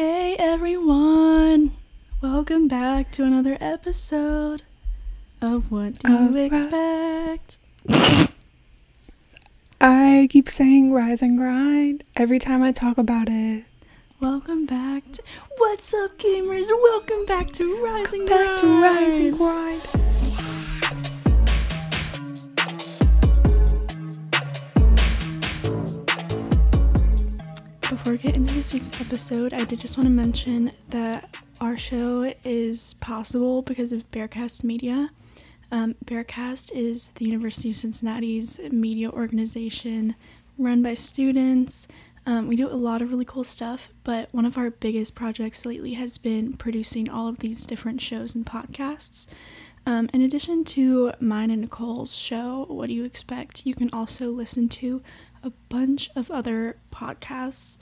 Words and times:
Hey 0.00 0.34
everyone! 0.38 1.72
Welcome 2.22 2.68
back 2.68 3.12
to 3.12 3.24
another 3.24 3.58
episode 3.60 4.62
of 5.42 5.70
What 5.70 5.98
Do 5.98 6.10
You 6.10 6.16
Alright. 6.16 6.50
Expect? 6.50 7.58
I 9.78 10.26
keep 10.30 10.48
saying 10.48 10.94
rise 10.94 11.20
and 11.20 11.36
grind 11.36 12.04
every 12.16 12.38
time 12.38 12.62
I 12.62 12.72
talk 12.72 12.96
about 12.96 13.28
it. 13.28 13.64
Welcome 14.20 14.64
back 14.64 15.02
to 15.12 15.22
What's 15.58 15.92
up 15.92 16.16
gamers? 16.16 16.70
Welcome 16.70 17.26
back 17.26 17.52
to 17.52 17.84
Rising 17.84 18.24
Back 18.24 18.58
to 18.62 18.82
rise 18.82 19.18
and 19.18 19.36
grind. 19.36 20.09
Before 28.10 28.26
we 28.26 28.32
get 28.32 28.36
into 28.38 28.54
this 28.54 28.72
week's 28.72 29.00
episode, 29.00 29.54
I 29.54 29.62
did 29.62 29.78
just 29.78 29.96
want 29.96 30.08
to 30.08 30.12
mention 30.12 30.72
that 30.88 31.32
our 31.60 31.76
show 31.76 32.32
is 32.42 32.94
possible 32.94 33.62
because 33.62 33.92
of 33.92 34.10
Bearcast 34.10 34.64
Media. 34.64 35.10
Um, 35.70 35.94
Bearcast 36.04 36.72
is 36.74 37.10
the 37.10 37.24
University 37.24 37.70
of 37.70 37.76
Cincinnati's 37.76 38.58
media 38.72 39.10
organization 39.10 40.16
run 40.58 40.82
by 40.82 40.94
students. 40.94 41.86
Um, 42.26 42.48
we 42.48 42.56
do 42.56 42.66
a 42.66 42.74
lot 42.74 43.00
of 43.00 43.10
really 43.10 43.24
cool 43.24 43.44
stuff, 43.44 43.92
but 44.02 44.28
one 44.32 44.44
of 44.44 44.58
our 44.58 44.70
biggest 44.70 45.14
projects 45.14 45.64
lately 45.64 45.92
has 45.92 46.18
been 46.18 46.54
producing 46.54 47.08
all 47.08 47.28
of 47.28 47.38
these 47.38 47.64
different 47.64 48.00
shows 48.00 48.34
and 48.34 48.44
podcasts. 48.44 49.28
Um, 49.86 50.10
in 50.12 50.20
addition 50.20 50.64
to 50.64 51.12
mine 51.20 51.52
and 51.52 51.60
Nicole's 51.60 52.16
show, 52.16 52.66
What 52.68 52.88
Do 52.88 52.92
You 52.92 53.04
Expect? 53.04 53.66
You 53.66 53.76
can 53.76 53.88
also 53.92 54.30
listen 54.30 54.68
to 54.70 55.00
a 55.44 55.50
bunch 55.68 56.10
of 56.16 56.28
other 56.28 56.76
podcasts. 56.92 57.78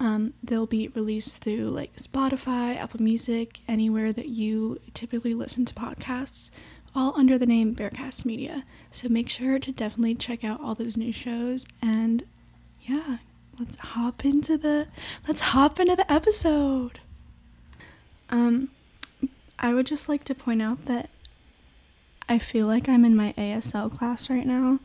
Um, 0.00 0.32
they'll 0.42 0.66
be 0.66 0.88
released 0.88 1.44
through 1.44 1.68
like 1.68 1.96
Spotify, 1.96 2.74
Apple 2.76 3.02
Music, 3.02 3.60
anywhere 3.68 4.14
that 4.14 4.30
you 4.30 4.80
typically 4.94 5.34
listen 5.34 5.66
to 5.66 5.74
podcasts, 5.74 6.50
all 6.94 7.12
under 7.16 7.36
the 7.36 7.44
name 7.44 7.76
Bearcast 7.76 8.24
Media. 8.24 8.64
So 8.90 9.10
make 9.10 9.28
sure 9.28 9.58
to 9.58 9.70
definitely 9.70 10.14
check 10.14 10.42
out 10.42 10.60
all 10.60 10.74
those 10.74 10.96
new 10.96 11.12
shows 11.12 11.66
and 11.82 12.24
yeah, 12.80 13.18
let's 13.58 13.76
hop 13.76 14.24
into 14.24 14.56
the 14.56 14.88
let's 15.28 15.40
hop 15.40 15.78
into 15.78 15.94
the 15.94 16.10
episode. 16.10 17.00
Um 18.30 18.70
I 19.58 19.74
would 19.74 19.84
just 19.84 20.08
like 20.08 20.24
to 20.24 20.34
point 20.34 20.62
out 20.62 20.86
that 20.86 21.10
I 22.26 22.38
feel 22.38 22.66
like 22.66 22.88
I'm 22.88 23.04
in 23.04 23.14
my 23.14 23.34
ASL 23.36 23.94
class 23.94 24.30
right 24.30 24.46
now 24.46 24.80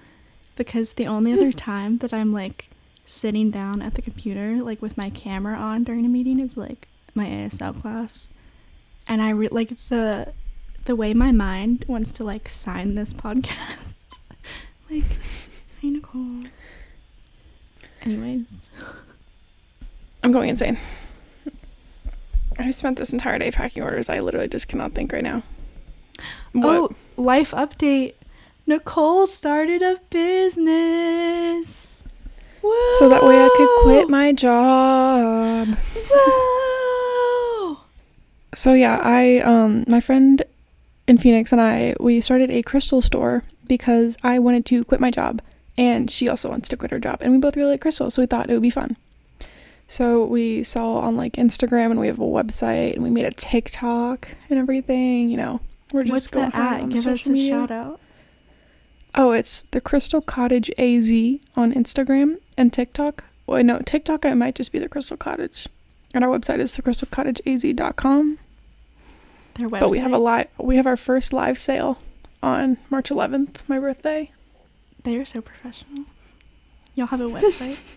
because 0.57 0.93
the 0.93 1.07
only 1.07 1.31
other 1.31 1.51
time 1.53 1.99
that 1.99 2.13
I'm 2.13 2.33
like 2.33 2.69
sitting 3.05 3.51
down 3.51 3.81
at 3.81 3.93
the 3.93 4.01
computer 4.01 4.57
like 4.63 4.81
with 4.81 4.97
my 4.97 5.09
camera 5.09 5.55
on 5.55 5.83
during 5.83 6.05
a 6.05 6.09
meeting 6.09 6.39
is 6.39 6.57
like 6.57 6.87
my 7.13 7.25
ASL 7.25 7.79
class. 7.79 8.31
And 9.07 9.21
I 9.21 9.29
re- 9.29 9.47
like 9.49 9.71
the 9.89 10.33
the 10.85 10.95
way 10.95 11.13
my 11.13 11.31
mind 11.31 11.85
wants 11.87 12.11
to 12.13 12.23
like 12.23 12.49
sign 12.49 12.95
this 12.95 13.13
podcast. 13.13 13.95
like, 14.89 15.03
hey 15.81 15.89
Nicole. 15.89 16.41
Anyways, 18.01 18.69
I'm 20.23 20.31
going 20.31 20.49
insane. 20.49 20.77
I 22.57 22.71
spent 22.71 22.97
this 22.97 23.11
entire 23.11 23.37
day 23.39 23.51
packing 23.51 23.83
orders. 23.83 24.09
I 24.09 24.19
literally 24.19 24.47
just 24.47 24.67
cannot 24.67 24.93
think 24.93 25.11
right 25.11 25.23
now. 25.23 25.43
What? 26.53 26.65
oh, 26.65 26.95
life 27.17 27.51
update. 27.51 28.13
Nicole 28.65 29.27
started 29.27 29.81
a 29.81 29.99
business. 30.09 32.03
So 32.99 33.09
that 33.09 33.23
way 33.23 33.35
I 33.43 33.49
could 33.55 33.69
quit 33.83 34.09
my 34.09 34.31
job. 34.33 35.77
Whoa! 36.11 37.77
So 38.53 38.73
yeah, 38.73 38.99
I 39.03 39.39
um 39.39 39.83
my 39.87 39.99
friend 39.99 40.43
in 41.07 41.17
Phoenix 41.17 41.51
and 41.51 41.61
I 41.61 41.95
we 41.99 42.21
started 42.21 42.49
a 42.51 42.61
crystal 42.63 43.01
store 43.01 43.43
because 43.67 44.15
I 44.23 44.39
wanted 44.39 44.65
to 44.67 44.83
quit 44.85 44.99
my 44.99 45.11
job 45.11 45.41
and 45.77 46.09
she 46.09 46.27
also 46.29 46.49
wants 46.49 46.69
to 46.69 46.77
quit 46.77 46.91
her 46.91 46.99
job 46.99 47.17
and 47.21 47.31
we 47.33 47.37
both 47.39 47.55
really 47.57 47.71
like 47.71 47.81
crystals, 47.81 48.13
so 48.13 48.21
we 48.21 48.27
thought 48.27 48.49
it 48.49 48.53
would 48.53 48.61
be 48.61 48.69
fun. 48.69 48.95
So 49.87 50.23
we 50.25 50.63
sell 50.63 50.97
on 50.97 51.15
like 51.15 51.33
Instagram 51.33 51.91
and 51.91 51.99
we 51.99 52.07
have 52.07 52.17
a 52.19 52.23
website 52.23 52.93
and 52.95 53.03
we 53.03 53.09
made 53.11 53.25
a 53.25 53.31
TikTok 53.31 54.29
and 54.49 54.57
everything, 54.57 55.29
you 55.29 55.37
know. 55.37 55.59
We're 55.91 56.03
just 56.03 56.11
What's 56.11 56.29
going 56.31 56.49
the 56.49 56.57
at? 56.57 56.89
Give 56.89 57.05
us 57.05 57.27
a 57.27 57.31
media. 57.31 57.49
shout 57.49 57.71
out. 57.71 57.99
Oh, 59.15 59.31
it's 59.31 59.61
the 59.61 59.79
Crystal 59.79 60.21
Cottage 60.21 60.69
AZ 60.77 61.09
on 61.55 61.73
Instagram 61.73 62.37
and 62.57 62.73
TikTok. 62.73 63.23
Well, 63.47 63.63
no, 63.63 63.79
TikTok, 63.79 64.25
it 64.25 64.35
might 64.35 64.55
just 64.55 64.71
be 64.73 64.79
the 64.79 64.89
Crystal 64.89 65.15
Cottage. 65.15 65.67
And 66.13 66.23
our 66.23 66.29
website 66.37 66.59
is 66.59 66.73
thecrystalcottageaz.com. 66.77 68.39
Their 69.53 69.69
website. 69.69 69.79
But 69.79 69.91
we 69.91 69.99
have 69.99 70.11
a 70.11 70.17
live, 70.17 70.47
we 70.57 70.75
have 70.75 70.87
our 70.87 70.97
first 70.97 71.31
live 71.31 71.57
sale 71.59 71.99
on 72.43 72.77
March 72.89 73.09
11th, 73.09 73.57
my 73.67 73.79
birthday. 73.79 74.31
They 75.03 75.17
are 75.17 75.25
so 75.25 75.41
professional. 75.41 76.05
Y'all 76.95 77.07
have 77.07 77.21
a 77.21 77.25
website. 77.25 77.79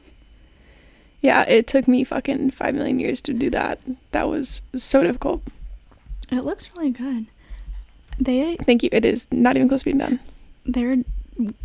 Yeah, 1.21 1.43
it 1.43 1.67
took 1.67 1.89
me 1.89 2.05
fucking 2.05 2.53
five 2.53 2.75
million 2.75 3.01
years 3.01 3.21
to 3.23 3.33
do 3.33 3.51
that. 3.51 3.83
That 4.13 4.29
was 4.29 4.63
so 4.77 5.03
difficult. 5.03 5.43
it 6.31 6.43
looks 6.43 6.71
really 6.77 6.91
good. 6.93 7.27
They 8.21 8.57
Thank 8.65 8.85
you. 8.85 8.89
It 8.93 9.05
is 9.05 9.27
not 9.33 9.57
even 9.57 9.69
close 9.69 9.81
to 9.81 9.87
being 9.87 9.99
done. 9.99 10.21
Their 10.69 10.99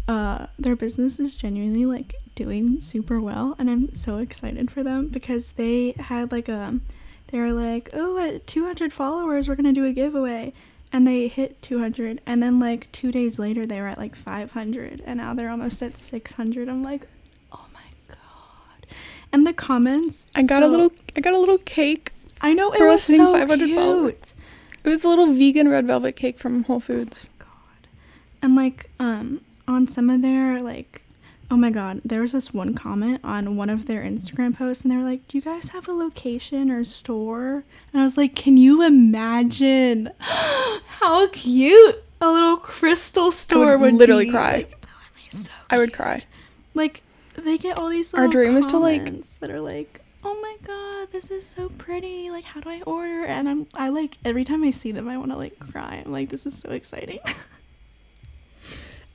uh 0.08 0.48
their 0.58 0.76
business 0.76 1.20
is 1.20 1.36
genuinely 1.36 1.86
like 1.86 2.16
doing 2.36 2.80
super 2.80 3.20
well 3.20 3.56
and 3.60 3.70
i'm 3.70 3.94
so 3.94 4.18
excited 4.18 4.72
for 4.72 4.82
them 4.84 5.08
because 5.08 5.52
they 5.54 5.92
had 6.00 6.32
like 6.32 6.48
a 6.48 6.80
they 7.28 7.40
were 7.40 7.52
like 7.52 7.90
oh 7.94 8.18
at 8.18 8.48
200 8.48 8.92
followers 8.94 9.48
we're 9.48 9.56
gonna 9.56 9.74
do 9.74 9.86
a 9.86 9.92
giveaway 9.92 10.54
and 10.92 11.06
they 11.08 11.28
hit 11.28 11.62
200 11.62 12.22
and 12.26 12.42
then 12.42 12.60
like 12.60 12.92
two 12.92 13.12
days 13.12 13.38
later 13.40 13.66
they 13.66 13.82
were 13.82 13.88
at 13.88 13.98
like 13.98 14.16
500 14.16 15.02
and 15.06 15.18
now 15.18 15.34
they're 15.34 15.50
almost 15.50 15.82
at 15.82 15.98
600 15.98 16.70
i'm 16.70 16.82
like 16.84 17.08
oh 17.52 17.66
my 17.74 17.82
god 18.08 18.88
and 19.32 19.46
the 19.46 19.54
comments 19.54 20.28
I 20.36 20.44
got 20.44 20.60
so- 20.62 20.68
a 20.68 20.70
little, 20.70 20.92
I 21.16 21.20
got 21.22 21.34
a 21.34 21.40
little 21.40 21.58
cake. 21.60 22.12
i 22.42 22.54
know 22.54 22.72
it 22.72 22.82
was 22.82 23.04
so 23.04 23.34
500 23.34 23.66
cute 23.66 23.76
followers. 23.76 24.36
It 24.84 24.90
was 24.90 25.04
a 25.06 25.08
little 25.08 25.28
vegan 25.34 25.70
red 25.70 25.88
velvet 25.88 26.16
cake 26.18 26.38
from 26.38 26.64
Whole 26.66 26.82
Foods. 26.82 27.30
And 28.44 28.56
like 28.56 28.90
um 29.00 29.42
on 29.68 29.88
some 29.88 30.10
of 30.10 30.22
their 30.22 30.60
like 30.60 31.02
oh 31.50 31.58
my 31.58 31.70
god 31.70 32.02
there 32.04 32.22
was 32.22 32.32
this 32.34 32.54
one 32.54 32.74
comment 32.74 33.20
on 33.24 33.56
one 33.56 33.70
of 33.70 33.86
their 33.86 34.02
instagram 34.04 34.56
posts 34.56 34.84
and 34.84 34.92
they 34.92 34.98
were 34.98 35.04
like 35.04 35.28
do 35.28 35.38
you 35.38 35.42
guys 35.42 35.70
have 35.70 35.88
a 35.88 35.94
location 35.94 36.70
or 36.70 36.84
store 36.84 37.64
and 37.92 38.02
i 38.02 38.04
was 38.04 38.18
like 38.18 38.36
can 38.36 38.58
you 38.58 38.82
imagine 38.84 40.12
how 40.20 41.28
cute 41.30 42.04
a 42.22 42.28
little 42.32 42.58
crystal 42.58 43.32
store 43.32 43.78
would, 43.78 43.94
literally 43.96 44.26
be? 44.26 44.32
cry. 44.32 44.52
Like, 44.58 44.70
that 44.82 44.88
would 44.88 45.16
be 45.16 45.30
so 45.30 45.52
I 45.70 45.78
would 45.78 45.94
cry. 45.94 46.22
like 46.74 47.02
they 47.36 47.58
get 47.58 47.78
all 47.78 47.90
these 47.90 48.14
Our 48.14 48.28
little 48.28 48.32
dream 48.32 48.58
is 48.58 48.66
to, 48.68 48.78
like- 48.78 49.22
that 49.40 49.50
are 49.50 49.60
like 49.62 50.02
oh 50.24 50.40
my 50.42 50.56
god 50.66 51.12
this 51.12 51.30
is 51.30 51.46
so 51.46 51.70
pretty 51.70 52.30
like 52.30 52.46
how 52.46 52.62
do 52.62 52.70
i 52.70 52.82
order 52.86 53.26
and 53.26 53.50
i'm 53.50 53.68
i 53.74 53.90
like 53.90 54.18
every 54.24 54.46
time 54.46 54.64
i 54.64 54.70
see 54.70 54.92
them 54.92 55.10
i 55.10 55.18
want 55.18 55.32
to 55.32 55.38
like 55.38 55.60
cry 55.60 56.02
i'm 56.06 56.12
like 56.14 56.30
this 56.30 56.46
is 56.46 56.58
so 56.58 56.72
exciting 56.72 57.20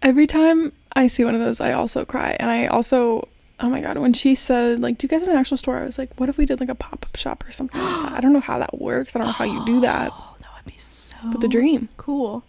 Every 0.03 0.27
time 0.27 0.73
I 0.95 1.07
see 1.09 1.25
one 1.25 1.35
of 1.35 1.41
those, 1.41 1.61
I 1.61 1.73
also 1.73 2.05
cry. 2.05 2.37
And 2.39 2.51
I 2.51 2.67
also, 2.67 3.29
oh 3.61 3.69
my 3.69 3.81
God, 3.81 3.99
when 3.99 4.13
she 4.13 4.35
said, 4.35 4.81
like, 4.81 4.99
do 4.99 5.05
you 5.05 5.09
guys 5.09 5.21
have 5.21 5.29
an 5.29 5.37
actual 5.37 5.57
store? 5.57 5.79
I 5.79 5.85
was 5.85 5.99
like, 5.99 6.15
what 6.19 6.29
if 6.29 6.39
we 6.39 6.47
did 6.47 6.61
like 6.61 6.69
a 6.69 6.75
pop 6.75 7.05
up 7.07 7.17
shop 7.17 7.45
or 7.47 7.53
something 7.53 7.81
like 7.81 8.03
that? 8.05 8.13
I 8.13 8.21
don't 8.21 8.33
know 8.33 8.41
how 8.41 8.59
that 8.59 8.79
works. 8.79 9.15
I 9.15 9.19
don't 9.19 9.27
know 9.29 9.33
how 9.33 9.45
you 9.45 9.65
do 9.67 9.81
that. 9.81 10.11
Oh, 10.21 10.37
that 10.41 10.65
would 10.65 10.73
be 10.73 10.79
so 10.79 11.17
But 11.33 11.41
the 11.41 11.49
dream. 11.49 11.89
cool. 11.97 12.45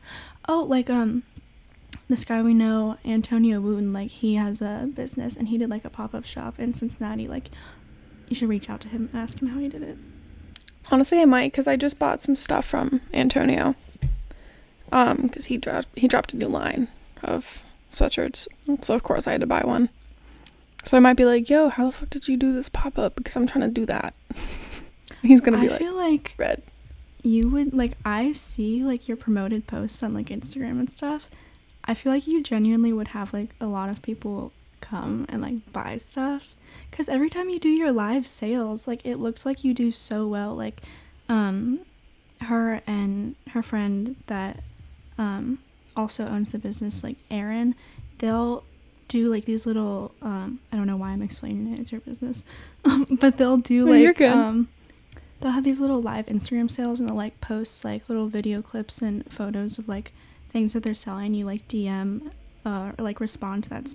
Oh, 0.48 0.64
like 0.64 0.90
um 0.90 1.24
this 2.08 2.24
guy 2.26 2.42
we 2.42 2.54
know, 2.54 2.98
Antonio 3.06 3.60
Wooten, 3.62 3.94
like 3.94 4.10
he 4.10 4.36
has 4.36 4.62
a 4.62 4.90
business 4.94 5.36
and 5.36 5.48
he 5.50 5.58
did 5.60 5.70
like 5.70 5.86
a 5.86 5.90
pop-up 5.92 6.26
shop 6.26 6.60
in 6.60 6.74
Cincinnati. 6.74 7.28
Like 7.28 7.50
you 8.28 8.36
should 8.36 8.50
reach 8.50 8.70
out 8.70 8.80
to 8.82 8.88
him 8.88 9.10
and 9.12 9.22
ask 9.22 9.42
him 9.42 9.50
how 9.50 9.60
he 9.60 9.68
did 9.70 9.82
it. 9.84 9.98
Honestly, 10.92 11.20
I 11.22 11.26
might 11.26 11.52
because 11.52 11.68
I 11.68 11.76
just 11.76 12.00
bought 12.00 12.22
some 12.24 12.36
stuff 12.36 12.66
from 12.66 13.02
Antonio. 13.14 13.76
Um, 14.92 15.18
because 15.24 15.46
he 15.46 15.58
dropped 15.58 15.88
he 15.96 16.08
dropped 16.08 16.34
a 16.34 16.38
new 16.38 16.48
line 16.48 16.88
of 17.24 17.64
sweatshirts, 17.92 18.48
so 18.82 18.96
of 18.96 19.04
course 19.04 19.28
I 19.28 19.32
had 19.32 19.42
to 19.42 19.48
buy 19.48 19.62
one. 19.62 19.90
So 20.84 20.96
I 20.96 21.00
might 21.00 21.18
be 21.18 21.26
like, 21.26 21.50
"Yo, 21.50 21.70
how 21.70 21.88
the 21.88 21.92
fuck 21.92 22.10
did 22.10 22.28
you 22.28 22.38
do 22.38 22.54
this 22.54 22.70
pop 22.70 22.98
up?" 22.98 23.16
Because 23.16 23.36
I'm 23.36 23.48
trying 23.48 23.68
to 23.68 23.74
do 23.74 23.86
that. 23.86 24.14
He's 25.22 25.42
gonna 25.42 25.58
I 25.58 25.62
be 25.62 25.70
like, 25.70 25.80
feel 25.80 25.94
like 25.96 26.36
"Red." 26.38 26.62
you 27.22 27.50
would 27.50 27.74
like 27.74 27.94
I 28.06 28.32
see 28.32 28.82
like 28.84 29.08
your 29.08 29.18
promoted 29.18 29.68
posts 29.68 30.02
on 30.04 30.14
like 30.14 30.28
Instagram 30.28 30.80
and 30.80 30.90
stuff. 30.92 31.30
I 31.86 31.94
feel 31.94 32.12
like 32.14 32.28
you 32.28 32.42
genuinely 32.44 32.94
would 32.94 33.10
have 33.10 33.34
like 33.34 33.50
a 33.60 33.66
lot 33.66 33.90
of 33.90 34.02
people 34.02 34.52
come 34.80 35.26
and 35.28 35.42
like 35.42 35.72
buy 35.74 35.98
stuff 35.98 36.56
cuz 36.92 37.10
every 37.10 37.30
time 37.30 37.50
you 37.50 37.60
do 37.60 37.70
your 37.70 37.92
live 37.92 38.26
sales, 38.26 38.88
like 38.88 39.06
it 39.06 39.18
looks 39.18 39.46
like 39.46 39.64
you 39.64 39.74
do 39.74 39.92
so 39.92 40.28
well 40.28 40.56
like 40.56 40.82
um 41.28 41.80
her 42.42 42.82
and 42.88 43.36
her 43.50 43.62
friend 43.62 44.16
that 44.28 44.62
um 45.18 45.60
also 46.00 46.26
owns 46.26 46.52
the 46.52 46.60
business 46.60 47.04
like 47.04 47.18
Aaron, 47.30 47.76
they'll 48.20 48.64
do 49.08 49.30
like 49.30 49.46
these 49.46 49.66
little 49.66 50.14
um 50.22 50.60
I 50.72 50.78
don't 50.78 50.88
know 50.88 50.98
why 50.98 51.10
I'm 51.10 51.22
explaining 51.22 51.74
it, 51.74 51.80
it's 51.80 51.92
your 51.92 52.02
business. 52.02 52.44
Um, 52.86 53.06
but 53.20 53.36
they'll 53.36 53.58
do 53.58 53.90
like 53.90 54.22
um 54.22 54.70
they'll 55.42 55.52
have 55.52 55.66
these 55.66 55.82
little 55.82 56.02
live 56.02 56.28
Instagram 56.28 56.72
sales 56.72 57.00
and 57.00 57.10
they'll 57.10 57.16
like 57.16 57.42
post 57.42 57.84
like 57.84 58.08
little 58.08 58.28
video 58.28 58.62
clips 58.62 59.02
and 59.02 59.30
photos 59.32 59.78
of 59.78 59.90
like 59.90 60.14
things 60.50 60.72
that 60.74 60.82
they're 60.84 60.94
selling. 60.94 61.34
You 61.34 61.46
like 61.46 61.68
DM 61.68 62.32
uh, 62.66 62.94
or 62.98 63.04
like 63.04 63.20
respond 63.20 63.66
to 63.66 63.70
that 63.72 63.94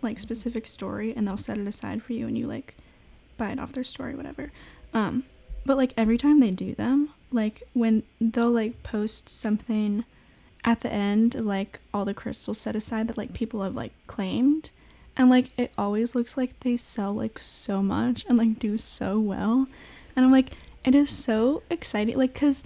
like 0.00 0.20
specific 0.20 0.66
story 0.68 1.12
and 1.14 1.26
they'll 1.26 1.36
set 1.36 1.58
it 1.58 1.66
aside 1.66 2.04
for 2.04 2.12
you 2.12 2.28
and 2.28 2.38
you 2.38 2.46
like 2.46 2.76
buy 3.36 3.50
it 3.50 3.58
off 3.58 3.72
their 3.72 3.84
story, 3.84 4.14
whatever. 4.14 4.52
Um, 4.94 5.24
but 5.66 5.76
like 5.76 5.92
every 5.96 6.16
time 6.16 6.38
they 6.38 6.52
do 6.52 6.74
them, 6.74 7.10
like 7.32 7.62
when 7.72 8.04
they'll 8.20 8.50
like 8.50 8.82
post 8.82 9.28
something 9.28 10.04
at 10.64 10.80
the 10.80 10.92
end 10.92 11.34
of 11.34 11.44
like 11.46 11.80
all 11.92 12.04
the 12.04 12.14
crystals 12.14 12.58
set 12.58 12.76
aside 12.76 13.08
that 13.08 13.18
like 13.18 13.32
people 13.32 13.62
have 13.62 13.74
like 13.74 13.92
claimed. 14.06 14.70
And 15.16 15.28
like 15.28 15.58
it 15.58 15.72
always 15.76 16.14
looks 16.14 16.36
like 16.36 16.58
they 16.60 16.76
sell 16.76 17.12
like 17.12 17.38
so 17.38 17.82
much 17.82 18.24
and 18.28 18.38
like 18.38 18.58
do 18.58 18.78
so 18.78 19.18
well. 19.18 19.66
And 20.16 20.24
i'm 20.24 20.32
like 20.32 20.52
it 20.84 20.94
is 20.94 21.10
so 21.10 21.62
exciting 21.70 22.16
like 22.16 22.32
because 22.32 22.64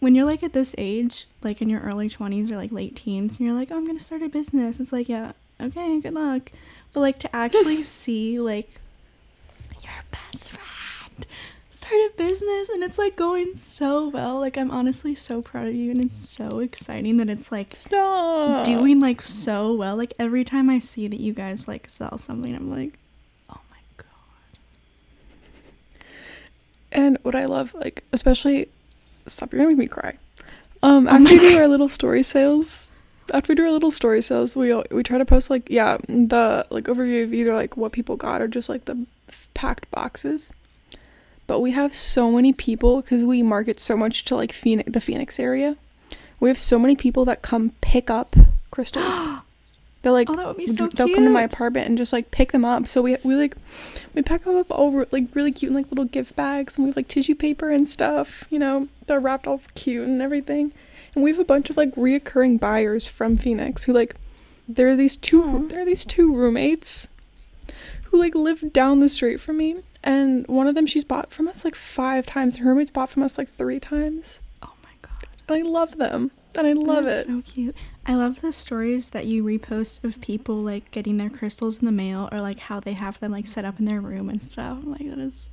when 0.00 0.14
you're 0.14 0.24
like 0.24 0.42
at 0.42 0.52
this 0.52 0.74
age 0.78 1.26
like 1.42 1.60
in 1.60 1.68
your 1.68 1.80
early 1.80 2.08
20s 2.08 2.50
or 2.50 2.56
like 2.56 2.72
late 2.72 2.96
teens 2.96 3.38
and 3.38 3.46
you're 3.46 3.56
like 3.56 3.70
oh 3.70 3.76
i'm 3.76 3.86
gonna 3.86 3.98
start 4.00 4.22
a 4.22 4.28
business 4.28 4.80
it's 4.80 4.92
like 4.92 5.08
yeah 5.08 5.32
okay 5.60 6.00
good 6.00 6.14
luck. 6.14 6.50
But 6.92 7.00
like 7.00 7.18
to 7.20 7.36
actually 7.36 7.82
see 8.00 8.38
like 8.40 8.70
your 9.82 9.92
best 10.10 10.50
friend 10.50 10.67
start 11.78 11.94
a 11.94 12.12
business 12.16 12.68
and 12.68 12.82
it's 12.82 12.98
like 12.98 13.14
going 13.14 13.54
so 13.54 14.08
well 14.08 14.40
like 14.40 14.56
i'm 14.56 14.70
honestly 14.70 15.14
so 15.14 15.40
proud 15.40 15.68
of 15.68 15.74
you 15.74 15.90
and 15.90 16.04
it's 16.04 16.18
so 16.18 16.58
exciting 16.58 17.18
that 17.18 17.28
it's 17.28 17.52
like 17.52 17.74
Stop. 17.76 18.64
doing 18.64 18.98
like 19.00 19.22
so 19.22 19.72
well 19.74 19.96
like 19.96 20.12
every 20.18 20.42
time 20.44 20.68
i 20.68 20.78
see 20.80 21.06
that 21.06 21.20
you 21.20 21.32
guys 21.32 21.68
like 21.68 21.88
sell 21.88 22.18
something 22.18 22.52
i'm 22.54 22.68
like 22.68 22.98
oh 23.48 23.60
my 23.70 23.76
god 23.96 24.06
And 26.90 27.18
what 27.22 27.34
I 27.34 27.44
love, 27.44 27.74
like, 27.74 28.04
especially, 28.12 28.68
stop, 29.26 29.52
you're 29.52 29.60
gonna 29.60 29.68
make 29.68 29.78
me 29.78 29.86
cry. 29.86 30.16
Um, 30.82 31.06
after 31.06 31.34
we 31.34 31.38
do 31.38 31.58
our 31.58 31.68
little 31.68 31.88
story 31.88 32.22
sales, 32.22 32.92
after 33.32 33.52
we 33.52 33.56
do 33.56 33.64
our 33.64 33.70
little 33.70 33.90
story 33.90 34.22
sales, 34.22 34.56
we 34.56 34.72
we 34.90 35.02
try 35.02 35.18
to 35.18 35.24
post 35.24 35.50
like 35.50 35.68
yeah 35.68 35.98
the 36.08 36.66
like 36.70 36.84
overview 36.84 37.24
of 37.24 37.34
either 37.34 37.54
like 37.54 37.76
what 37.76 37.92
people 37.92 38.16
got 38.16 38.40
or 38.40 38.48
just 38.48 38.68
like 38.68 38.86
the 38.86 39.06
packed 39.54 39.90
boxes. 39.90 40.52
But 41.48 41.60
we 41.60 41.72
have 41.72 41.96
so 41.96 42.30
many 42.30 42.52
people 42.52 43.00
because 43.00 43.24
we 43.24 43.42
market 43.42 43.80
so 43.80 43.96
much 43.96 44.24
to 44.26 44.36
like 44.36 44.52
Phoenix, 44.52 44.92
the 44.92 45.00
Phoenix 45.00 45.40
area. 45.40 45.76
We 46.38 46.50
have 46.50 46.58
so 46.58 46.78
many 46.78 46.94
people 46.94 47.24
that 47.24 47.42
come 47.42 47.72
pick 47.80 48.10
up 48.10 48.36
crystals. 48.70 49.28
They're 50.02 50.12
like 50.12 50.30
oh 50.30 50.36
that 50.36 50.46
would 50.46 50.56
be 50.58 50.68
so 50.68 50.86
they'll 50.86 51.08
cute 51.08 51.16
come 51.16 51.24
to 51.24 51.30
my 51.30 51.42
apartment 51.42 51.88
and 51.88 51.98
just 51.98 52.12
like 52.12 52.30
pick 52.30 52.52
them 52.52 52.64
up. 52.64 52.86
So 52.86 53.02
we 53.02 53.16
we 53.24 53.34
like 53.34 53.56
we 54.14 54.22
pack 54.22 54.44
them 54.44 54.56
up 54.56 54.70
all 54.70 55.04
like 55.10 55.24
really 55.34 55.50
cute 55.50 55.70
in 55.70 55.74
like 55.74 55.90
little 55.90 56.04
gift 56.04 56.36
bags, 56.36 56.76
and 56.76 56.84
we 56.84 56.90
have 56.90 56.96
like 56.96 57.08
tissue 57.08 57.34
paper 57.34 57.70
and 57.70 57.88
stuff. 57.88 58.44
You 58.48 58.60
know, 58.60 58.88
they're 59.06 59.18
wrapped 59.18 59.48
all 59.48 59.60
cute 59.74 60.06
and 60.06 60.22
everything. 60.22 60.70
And 61.14 61.24
we 61.24 61.30
have 61.30 61.40
a 61.40 61.44
bunch 61.44 61.68
of 61.68 61.76
like 61.76 61.92
reoccurring 61.96 62.60
buyers 62.60 63.08
from 63.08 63.36
Phoenix 63.36 63.84
who 63.84 63.92
like 63.92 64.14
there 64.68 64.86
are 64.88 64.96
these 64.96 65.16
two 65.16 65.42
Aw. 65.42 65.68
there 65.68 65.80
are 65.80 65.86
these 65.86 66.04
two 66.04 66.32
roommates 66.32 67.08
who 68.04 68.18
like 68.18 68.34
live 68.34 68.72
down 68.72 69.00
the 69.00 69.08
street 69.08 69.40
from 69.40 69.56
me, 69.56 69.82
and 70.08 70.46
one 70.48 70.66
of 70.66 70.74
them 70.74 70.86
she's 70.86 71.04
bought 71.04 71.32
from 71.32 71.46
us 71.48 71.64
like 71.64 71.74
five 71.76 72.24
times. 72.26 72.56
Her 72.58 72.70
roommate's 72.70 72.90
bought 72.90 73.10
from 73.10 73.22
us 73.22 73.36
like 73.38 73.48
three 73.50 73.78
times. 73.78 74.40
oh 74.62 74.72
my 74.82 74.90
god 75.02 75.26
And 75.48 75.56
I 75.58 75.62
love 75.68 75.98
them, 75.98 76.30
and 76.54 76.66
I 76.66 76.72
love 76.72 77.04
That's 77.04 77.26
it. 77.26 77.28
so 77.28 77.42
cute 77.54 77.76
i 78.06 78.14
love 78.14 78.40
the 78.40 78.52
stories 78.52 79.10
that 79.10 79.26
you 79.26 79.44
repost 79.44 80.02
of 80.02 80.18
people 80.22 80.56
like 80.62 80.90
getting 80.90 81.18
their 81.18 81.28
crystals 81.28 81.80
in 81.80 81.84
the 81.86 81.92
mail 81.92 82.26
or 82.32 82.40
like 82.40 82.58
how 82.60 82.80
they 82.80 82.94
have 82.94 83.20
them 83.20 83.32
like 83.32 83.46
set 83.46 83.66
up 83.66 83.78
in 83.78 83.84
their 83.84 84.00
room 84.00 84.30
and 84.30 84.42
stuff 84.42 84.78
like 84.82 85.06
that 85.10 85.18
is 85.18 85.50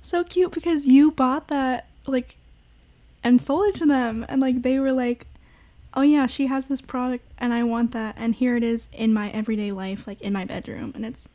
so 0.00 0.22
cute 0.22 0.52
because 0.52 0.86
you 0.86 1.10
bought 1.10 1.48
that 1.48 1.88
like 2.06 2.36
and 3.24 3.42
sold 3.42 3.66
it 3.66 3.74
to 3.74 3.86
them 3.86 4.24
and 4.28 4.40
like 4.40 4.62
they 4.62 4.78
were 4.78 4.92
like 4.92 5.26
oh 5.94 6.02
yeah 6.02 6.26
she 6.26 6.46
has 6.46 6.68
this 6.68 6.80
product 6.80 7.24
and 7.38 7.52
i 7.52 7.62
want 7.64 7.90
that 7.90 8.14
and 8.16 8.36
here 8.36 8.54
it 8.56 8.62
is 8.62 8.88
in 8.92 9.12
my 9.12 9.28
everyday 9.30 9.70
life 9.72 10.06
like 10.06 10.20
in 10.20 10.32
my 10.32 10.44
bedroom 10.44 10.92
and 10.94 11.04
it's 11.04 11.28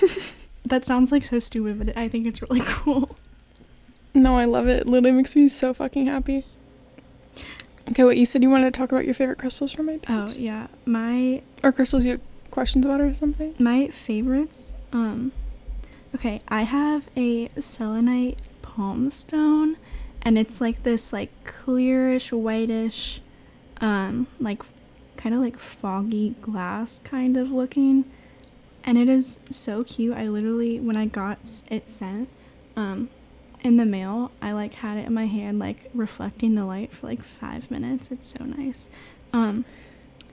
that 0.66 0.84
sounds 0.84 1.12
like 1.12 1.24
so 1.24 1.38
stupid 1.38 1.78
but 1.78 1.96
i 1.96 2.08
think 2.08 2.26
it's 2.26 2.42
really 2.42 2.60
cool 2.64 3.16
No, 4.14 4.38
I 4.38 4.46
love 4.46 4.66
it. 4.66 4.80
It 4.80 4.86
literally 4.88 5.12
makes 5.14 5.36
me 5.36 5.46
so 5.46 5.74
fucking 5.74 6.06
happy. 6.06 6.46
Okay, 7.90 8.02
what 8.02 8.16
you 8.16 8.24
said 8.24 8.42
you 8.42 8.48
wanted 8.48 8.72
to 8.72 8.78
talk 8.80 8.90
about 8.90 9.04
your 9.04 9.12
favorite 9.12 9.38
crystals 9.38 9.72
from 9.72 9.84
my 9.86 9.98
page? 9.98 10.08
oh 10.08 10.32
yeah 10.34 10.68
my 10.86 11.42
Or 11.62 11.70
crystals 11.70 12.04
you 12.06 12.12
have 12.12 12.20
questions 12.50 12.86
about 12.86 13.02
or 13.02 13.12
something? 13.14 13.54
My 13.58 13.88
favorites, 13.88 14.72
um, 14.90 15.32
okay, 16.14 16.40
I 16.48 16.62
have 16.62 17.08
a 17.14 17.48
selenite 17.60 18.38
palm 18.62 19.10
stone, 19.10 19.76
and 20.22 20.38
it's 20.38 20.62
like 20.62 20.82
this 20.82 21.12
like 21.12 21.30
clearish, 21.44 22.32
whitish, 22.32 23.20
um, 23.82 24.26
like 24.40 24.62
kind 25.18 25.34
of 25.34 25.42
like 25.42 25.58
foggy 25.58 26.30
glass 26.40 26.98
kind 27.00 27.36
of 27.36 27.50
looking, 27.52 28.06
and 28.86 28.96
it 28.96 29.08
is 29.08 29.40
so 29.50 29.84
cute. 29.84 30.16
I 30.16 30.28
literally 30.28 30.80
when 30.80 30.96
I 30.96 31.06
got 31.06 31.38
it 31.70 31.88
sent, 31.88 32.28
um, 32.76 33.10
in 33.64 33.76
the 33.78 33.86
mail, 33.86 34.30
I 34.40 34.52
like 34.52 34.74
had 34.74 34.96
it 34.98 35.06
in 35.06 35.12
my 35.14 35.26
hand, 35.26 35.58
like 35.58 35.90
reflecting 35.92 36.54
the 36.54 36.64
light 36.64 36.92
for 36.92 37.06
like 37.08 37.22
five 37.22 37.70
minutes. 37.70 38.10
It's 38.10 38.26
so 38.28 38.44
nice. 38.44 38.88
Um, 39.32 39.64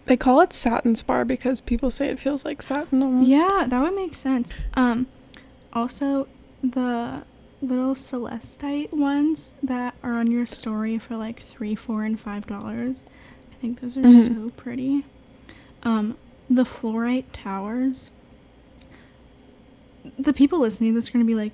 They 0.06 0.18
call 0.18 0.42
it 0.42 0.54
satin 0.54 0.96
spar 0.96 1.24
because 1.26 1.62
people 1.62 1.90
say 1.90 2.10
it 2.10 2.20
feels 2.20 2.44
like 2.46 2.62
satin 2.62 3.02
almost. 3.02 3.28
Yeah, 3.30 3.66
that 3.68 3.82
would 3.82 3.96
make 3.96 4.14
sense. 4.14 4.50
Um, 4.76 5.08
also 5.72 6.28
the 6.62 7.24
little 7.62 7.94
celestite 7.96 8.92
ones 8.92 9.54
that 9.64 9.96
are 10.04 10.14
on 10.14 10.30
your 10.30 10.46
story 10.46 11.00
for 11.00 11.16
like 11.16 11.40
three, 11.40 11.74
four, 11.76 12.04
and 12.04 12.20
five 12.20 12.46
dollars. 12.46 13.06
I 13.52 13.56
think 13.62 13.80
those 13.80 13.96
are 13.96 14.02
Mhm. 14.02 14.28
so 14.28 14.50
pretty. 14.58 15.06
Um, 15.84 16.18
the 16.50 16.66
fluorite 16.66 17.26
towers. 17.32 18.10
The 20.20 20.34
people 20.34 20.60
listening 20.60 20.92
to 20.92 20.96
this 20.96 21.10
are 21.10 21.14
gonna 21.14 21.26
be 21.26 21.36
like, 21.36 21.54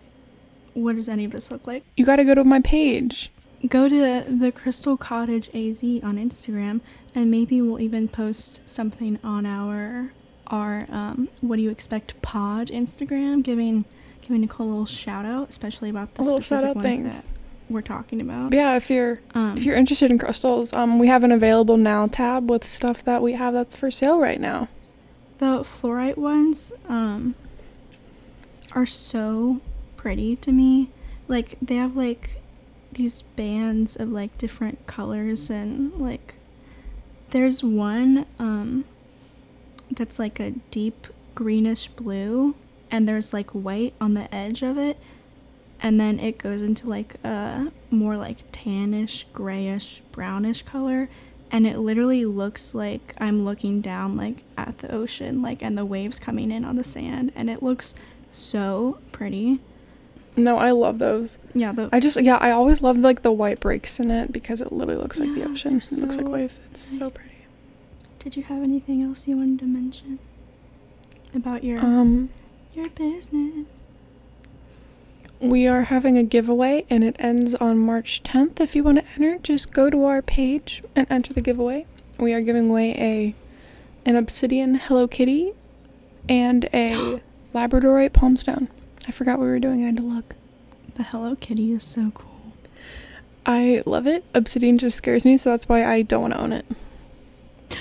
"What 0.74 0.96
does 0.98 1.10
any 1.10 1.25
of 1.25 1.31
this 1.31 1.51
look 1.51 1.66
like?" 1.68 1.84
You 1.96 2.06
gotta 2.06 2.24
go 2.25 2.36
to 2.36 2.44
my 2.44 2.60
page. 2.62 3.31
go 3.68 3.90
to 3.90 4.24
the 4.28 4.51
Crystal 4.54 4.96
Cottage 4.98 5.50
AZ 5.54 5.84
on 5.84 6.18
Instagram, 6.18 6.80
and 7.13 7.30
maybe 7.30 7.62
we'll 7.62 7.80
even 7.81 8.07
post 8.07 8.68
something 8.68 9.19
on 9.24 9.46
our 9.46 10.12
our 10.48 10.86
um, 10.90 11.30
what 11.42 11.57
do 11.57 11.62
you 11.62 11.69
expect 11.69 12.19
pod 12.22 12.68
Instagram, 12.69 13.44
giving 13.44 13.86
giving 14.22 14.42
Nicole 14.42 14.68
a 14.68 14.69
little 14.69 14.86
shout 14.86 15.25
out, 15.25 15.50
especially 15.50 15.90
about 15.90 16.16
the 16.16 16.24
specific 16.24 16.75
ones 16.75 16.86
thanks. 16.88 17.18
that 17.18 17.25
we're 17.69 17.81
talking 17.81 18.19
about. 18.22 18.54
Yeah, 18.54 18.75
if 18.78 18.90
you're 18.90 19.19
Um, 19.36 19.58
if 19.58 19.63
you're 19.63 19.75
interested 19.75 20.10
in 20.10 20.18
crystals, 20.18 20.74
um, 20.74 20.98
we 21.00 21.08
have 21.08 21.24
an 21.24 21.32
available 21.32 21.77
now 21.77 22.08
tab 22.08 22.50
with 22.50 22.65
stuff 22.65 23.03
that 23.03 23.22
we 23.22 23.34
have 23.34 23.53
that's 23.53 23.75
for 23.75 23.91
sale 23.91 24.20
right 24.20 24.39
now. 24.41 24.68
the 25.39 25.62
fluorite 25.63 26.18
ones 26.18 26.72
um, 26.89 27.36
are 28.74 28.86
so 28.86 29.62
pretty 29.98 30.36
to 30.38 30.52
me. 30.52 30.90
Like 31.28 31.56
they 31.62 31.76
have 31.76 31.96
like 31.96 32.42
these 32.92 33.22
bands 33.22 33.96
of 33.96 34.12
like 34.12 34.38
different 34.38 34.86
colors 34.88 35.50
and 35.50 35.94
like 36.00 36.36
there's 37.30 37.64
one 37.64 38.26
um 38.40 38.84
that's 39.92 40.18
like 40.18 40.40
a 40.40 40.52
deep 40.72 41.08
greenish 41.36 41.88
blue 41.90 42.56
and 42.92 43.08
there's 43.08 43.34
like 43.34 43.52
white 43.52 43.94
on 44.02 44.14
the 44.14 44.34
edge 44.34 44.64
of 44.64 44.78
it. 44.78 44.98
And 45.82 46.00
then 46.00 46.20
it 46.20 46.38
goes 46.38 46.62
into 46.62 46.90
like 46.90 47.16
a 47.24 47.72
more 47.90 48.18
like 48.18 48.52
tannish 48.52 49.26
grayish 49.32 50.02
brownish 50.12 50.64
color. 50.64 51.10
And 51.52 51.66
it 51.66 51.80
literally 51.80 52.26
looks 52.26 52.76
like 52.76 53.14
I'm 53.18 53.46
looking 53.46 53.82
down 53.82 54.18
like 54.18 54.44
at 54.58 54.80
the 54.80 54.92
ocean 54.94 55.42
like 55.42 55.62
and 55.64 55.78
the 55.78 55.86
waves 55.86 56.20
coming 56.20 56.52
in 56.52 56.66
on 56.66 56.76
the 56.76 56.84
sand. 56.84 57.32
And 57.36 57.50
it 57.50 57.64
looks 57.64 57.96
so 58.31 59.00
pretty. 59.12 59.59
No, 60.36 60.57
I 60.57 60.71
love 60.71 61.00
those. 61.00 61.38
Yeah, 61.53 61.71
the 61.71 61.89
I 61.91 62.00
just 62.00 62.21
yeah, 62.21 62.38
I 62.38 62.51
always 62.51 62.81
love 62.81 62.98
like 62.98 63.21
the 63.24 63.31
white 63.31 63.59
breaks 63.59 64.00
in 64.00 64.09
it 64.12 64.31
because 64.31 64.62
it 64.62 64.71
literally 64.71 65.01
looks 65.01 65.19
like 65.19 65.33
the 65.33 65.43
ocean. 65.43 65.79
they're 65.79 65.98
It 65.98 66.01
looks 66.01 66.17
like 66.17 66.27
waves. 66.27 66.62
It's 66.71 66.81
so 66.81 67.09
pretty. 67.09 67.45
Did 68.19 68.36
you 68.38 68.43
have 68.43 68.63
anything 68.63 69.01
else 69.01 69.27
you 69.27 69.38
wanted 69.38 69.59
to 69.59 69.65
mention 69.65 70.19
about 71.33 71.63
your 71.63 71.79
Um, 71.79 72.29
your 72.74 72.89
business? 72.89 73.89
we 75.41 75.65
are 75.67 75.83
having 75.83 76.17
a 76.17 76.24
giveaway 76.24 76.86
and 76.89 77.01
it 77.03 77.15
ends 77.17 77.55
on 77.55 77.77
March 77.77 78.21
10th. 78.24 78.59
If 78.59 78.75
you 78.75 78.83
want 78.83 78.98
to 78.98 79.05
enter, 79.15 79.38
just 79.41 79.71
go 79.71 79.89
to 79.89 80.03
our 80.03 80.21
page 80.21 80.83
and 80.98 81.07
enter 81.09 81.33
the 81.33 81.39
giveaway. 81.41 81.86
We 82.17 82.33
are 82.33 82.41
giving 82.41 82.69
away 82.69 82.91
a 82.95 83.36
an 84.05 84.15
obsidian 84.15 84.75
Hello 84.75 85.07
Kitty 85.07 85.53
and 86.27 86.67
a 86.74 87.21
Labradorite 87.53 88.12
palmstone. 88.12 88.68
I 89.08 89.12
forgot 89.12 89.39
what 89.39 89.46
we 89.46 89.51
were 89.51 89.60
doing. 89.60 89.84
I 89.84 89.88
had 89.88 89.98
to 89.98 90.03
look. 90.03 90.36
The 90.96 91.03
Hello 91.03 91.36
Kitty 91.36 91.72
is 91.72 91.84
so 91.84 92.12
cool. 92.12 92.53
I 93.46 93.82
love 93.86 94.06
it. 94.06 94.24
Obsidian 94.34 94.77
just 94.77 94.98
scares 94.98 95.25
me, 95.25 95.38
so 95.38 95.50
that's 95.51 95.68
why 95.68 95.86
I 95.86 96.01
don't 96.01 96.22
want 96.22 96.34
to 96.34 96.39
own 96.41 96.53
it. 96.53 96.65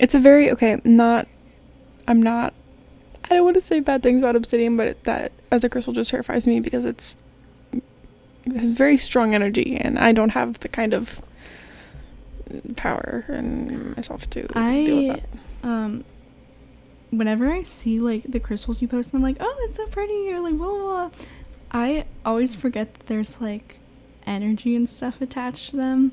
It's 0.00 0.14
a 0.14 0.20
very 0.20 0.48
okay, 0.52 0.80
not 0.84 1.26
I'm 2.06 2.22
not 2.22 2.54
I 3.24 3.34
don't 3.34 3.44
want 3.44 3.56
to 3.56 3.62
say 3.62 3.80
bad 3.80 4.02
things 4.02 4.20
about 4.20 4.36
obsidian, 4.36 4.76
but 4.76 5.02
that 5.04 5.32
as 5.50 5.64
a 5.64 5.68
crystal 5.68 5.92
just 5.92 6.10
terrifies 6.10 6.46
me 6.46 6.60
because 6.60 6.84
it's 6.84 7.16
has 8.56 8.70
very 8.72 8.96
strong 8.96 9.34
energy, 9.34 9.76
and 9.76 9.98
I 9.98 10.12
don't 10.12 10.30
have 10.30 10.60
the 10.60 10.68
kind 10.68 10.94
of 10.94 11.20
power 12.76 13.24
in 13.28 13.92
myself 13.96 14.22
to 14.22 14.28
deal 14.28 14.42
with 14.48 14.56
I 14.56 15.20
that. 15.62 15.68
um 15.68 16.04
whenever 17.10 17.50
I 17.50 17.62
see 17.62 18.00
like 18.00 18.22
the 18.24 18.40
crystals 18.40 18.82
you 18.82 18.88
post, 18.88 19.14
I'm 19.14 19.22
like, 19.22 19.36
oh, 19.40 19.56
that's 19.60 19.76
so 19.76 19.86
pretty, 19.86 20.32
or 20.32 20.40
like 20.40 20.56
blah 20.56 20.68
blah. 20.68 21.08
blah. 21.08 21.10
I 21.70 22.06
always 22.24 22.54
forget 22.54 22.94
that 22.94 23.06
there's 23.06 23.40
like 23.40 23.76
energy 24.26 24.74
and 24.74 24.88
stuff 24.88 25.20
attached 25.20 25.70
to 25.70 25.76
them, 25.76 26.12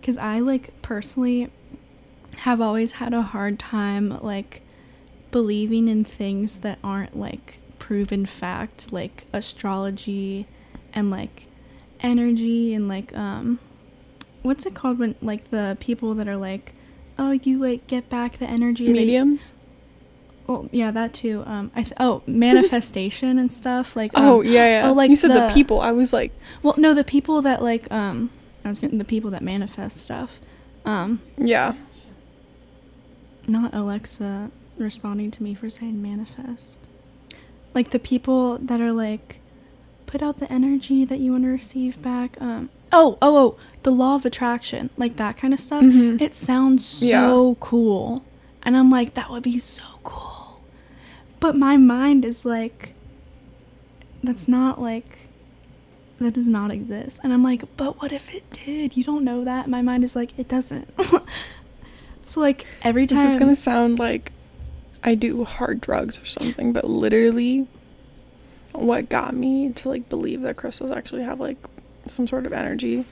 because 0.00 0.18
I 0.18 0.40
like 0.40 0.80
personally 0.82 1.50
have 2.38 2.60
always 2.60 2.92
had 2.92 3.12
a 3.12 3.22
hard 3.22 3.58
time 3.58 4.18
like 4.22 4.62
believing 5.30 5.88
in 5.88 6.04
things 6.04 6.58
that 6.58 6.78
aren't 6.82 7.18
like 7.18 7.58
proven 7.78 8.26
fact, 8.26 8.92
like 8.92 9.24
astrology 9.32 10.46
and 10.92 11.10
like 11.10 11.46
energy 12.02 12.72
and 12.72 12.88
like 12.88 13.14
um 13.16 13.58
what's 14.42 14.64
it 14.64 14.74
called 14.74 14.98
when 14.98 15.14
like 15.20 15.50
the 15.50 15.76
people 15.80 16.14
that 16.14 16.26
are 16.26 16.36
like 16.36 16.72
oh 17.18 17.32
you 17.32 17.58
like 17.58 17.86
get 17.86 18.08
back 18.08 18.38
the 18.38 18.46
energy 18.46 18.90
Mediums. 18.90 19.52
Well 20.50 20.68
yeah 20.72 20.90
that 20.90 21.12
too 21.14 21.42
um 21.46 21.70
i 21.76 21.82
th- 21.82 21.94
oh 21.98 22.22
manifestation 22.26 23.38
and 23.38 23.50
stuff 23.52 23.94
like 23.94 24.10
um, 24.16 24.24
oh 24.24 24.42
yeah, 24.42 24.66
yeah. 24.80 24.88
oh, 24.88 24.92
like 24.92 25.08
you 25.10 25.16
said 25.16 25.30
the, 25.30 25.46
the- 25.48 25.54
people. 25.54 25.80
I 25.80 25.92
was 25.92 26.12
like, 26.12 26.32
well 26.62 26.74
no 26.76 26.92
the 26.94 27.04
people 27.04 27.40
that 27.42 27.62
like 27.62 27.90
um 27.92 28.30
i 28.64 28.68
was 28.68 28.78
getting 28.78 28.98
the 28.98 29.04
people 29.04 29.30
that 29.30 29.42
manifest 29.42 29.96
stuff 29.98 30.40
um 30.84 31.20
yeah. 31.38 31.74
not 33.46 33.72
alexa 33.74 34.50
responding 34.78 35.30
to 35.30 35.42
me 35.42 35.54
for 35.54 35.68
saying 35.68 36.00
manifest 36.02 36.78
like 37.74 37.90
the 37.90 37.98
people 37.98 38.58
that 38.58 38.80
are 38.80 38.92
like 38.92 39.40
put 40.06 40.22
out 40.22 40.38
the 40.40 40.50
energy 40.52 41.04
that 41.04 41.18
you 41.20 41.32
want 41.32 41.44
to 41.44 41.50
receive 41.50 42.00
back 42.02 42.36
um 42.40 42.68
oh 42.92 43.16
oh 43.22 43.36
oh 43.36 43.56
the 43.82 43.90
law 43.92 44.14
of 44.16 44.24
attraction 44.26 44.90
like 44.96 45.16
that 45.16 45.36
kind 45.36 45.52
of 45.54 45.60
stuff 45.60 45.82
Mhm. 45.84 46.20
It 46.20 46.34
sounds 46.34 46.84
so 46.84 47.06
Yeah. 47.50 47.54
cool. 47.60 48.24
And 48.62 48.76
I'm 48.76 48.90
like, 48.90 49.14
that 49.14 49.30
would 49.30 49.42
be 49.42 49.58
so 49.58 49.84
cool. 50.04 50.29
But 51.40 51.56
my 51.56 51.76
mind 51.76 52.24
is 52.24 52.44
like, 52.44 52.94
that's 54.22 54.46
not 54.46 54.80
like, 54.80 55.28
that 56.18 56.34
does 56.34 56.48
not 56.48 56.70
exist. 56.70 57.20
And 57.24 57.32
I'm 57.32 57.42
like, 57.42 57.64
but 57.76 58.00
what 58.00 58.12
if 58.12 58.34
it 58.34 58.44
did? 58.64 58.96
You 58.96 59.02
don't 59.02 59.24
know 59.24 59.42
that. 59.44 59.68
My 59.68 59.80
mind 59.80 60.04
is 60.04 60.14
like, 60.14 60.38
it 60.38 60.48
doesn't. 60.48 60.88
so, 62.22 62.40
like, 62.40 62.66
every 62.82 63.06
time. 63.06 63.24
This 63.24 63.34
is 63.34 63.38
gonna 63.40 63.54
sound 63.54 63.98
like 63.98 64.32
I 65.02 65.14
do 65.14 65.44
hard 65.44 65.80
drugs 65.80 66.18
or 66.18 66.26
something, 66.26 66.74
but 66.74 66.84
literally, 66.84 67.66
what 68.72 69.08
got 69.08 69.34
me 69.34 69.72
to 69.72 69.88
like 69.88 70.08
believe 70.08 70.42
that 70.42 70.56
crystals 70.56 70.90
actually 70.90 71.24
have 71.24 71.40
like 71.40 71.56
some 72.06 72.26
sort 72.26 72.46
of 72.46 72.52
energy 72.52 73.04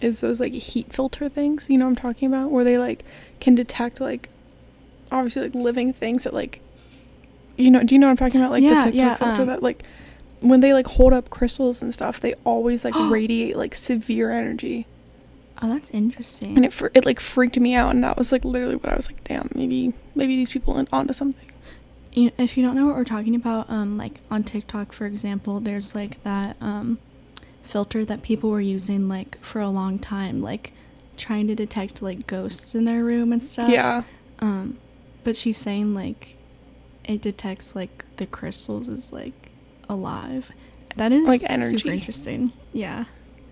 is 0.00 0.20
those 0.20 0.40
like 0.40 0.52
heat 0.52 0.92
filter 0.92 1.28
things. 1.28 1.68
You 1.70 1.78
know 1.78 1.86
what 1.86 1.90
I'm 1.90 1.96
talking 1.96 2.28
about, 2.28 2.50
where 2.50 2.64
they 2.64 2.78
like 2.78 3.04
can 3.40 3.54
detect 3.54 4.00
like 4.00 4.28
obviously 5.10 5.42
like 5.42 5.54
living 5.54 5.92
things 5.92 6.24
that 6.24 6.34
like 6.34 6.60
you 7.56 7.70
know. 7.70 7.82
Do 7.82 7.94
you 7.94 7.98
know 7.98 8.06
what 8.06 8.12
I'm 8.12 8.16
talking 8.16 8.40
about? 8.40 8.50
Like 8.52 8.62
Yeah, 8.62 8.74
the 8.84 8.92
TikTok 8.92 8.94
yeah, 8.94 9.14
filter 9.14 9.42
um, 9.42 9.46
that 9.48 9.62
like 9.62 9.82
when 10.40 10.60
they 10.60 10.72
like 10.72 10.86
hold 10.86 11.12
up 11.12 11.30
crystals 11.30 11.80
and 11.82 11.92
stuff, 11.92 12.20
they 12.20 12.34
always 12.44 12.84
like 12.84 12.94
radiate 13.10 13.56
like 13.56 13.74
severe 13.74 14.30
energy. 14.30 14.86
oh, 15.62 15.68
that's 15.72 15.90
interesting. 15.90 16.56
and 16.56 16.64
it 16.64 16.72
fr- 16.72 16.88
it 16.94 17.04
like 17.04 17.20
freaked 17.20 17.58
me 17.58 17.74
out 17.74 17.94
and 17.94 18.02
that 18.04 18.16
was 18.18 18.32
like 18.32 18.44
literally 18.44 18.76
what 18.76 18.92
I 18.92 18.96
was 18.96 19.08
like 19.08 19.22
damn 19.24 19.48
maybe 19.54 19.92
maybe 20.14 20.36
these 20.36 20.50
people 20.50 20.76
are 20.76 20.84
onto 20.92 21.12
something 21.12 21.50
you, 22.12 22.30
if 22.38 22.56
you 22.56 22.64
don't 22.64 22.76
know 22.76 22.86
what 22.86 22.94
we're 22.94 23.04
talking 23.04 23.34
about, 23.34 23.68
um, 23.68 23.98
like 23.98 24.20
on 24.30 24.44
TikTok, 24.44 24.92
for 24.92 25.04
example, 25.06 25.60
there's 25.60 25.94
like 25.94 26.22
that 26.22 26.56
um, 26.60 26.98
filter 27.62 28.04
that 28.04 28.22
people 28.22 28.50
were 28.50 28.60
using 28.60 29.08
like 29.08 29.36
for 29.38 29.60
a 29.60 29.68
long 29.68 29.98
time, 29.98 30.40
like 30.40 30.72
trying 31.16 31.46
to 31.48 31.54
detect 31.54 32.02
like 32.02 32.26
ghosts 32.26 32.74
in 32.74 32.84
their 32.84 33.04
room 33.04 33.32
and 33.32 33.42
stuff. 33.42 33.68
yeah 33.68 34.04
Um, 34.38 34.78
but 35.24 35.36
she's 35.36 35.58
saying 35.58 35.94
like 35.94 36.36
it 37.04 37.20
detects 37.20 37.74
like 37.76 38.04
the 38.16 38.26
crystals 38.26 38.88
is 38.88 39.12
like 39.12 39.50
alive. 39.88 40.50
That 40.96 41.12
is 41.12 41.26
Like 41.26 41.40
energy. 41.50 41.78
super 41.78 41.90
interesting. 41.92 42.52
Yeah. 42.72 43.04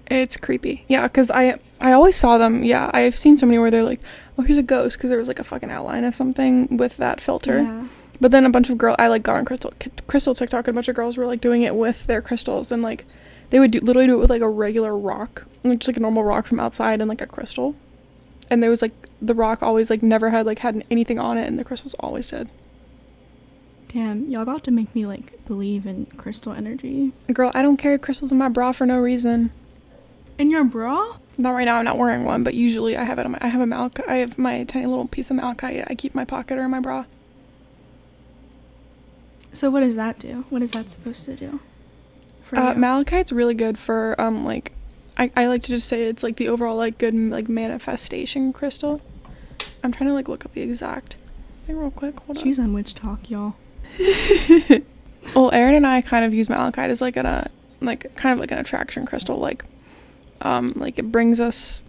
it's 0.09 0.37
creepy 0.37 0.85
yeah 0.89 1.03
because 1.05 1.31
I 1.31 1.59
I 1.81 1.93
always 1.93 2.17
saw 2.17 2.37
them 2.37 2.65
yeah 2.65 2.91
I've 2.93 3.17
seen 3.17 3.37
so 3.37 3.47
many 3.47 3.59
where 3.59 3.71
they're 3.71 3.85
like 3.85 4.01
oh 4.37 4.43
here's 4.43 4.59
a 4.59 4.63
ghost 4.63 4.97
because 4.99 5.09
there 5.11 5.19
was 5.19 5.29
like 5.29 5.39
a 5.39 5.45
fucking 5.45 5.71
outline 5.71 6.05
of 6.05 6.15
something 6.15 6.77
with 6.77 6.97
that 6.99 7.21
filter 7.21 7.63
Yeah. 7.63 7.87
but 8.21 8.31
then 8.33 8.45
a 8.45 8.51
bunch 8.51 8.69
of 8.69 8.77
girl 8.77 8.95
I 8.99 9.07
like 9.09 9.23
got 9.23 9.37
on 9.37 9.45
crystal 9.45 9.73
crystal 10.09 10.35
TikTok 10.35 10.67
and 10.67 10.75
a 10.75 10.77
bunch 10.77 10.89
of 10.89 10.97
girls 10.97 11.17
were 11.17 11.25
like 11.27 11.41
doing 11.41 11.63
it 11.63 11.75
with 11.77 12.07
their 12.07 12.21
crystals 12.21 12.71
and 12.73 12.83
like 12.83 13.05
they 13.51 13.59
would 13.61 13.71
do, 13.71 13.81
literally 13.81 14.07
do 14.09 14.15
it 14.15 14.21
with 14.21 14.29
like 14.31 14.43
a 14.43 14.49
regular 14.49 14.97
rock 14.97 15.45
like 15.63 15.79
just 15.79 15.89
like 15.89 15.97
a 15.97 16.01
normal 16.01 16.25
rock 16.25 16.47
from 16.47 16.59
outside 16.61 17.01
and 17.01 17.09
like 17.09 17.21
a 17.21 17.27
crystal 17.27 17.75
and 18.51 18.61
there 18.63 18.71
was 18.71 18.83
like 18.83 18.93
the 19.23 19.35
rock 19.35 19.63
always 19.63 19.89
like 19.89 20.03
never 20.03 20.31
had 20.31 20.45
like 20.47 20.59
had 20.59 20.85
anything 20.91 21.19
on 21.19 21.39
it 21.39 21.47
and 21.47 21.59
the 21.59 21.65
crystals 21.65 21.95
always 22.01 22.27
did 22.29 22.49
Damn, 23.93 24.29
y'all 24.29 24.43
about 24.43 24.65
to 24.65 24.71
make 24.71 24.95
me 24.95 25.05
like 25.07 25.45
believe 25.47 25.85
in 25.87 26.07
crystal 26.17 26.53
energy. 26.53 27.13
Girl, 27.33 27.51
I 27.55 27.61
don't 27.63 27.77
carry 27.77 27.99
crystals 27.99 28.33
in 28.33 28.39
my 28.39 28.49
bra 28.49 28.73
for 28.73 28.87
no 28.87 28.99
reason. 28.99 29.51
In 30.39 30.51
your 30.51 30.65
bra? 30.65 31.17
Not 31.37 31.51
right 31.51 31.65
now. 31.65 31.77
I'm 31.77 31.85
not 31.85 31.99
wearing 31.99 32.25
one, 32.25 32.43
but 32.43 32.55
usually 32.55 32.97
I 32.97 33.05
have 33.05 33.19
it 33.19 33.27
on 33.27 33.33
my. 33.33 33.39
I 33.43 33.49
have 33.49 33.61
a 33.61 33.67
malachite. 33.67 34.09
I 34.09 34.17
have 34.17 34.39
my 34.39 34.65
tiny 34.65 34.87
little 34.87 35.09
piece 35.09 35.31
of 35.31 35.37
malachite. 35.37 35.85
I 35.89 35.95
keep 35.95 36.15
in 36.15 36.19
my 36.19 36.25
pocket 36.25 36.59
or 36.59 36.63
in 36.65 36.71
my 36.71 36.81
bra. 36.81 37.05
So 39.53 39.71
what 39.71 39.81
does 39.81 39.97
that 39.97 40.19
do? 40.19 40.47
What 40.49 40.63
is 40.63 40.73
that 40.73 40.89
supposed 40.89 41.25
to 41.27 41.37
do? 41.37 41.61
For 42.43 42.59
Uh, 42.59 42.73
you? 42.73 42.79
malachite's 42.81 43.31
really 43.33 43.55
good 43.55 43.79
for 43.79 44.19
um 44.19 44.45
like, 44.45 44.73
I 45.19 45.31
I 45.37 45.47
like 45.49 45.63
to 45.65 45.69
just 45.69 45.87
say 45.87 46.05
it's 46.05 46.23
like 46.23 46.37
the 46.37 46.49
overall 46.49 46.77
like 46.77 46.97
good 46.97 47.15
like 47.15 47.49
manifestation 47.51 48.55
crystal. 48.55 49.03
I'm 49.85 49.93
trying 49.93 50.09
to 50.09 50.15
like 50.15 50.29
look 50.29 50.47
up 50.47 50.53
the 50.53 50.63
exact 50.63 51.17
thing 51.67 51.77
real 51.77 51.91
quick. 51.91 52.19
Hold 52.21 52.39
She's 52.39 52.59
on 52.59 52.73
witch 52.73 52.95
talk, 52.95 53.29
y'all. 53.31 53.55
Well, 55.37 55.53
Erin 55.53 55.77
and 55.77 55.87
I 55.87 56.03
kind 56.03 56.25
of 56.25 56.35
use 56.35 56.49
malachite 56.49 56.91
as 56.91 57.01
like 57.01 57.17
an 57.17 57.27
uh, 57.27 57.47
like 57.81 58.15
kind 58.17 58.33
of 58.33 58.41
like 58.41 58.51
an 58.51 58.59
attraction 58.59 59.07
crystal. 59.07 59.39
Like, 59.39 59.65
um, 60.41 60.73
like 60.75 60.99
it 60.99 61.13
brings 61.13 61.39
us 61.39 61.85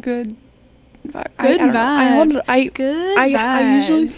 good. 0.00 0.34
Vi- 1.04 1.24
Good 1.38 1.60
I. 1.60 1.66
I, 1.66 2.26
vibes. 2.26 2.40
I 2.48 2.64
Good 2.64 3.18
I- 3.18 3.34
I 3.34 3.76
usually- 3.76 4.10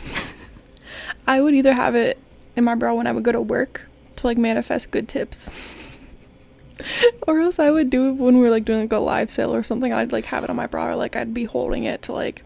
I 1.26 1.40
would 1.40 1.54
either 1.54 1.74
have 1.74 1.94
it 1.96 2.18
in 2.56 2.62
my 2.64 2.74
bra 2.76 2.94
when 2.94 3.06
I 3.08 3.12
would 3.12 3.24
go 3.24 3.32
to 3.32 3.40
work 3.40 3.82
to 4.16 4.26
like 4.28 4.38
manifest 4.38 4.90
good 4.92 5.08
tips. 5.08 5.50
or 7.26 7.40
else 7.40 7.58
I 7.58 7.70
would 7.70 7.90
do 7.90 8.08
it 8.08 8.12
when 8.12 8.36
we 8.36 8.42
were 8.42 8.50
like 8.50 8.64
doing 8.64 8.80
like 8.82 8.92
a 8.92 8.98
live 8.98 9.30
sale 9.30 9.52
or 9.54 9.62
something. 9.64 9.92
I'd 9.92 10.12
like 10.12 10.26
have 10.26 10.44
it 10.44 10.50
on 10.50 10.56
my 10.56 10.66
bra 10.68 10.88
or 10.90 10.94
like 10.96 11.16
I'd 11.16 11.34
be 11.34 11.44
holding 11.44 11.84
it 11.84 12.02
to 12.02 12.12
like 12.12 12.42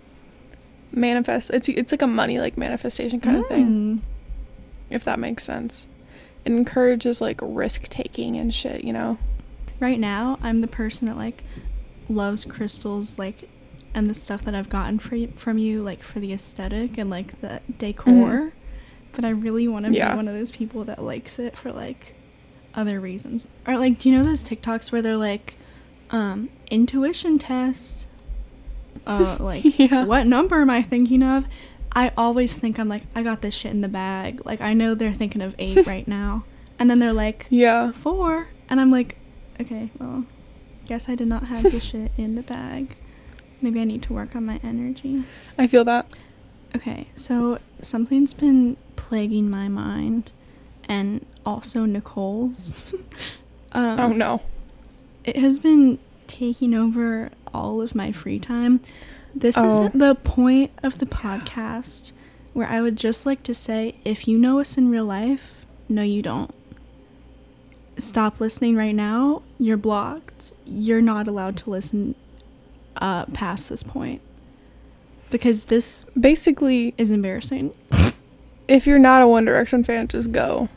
manifest. 0.90 1.50
It's 1.50 1.68
it's 1.68 1.92
like 1.92 2.02
a 2.02 2.06
money 2.06 2.38
like 2.40 2.56
manifestation 2.56 3.20
kind 3.20 3.36
of 3.36 3.46
thing, 3.46 3.66
Mm. 3.68 4.00
If 4.94 5.04
that 5.04 5.18
makes 5.18 5.44
sense. 5.44 5.86
It 6.44 6.52
encourages 6.52 7.20
like 7.20 7.38
risk 7.42 7.84
taking 7.88 8.36
and 8.36 8.54
shit, 8.54 8.84
you 8.84 8.92
know. 8.92 9.18
Right 9.80 9.98
now, 9.98 10.38
I'm 10.42 10.60
the 10.60 10.68
person 10.68 11.08
that 11.08 11.16
like 11.16 11.42
loves 12.08 12.44
crystals, 12.44 13.18
like, 13.18 13.48
and 13.94 14.08
the 14.08 14.14
stuff 14.14 14.42
that 14.44 14.54
I've 14.54 14.68
gotten 14.68 14.98
for 14.98 15.16
from 15.36 15.58
you, 15.58 15.82
like 15.82 16.02
for 16.02 16.20
the 16.20 16.32
aesthetic 16.32 16.98
and 16.98 17.08
like 17.10 17.40
the 17.40 17.60
decor. 17.78 18.52
But 19.12 19.24
I 19.24 19.30
really 19.30 19.68
want 19.68 19.84
to 19.84 19.90
Mm-hmm. 19.90 19.96
Yeah. 19.96 20.10
be 20.12 20.16
one 20.16 20.28
of 20.28 20.34
those 20.34 20.50
people 20.50 20.84
that 20.84 21.02
likes 21.02 21.38
it 21.38 21.56
for 21.56 21.70
like 21.72 22.14
other 22.74 22.98
reasons. 23.00 23.46
Or 23.66 23.76
like, 23.78 23.98
do 23.98 24.08
you 24.10 24.16
know 24.18 24.24
those 24.24 24.46
TikToks 24.48 24.90
where 24.92 25.00
they're 25.00 25.16
like, 25.16 25.56
um, 26.10 26.50
intuition 26.70 27.38
test? 27.38 28.06
Uh, 29.06 29.36
like, 29.40 29.64
Yeah. 29.78 30.04
what 30.04 30.26
number 30.26 30.60
am 30.60 30.70
I 30.70 30.82
thinking 30.82 31.22
of? 31.22 31.46
I 31.94 32.10
always 32.16 32.56
think 32.58 32.78
I'm 32.78 32.88
like, 32.88 33.02
I 33.14 33.22
got 33.22 33.40
this 33.42 33.54
shit 33.54 33.72
in 33.72 33.80
the 33.80 33.88
bag. 33.88 34.44
Like, 34.44 34.60
I 34.60 34.72
know 34.74 34.94
they're 34.94 35.12
thinking 35.12 35.42
of 35.42 35.54
eight 35.58 35.86
right 35.86 36.06
now. 36.08 36.44
And 36.78 36.90
then 36.90 36.98
they're 36.98 37.12
like, 37.12 37.46
Yeah. 37.50 37.92
four. 37.92 38.48
And 38.68 38.80
I'm 38.80 38.90
like, 38.90 39.18
okay, 39.60 39.90
well, 39.98 40.24
guess 40.86 41.08
I 41.08 41.14
did 41.14 41.28
not 41.28 41.44
have 41.44 41.62
this 41.64 41.84
shit 41.90 42.10
in 42.16 42.34
the 42.34 42.42
bag. 42.42 42.96
Maybe 43.60 43.80
I 43.80 43.84
need 43.84 44.02
to 44.02 44.12
work 44.12 44.34
on 44.34 44.44
my 44.44 44.58
energy. 44.62 45.24
I 45.56 45.66
feel 45.66 45.84
that. 45.84 46.06
Okay, 46.76 47.06
so 47.14 47.58
something's 47.80 48.34
been 48.34 48.76
plaguing 48.96 49.48
my 49.48 49.68
mind 49.68 50.32
and 50.88 51.24
also 51.46 51.84
Nicole's. 51.84 52.92
um, 53.72 54.00
oh 54.00 54.08
no. 54.12 54.42
It 55.22 55.36
has 55.36 55.58
been 55.60 55.98
taking 56.26 56.74
over 56.74 57.30
all 57.54 57.80
of 57.80 57.94
my 57.94 58.10
free 58.10 58.38
time. 58.40 58.80
This 59.34 59.56
Oh. 59.58 59.86
is 59.86 59.92
the 59.92 60.14
point 60.14 60.70
of 60.82 60.98
the 60.98 61.06
podcast 61.06 62.12
where 62.52 62.68
I 62.68 62.80
would 62.80 62.96
just 62.96 63.26
like 63.26 63.42
to 63.44 63.54
say 63.54 63.96
if 64.04 64.28
you 64.28 64.38
know 64.38 64.60
us 64.60 64.78
in 64.78 64.90
real 64.90 65.04
life, 65.04 65.66
no, 65.88 66.02
you 66.02 66.22
don't. 66.22 66.52
Stop 67.96 68.40
listening 68.40 68.76
right 68.76 68.94
now. 68.94 69.42
You're 69.58 69.76
blocked. 69.76 70.52
You're 70.66 71.00
not 71.02 71.26
allowed 71.28 71.56
to 71.58 71.70
listen 71.70 72.14
uh, 72.96 73.26
past 73.26 73.68
this 73.68 73.82
point. 73.82 74.20
Because 75.30 75.64
this 75.66 76.06
Basically, 76.18 76.94
is 76.96 77.10
embarrassing. 77.10 77.72
if 78.68 78.86
you're 78.86 78.98
not 78.98 79.22
a 79.22 79.28
One 79.28 79.44
Direction 79.44 79.82
fan, 79.84 80.08
just 80.08 80.32
go. 80.32 80.68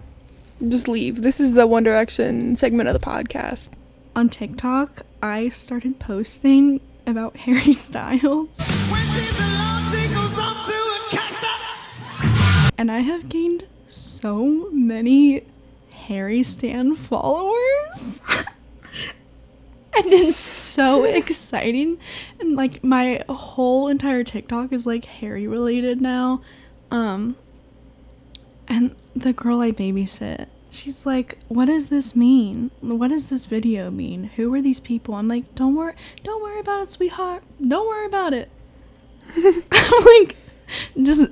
Just 0.68 0.88
leave. 0.88 1.22
This 1.22 1.40
is 1.40 1.54
the 1.54 1.68
One 1.68 1.84
Direction 1.84 2.56
segment 2.56 2.90
of 2.90 2.94
the 2.94 3.06
podcast. 3.06 3.70
on 4.16 4.30
TikTok, 4.30 5.04
I 5.22 5.50
started 5.50 6.00
posting 6.00 6.82
about 7.08 7.38
Harry 7.48 7.74
Styles. 7.74 8.60
And 12.80 12.92
I 12.92 13.00
have 13.00 13.28
gained 13.30 13.68
so 13.88 14.70
many 14.72 15.42
Harry 15.92 16.44
Stan 16.44 16.96
followers. 16.96 18.22
and 19.96 20.06
it's 20.06 20.36
so 20.36 21.04
exciting. 21.04 21.98
And 22.40 22.56
like 22.56 22.84
my 22.84 23.24
whole 23.28 23.88
entire 23.88 24.24
TikTok 24.24 24.72
is 24.72 24.86
like 24.86 25.06
Harry 25.06 25.48
related 25.48 26.02
now. 26.02 26.42
Um 26.92 27.36
and 28.68 28.96
the 29.16 29.34
girl 29.34 29.62
I 29.62 29.72
babysit, 29.72 30.48
she's 30.70 31.06
like, 31.06 31.38
"What 31.48 31.66
does 31.66 31.90
this 31.90 32.16
mean? 32.16 32.72
What 32.82 33.10
does 33.10 33.30
this 33.30 33.46
video 33.46 33.92
mean? 33.92 34.26
Who 34.36 34.54
are 34.54 34.62
these 34.62 34.80
people?" 34.80 35.16
I'm 35.16 35.28
like, 35.28 35.54
"Don't 35.56 35.76
worry, 35.76 35.94
don't 36.24 36.42
worry 36.42 36.60
about 36.60 36.84
it, 36.84 36.90
sweetheart. 36.90 37.44
Don't 37.66 37.88
worry 37.88 38.06
about 38.06 38.34
it." 38.34 38.50
I'm 39.36 40.06
like, 40.20 40.38
just 41.02 41.30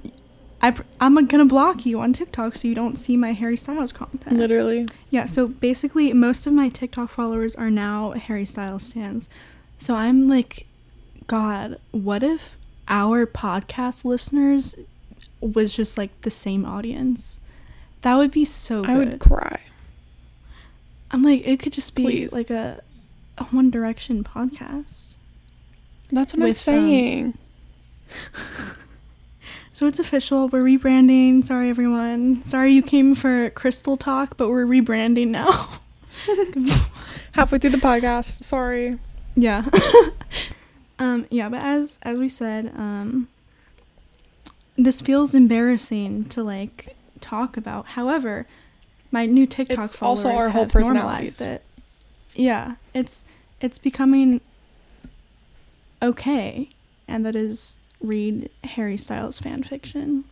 I 0.61 0.73
I'm 0.99 1.13
gonna 1.27 1.45
block 1.45 1.85
you 1.85 1.99
on 1.99 2.13
TikTok 2.13 2.55
so 2.55 2.67
you 2.67 2.75
don't 2.75 2.97
see 2.97 3.17
my 3.17 3.33
Harry 3.33 3.57
Styles 3.57 3.91
content. 3.91 4.37
Literally. 4.37 4.87
Yeah. 5.09 5.25
So 5.25 5.47
basically, 5.47 6.11
most 6.13 6.47
of 6.47 6.53
my 6.53 6.69
TikTok 6.69 7.09
followers 7.09 7.55
are 7.55 7.69
now 7.69 8.11
Harry 8.13 8.45
Styles 8.45 8.83
stands. 8.83 9.29
So 9.77 9.95
I'm 9.95 10.27
like, 10.27 10.65
God, 11.27 11.79
what 11.91 12.23
if 12.23 12.57
our 12.87 13.25
podcast 13.27 14.05
listeners 14.05 14.75
was 15.39 15.75
just 15.75 15.97
like 15.97 16.21
the 16.21 16.31
same 16.31 16.65
audience? 16.65 17.41
That 18.05 18.17
would 18.17 18.29
be 18.29 18.45
so 18.45 18.81
good. 18.81 18.89
I 18.91 18.97
would 18.99 19.19
cry. 19.19 19.61
I'm 21.09 21.23
like, 21.23 21.41
it 21.47 21.59
could 21.59 21.73
just 21.73 21.95
be 21.95 22.03
Please. 22.03 22.31
like 22.31 22.51
a, 22.51 22.83
a 23.39 23.45
One 23.45 23.71
Direction 23.71 24.23
podcast. 24.23 25.15
That's 26.11 26.31
what 26.31 26.43
I'm 26.43 26.45
um, 26.45 26.53
saying. 26.53 27.37
So 29.73 29.87
it's 29.87 29.99
official. 29.99 30.47
We're 30.47 30.63
rebranding. 30.63 31.43
Sorry, 31.43 31.69
everyone. 31.69 32.41
Sorry 32.43 32.71
you 32.71 32.81
came 32.81 33.13
for 33.13 33.49
Crystal 33.49 33.97
Talk, 33.97 34.37
but 34.37 34.47
we're 34.47 34.65
rebranding 34.65 35.27
now. 35.27 35.51
Halfway 37.33 37.57
through 37.57 37.71
the 37.71 37.77
podcast. 37.77 38.41
Sorry. 38.41 38.97
yeah. 39.35 39.65
um. 40.99 41.25
Yeah. 41.29 41.49
But 41.49 41.61
as 41.61 41.99
as 42.03 42.19
we 42.19 42.29
said, 42.29 42.71
um. 42.77 43.27
This 44.77 45.01
feels 45.01 45.35
embarrassing 45.35 46.25
to 46.29 46.41
like 46.41 46.94
talk 47.25 47.57
about. 47.57 47.85
However, 47.87 48.45
my 49.11 49.25
new 49.25 49.45
TikTok 49.45 49.85
It's 49.85 49.97
followers 49.97 50.25
also 50.25 50.45
our 50.45 50.49
have 50.49 50.71
personalities. 50.71 51.39
normalized 51.39 51.41
it. 51.41 51.63
Yeah, 52.33 52.75
it's 52.93 53.25
it's 53.61 53.77
becoming 53.77 54.41
okay, 56.01 56.69
and 57.07 57.25
that 57.25 57.35
is 57.35 57.77
read 58.01 58.49
Harry 58.63 58.97
Styles 58.97 59.39
fan 59.39 59.63
fiction. 59.63 60.25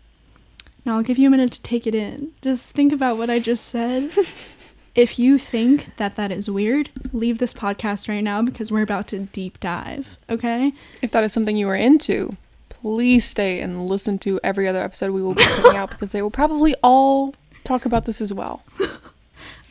Now 0.86 0.98
I'll 0.98 1.04
give 1.04 1.18
you 1.18 1.28
a 1.28 1.32
minute 1.32 1.52
to 1.54 1.62
take 1.62 1.88
it 1.88 1.96
in. 1.96 2.32
Just 2.42 2.74
think 2.74 2.92
about 2.92 3.18
what 3.18 3.30
I 3.30 3.40
just 3.40 3.66
said. 3.66 4.12
if 4.96 5.18
you 5.18 5.38
think 5.38 5.96
that 5.96 6.16
that 6.18 6.32
is 6.32 6.50
weird, 6.50 6.90
leave 7.14 7.38
this 7.38 7.54
podcast 7.54 8.10
right 8.10 8.24
now 8.24 8.42
because 8.42 8.72
we're 8.72 8.82
about 8.84 9.08
to 9.08 9.20
deep 9.20 9.60
dive. 9.60 10.18
Okay? 10.30 10.74
If 11.02 11.12
that 11.12 11.24
is 11.24 11.32
something 11.34 11.56
you 11.56 11.70
are 11.70 11.76
into, 11.76 12.36
please 12.84 13.24
stay 13.24 13.62
and 13.62 13.88
listen 13.88 14.20
to 14.20 14.40
every 14.44 14.68
other 14.68 14.84
episode 14.84 15.12
we 15.12 15.22
will 15.22 15.34
be 15.34 15.44
putting 15.56 15.78
out 15.78 15.90
because 15.90 16.12
they 16.12 16.22
will 16.22 16.30
probably 16.30 16.76
all 16.84 17.34
talk 17.64 17.86
about 17.86 18.06
this 18.06 18.22
as 18.22 18.32
well. 18.32 18.62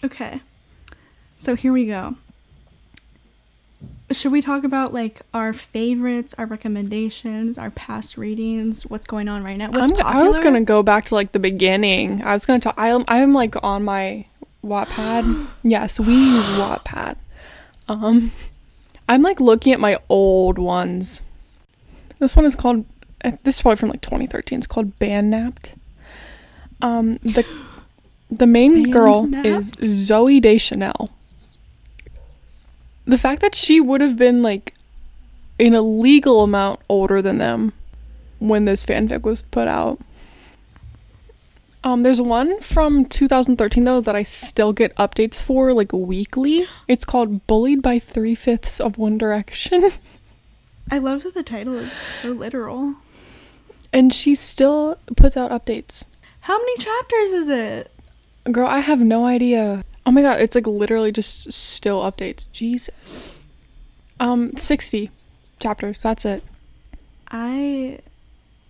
Okay. 0.05 0.41
So 1.37 1.55
here 1.55 1.73
we 1.73 1.87
go. 1.87 2.17
Should 4.11 4.33
we 4.33 4.43
talk 4.43 4.65
about 4.65 4.93
like 4.93 5.21
our 5.33 5.53
favorites, 5.53 6.35
our 6.37 6.45
recommendations, 6.45 7.57
our 7.57 7.71
past 7.71 8.19
readings, 8.19 8.85
what's 8.85 9.07
going 9.07 9.29
on 9.29 9.45
right 9.45 9.57
now? 9.57 9.71
What's 9.71 9.93
I'm, 9.93 9.97
popular? 9.99 10.25
I 10.25 10.27
was 10.27 10.39
gonna 10.39 10.63
go 10.63 10.83
back 10.83 11.07
to 11.07 11.15
like 11.15 11.33
the 11.33 11.39
beginning. 11.39 12.23
I 12.23 12.33
was 12.33 12.45
gonna 12.45 12.59
talk. 12.59 12.75
I'm 12.77 13.05
I'm 13.07 13.33
like 13.33 13.55
on 13.63 13.85
my 13.85 14.27
Wattpad. 14.65 15.47
yes, 15.63 16.01
we 16.01 16.15
use 16.15 16.47
Wattpad. 16.49 17.17
Um, 17.89 18.33
I'm 19.09 19.23
like 19.23 19.41
looking 19.41 19.73
at 19.73 19.81
my 19.81 19.99
old 20.09 20.59
ones. 20.59 21.21
This 22.19 22.37
one 22.37 22.45
is 22.45 22.55
called. 22.55 22.85
This 23.43 23.57
is 23.57 23.63
probably 23.63 23.77
from 23.77 23.91
like 23.91 24.01
2013. 24.01 24.59
It's 24.59 24.67
called 24.67 24.99
Band 24.99 25.31
Napped. 25.31 25.75
Um, 26.81 27.17
the 27.19 27.47
the 28.31 28.47
main 28.47 28.91
girl 28.91 29.33
is 29.45 29.73
Zooey 29.73 30.41
Deschanel. 30.41 31.11
The 33.05 33.19
fact 33.19 33.43
that 33.43 33.55
she 33.55 33.81
would 33.81 34.01
have 34.01 34.17
been 34.17 34.43
like 34.43 34.75
an 35.59 35.75
illegal 35.75 36.43
amount 36.43 36.81
older 36.89 37.21
than 37.21 37.39
them 37.39 37.73
when 38.39 38.65
this 38.65 38.85
fanfic 38.85 39.23
was 39.23 39.43
put 39.43 39.69
out. 39.69 40.01
Um, 41.85 42.03
there's 42.03 42.21
one 42.21 42.61
from 42.61 43.05
2013 43.05 43.85
though 43.85 44.01
that 44.01 44.15
I 44.15 44.23
still 44.23 44.73
get 44.73 44.95
updates 44.95 45.41
for 45.41 45.73
like 45.73 45.93
weekly. 45.93 46.67
It's 46.87 47.05
called 47.05 47.47
"Bullied 47.47 47.83
by 47.83 47.99
Three 47.99 48.37
Fifths 48.37 48.81
of 48.81 48.99
One 48.99 49.19
Direction," 49.19 49.91
I 50.91 50.99
love 50.99 51.25
that 51.25 51.35
the 51.35 51.43
title 51.43 51.75
is 51.75 51.93
so 51.93 52.31
literal. 52.31 52.97
And 53.93 54.13
she 54.13 54.35
still 54.35 54.97
puts 55.17 55.37
out 55.37 55.51
updates. 55.51 56.05
How 56.41 56.59
many 56.59 56.77
chapters 56.77 57.31
is 57.33 57.49
it? 57.49 57.91
Girl, 58.51 58.67
I 58.67 58.81
have 58.81 59.01
no 59.01 59.27
idea. 59.27 59.85
Oh 60.05 60.11
my 60.11 60.23
god, 60.23 60.41
it's 60.41 60.55
like 60.55 60.67
literally 60.67 61.13
just 61.13 61.53
still 61.53 62.01
updates. 62.01 62.51
Jesus. 62.53 63.41
Um, 64.19 64.57
60 64.57 65.11
chapters. 65.61 65.99
That's 65.99 66.25
it. 66.25 66.43
I 67.29 68.01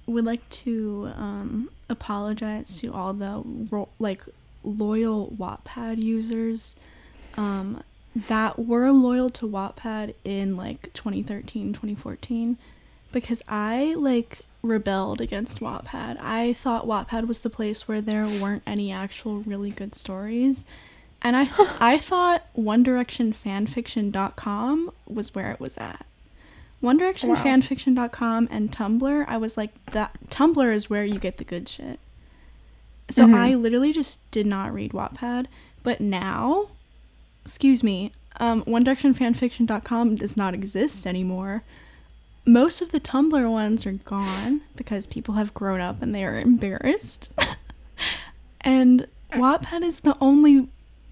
would 0.07 0.25
like 0.25 0.47
to 0.49 1.11
um, 1.17 1.71
apologize 1.89 2.79
to 2.81 2.93
all 2.93 3.15
the 3.15 3.43
ro- 3.71 3.89
like 3.99 4.23
loyal 4.63 5.33
Wattpad 5.39 6.03
users 6.03 6.79
um, 7.37 7.83
that 8.15 8.59
were 8.59 8.91
loyal 8.93 9.31
to 9.31 9.49
Wattpad 9.49 10.15
in 10.25 10.57
like 10.57 10.93
2013, 10.93 11.73
2014 11.73 12.59
because 13.11 13.43
I 13.49 13.95
like 13.95 14.41
rebelled 14.63 15.21
against 15.21 15.61
Wattpad. 15.61 16.19
I 16.21 16.53
thought 16.53 16.87
Wattpad 16.87 17.27
was 17.27 17.41
the 17.41 17.51
place 17.51 17.89
where 17.89 18.01
there 18.01 18.27
weren't 18.27 18.63
any 18.67 18.93
actual 18.93 19.39
really 19.41 19.71
good 19.71 19.95
stories. 19.95 20.65
And 21.21 21.37
I 21.37 21.49
I 21.81 21.99
thought 21.99 22.47
One 22.55 22.83
Direction 22.83 23.33
fanfiction.com 23.33 24.91
was 25.07 25.35
where 25.35 25.51
it 25.51 25.61
was 25.61 25.77
at. 25.77 26.07
One 26.81 26.97
Direction 26.97 27.31
Wow. 27.31 27.37
and 28.51 28.73
Tumblr, 28.73 29.25
I 29.29 29.37
was 29.37 29.57
like 29.57 29.73
that 29.87 30.17
Tumblr 30.31 30.73
is 30.75 30.91
where 30.91 31.05
you 31.05 31.19
get 31.19 31.37
the 31.37 31.45
good 31.45 31.69
shit. 31.69 32.01
So 33.09 33.27
Mhm. 33.27 33.35
I 33.35 33.55
literally 33.55 33.93
just 33.93 34.19
did 34.31 34.47
not 34.47 34.73
read 34.75 34.93
Wattpad, 34.93 35.47
but 35.83 36.01
now 36.01 36.69
excuse 37.45 37.83
me, 37.83 38.13
um, 38.39 38.63
One 38.63 38.85
Direction 38.85 39.15
fanfiction.com 39.15 40.15
does 40.17 40.37
not 40.37 40.55
exist 40.55 41.07
anymore. 41.07 41.63
Most 42.45 42.83
of 42.83 42.91
the 42.91 43.01
Tumblr 43.01 43.51
ones 43.51 43.87
are 43.87 43.93
gone 43.93 44.63
because 44.75 45.07
people 45.07 45.35
have 45.35 45.55
grown 45.55 45.81
up 45.81 46.03
and 46.03 46.15
they 46.15 46.25
are 46.25 46.39
embarrassed. 46.39 47.33
and 48.61 49.07
Wattpad 49.33 49.83
is 49.83 50.01
the 50.01 50.17
only 50.21 50.69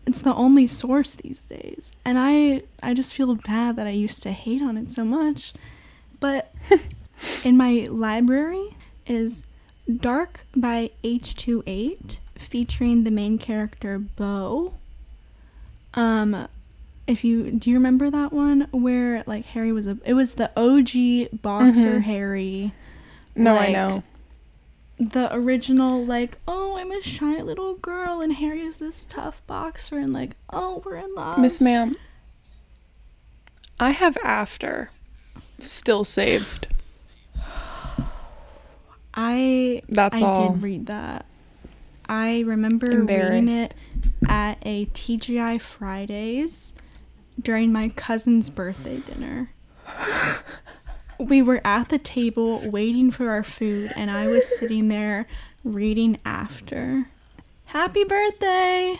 it's 0.06 0.22
the 0.22 0.34
only 0.34 0.66
source 0.66 1.14
these 1.14 1.46
days. 1.46 1.92
And 2.04 2.18
I 2.18 2.62
I 2.82 2.94
just 2.94 3.14
feel 3.14 3.34
bad 3.36 3.76
that 3.76 3.86
I 3.86 3.90
used 3.90 4.22
to 4.24 4.32
hate 4.32 4.60
on 4.62 4.76
it 4.76 4.90
so 4.90 5.04
much. 5.04 5.52
But 6.18 6.52
in 7.44 7.56
my 7.56 7.86
library 7.88 8.76
is 9.06 9.46
Dark 9.88 10.46
by 10.56 10.90
H28 11.04 12.18
featuring 12.34 13.04
the 13.04 13.10
main 13.10 13.38
character 13.38 13.98
Bo. 13.98 14.74
Um 15.94 16.48
if 17.10 17.24
you 17.24 17.50
do 17.50 17.68
you 17.70 17.76
remember 17.76 18.08
that 18.10 18.32
one 18.32 18.68
where 18.70 19.22
like 19.26 19.44
Harry 19.46 19.72
was 19.72 19.86
a 19.86 19.98
it 20.04 20.14
was 20.14 20.36
the 20.36 20.50
OG 20.56 21.40
boxer 21.42 21.98
Mhm. 21.98 22.02
Harry 22.02 22.72
No, 23.34 23.54
Like, 23.54 23.68
I 23.70 23.72
know. 23.72 24.02
the 24.98 25.34
original 25.34 26.04
like 26.04 26.38
oh 26.46 26.76
i'm 26.76 26.92
a 26.92 27.00
shy 27.02 27.40
little 27.40 27.74
girl 27.74 28.20
and 28.20 28.34
harry 28.34 28.60
is 28.60 28.76
this 28.76 29.04
tough 29.06 29.40
boxer 29.46 29.98
and 29.98 30.12
like 30.12 30.32
oh 30.50 30.82
we're 30.84 30.96
in 30.96 31.14
love 31.14 31.38
Miss 31.38 31.58
Ma'am, 31.60 31.96
I 33.78 33.90
have 33.92 34.18
After 34.22 34.90
still 35.62 36.04
saved. 36.04 36.66
i 39.14 39.82
That's 39.88 40.16
i 40.16 40.20
all. 40.24 40.52
did 40.52 40.62
read 40.62 40.86
that 40.86 41.26
i 42.08 42.40
remember 42.40 42.86
reading 43.02 43.48
it 43.48 43.74
at 44.28 44.58
a 44.62 44.86
tgi 44.86 45.60
fridays 45.60 46.74
during 47.40 47.72
my 47.72 47.88
cousin's 47.90 48.50
birthday 48.50 48.98
dinner 48.98 49.50
we 51.18 51.42
were 51.42 51.61
at 51.64 51.88
the 51.88 51.98
table 51.98 52.61
waiting 52.70 53.11
for 53.11 53.31
our 53.31 53.42
food 53.42 53.92
and 53.96 54.11
i 54.11 54.26
was 54.26 54.59
sitting 54.59 54.88
there 54.88 55.26
reading 55.64 56.18
after 56.24 57.07
happy 57.66 58.05
birthday 58.05 58.98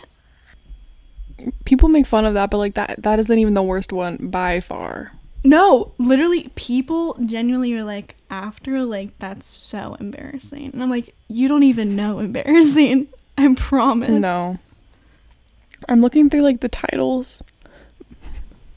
People 1.65 1.89
make 1.89 2.05
fun 2.05 2.25
of 2.25 2.33
that, 2.35 2.49
but 2.49 2.57
like 2.57 2.75
that 2.75 3.01
that 3.01 3.19
isn't 3.19 3.39
even 3.39 3.53
the 3.53 3.63
worst 3.63 3.91
one 3.91 4.17
by 4.17 4.59
far. 4.59 5.13
No, 5.43 5.93
literally, 5.97 6.51
people 6.55 7.17
genuinely 7.25 7.73
are 7.73 7.83
like, 7.83 8.15
after, 8.29 8.83
like, 8.83 9.17
that's 9.17 9.45
so 9.45 9.97
embarrassing. 9.99 10.69
And 10.71 10.83
I'm 10.83 10.89
like, 10.91 11.15
you 11.27 11.47
don't 11.47 11.63
even 11.63 11.95
know 11.95 12.19
embarrassing. 12.19 13.07
I 13.39 13.55
promise. 13.55 14.09
No. 14.09 14.55
I'm 15.89 16.01
looking 16.01 16.29
through 16.29 16.43
like 16.43 16.59
the 16.59 16.69
titles. 16.69 17.41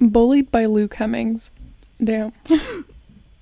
Bullied 0.01 0.51
by 0.51 0.67
Luke 0.67 0.95
Hemmings. 0.95 1.51
Damn. 2.03 2.33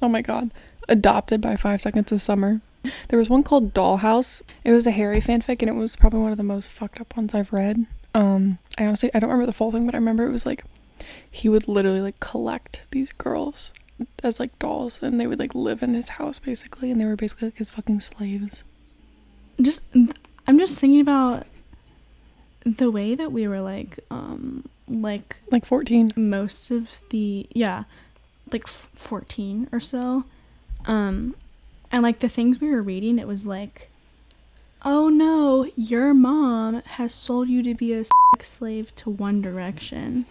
oh 0.03 0.09
my 0.09 0.23
god. 0.23 0.53
Adopted 0.88 1.41
by 1.41 1.57
Five 1.57 1.83
Seconds 1.83 2.12
of 2.12 2.23
Summer. 2.23 2.61
There 3.09 3.19
was 3.19 3.29
one 3.29 3.43
called 3.43 3.73
Dollhouse. 3.73 4.43
It 4.65 4.73
was 4.73 4.87
a 4.87 4.91
Harry 4.91 5.21
fanfic 5.21 5.61
and 5.61 5.69
it 5.69 5.75
was 5.75 5.97
probably 5.97 6.21
one 6.21 6.33
of 6.33 6.38
the 6.38 6.45
most 6.45 6.69
fucked 6.69 7.01
up 7.01 7.17
ones 7.17 7.35
I've 7.35 7.53
read. 7.53 7.87
Um, 8.15 8.59
I 8.77 8.85
honestly 8.85 9.11
I 9.15 9.21
don't 9.21 9.31
remember 9.31 9.47
the 9.47 9.53
full 9.53 9.73
thing, 9.73 9.87
but 9.87 9.95
I 9.95 9.99
remember 9.99 10.27
it 10.27 10.33
was 10.33 10.47
like 10.47 10.65
he 11.31 11.49
would 11.49 11.69
literally 11.69 12.01
like 12.01 12.21
collect 12.21 12.83
these 12.91 13.12
girls 13.12 13.73
as 14.23 14.41
like 14.41 14.59
dolls 14.59 14.99
and 15.01 15.21
they 15.21 15.27
would 15.27 15.38
like 15.38 15.55
live 15.55 15.83
in 15.83 15.95
his 15.95 16.11
house 16.11 16.38
basically 16.38 16.91
and 16.91 17.01
they 17.01 17.05
were 17.05 17.17
basically 17.17 17.49
like 17.49 17.59
his 17.59 17.71
fucking 17.71 18.01
slaves. 18.01 18.65
Just, 19.61 19.87
I'm 20.47 20.59
just 20.59 20.81
thinking 20.81 21.01
about 21.01 21.47
the 22.64 22.90
way 22.90 23.14
that 23.14 23.33
we 23.33 23.46
were 23.48 23.61
like, 23.61 23.98
um, 24.11 24.64
like 24.88 25.37
Like 25.51 25.64
14. 25.66 26.12
most 26.16 26.70
of 26.70 27.03
the 27.11 27.46
yeah 27.55 27.85
like 28.53 28.64
f- 28.66 28.90
14 28.94 29.68
or 29.72 29.81
so 29.81 30.25
um 30.85 31.35
and 31.90 32.03
like 32.03 32.18
the 32.18 32.29
things 32.29 32.61
we 32.61 32.68
were 32.68 32.83
reading 32.83 33.18
it 33.18 33.27
was 33.27 33.46
like 33.46 33.88
oh 34.85 35.09
no 35.09 35.66
your 35.77 36.12
mom 36.12 36.83
has 36.83 37.14
sold 37.14 37.48
you 37.48 37.62
to 37.62 37.75
be 37.75 37.92
a 37.94 38.05
sex 38.05 38.48
slave 38.51 38.94
to 38.96 39.09
one 39.09 39.40
direction 39.40 40.27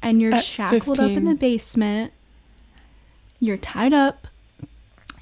and 0.00 0.22
you're 0.22 0.34
At 0.34 0.44
shackled 0.44 0.98
up 1.00 1.10
in 1.10 1.24
the 1.26 1.34
basement 1.34 2.12
you're 3.40 3.58
tied 3.58 3.92
up 3.92 4.28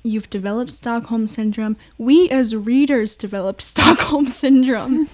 you've 0.07 0.29
developed 0.29 0.71
stockholm 0.71 1.27
syndrome 1.27 1.77
we 1.97 2.29
as 2.29 2.55
readers 2.55 3.17
developed 3.17 3.63
stockholm 3.73 4.27
syndrome 4.27 5.09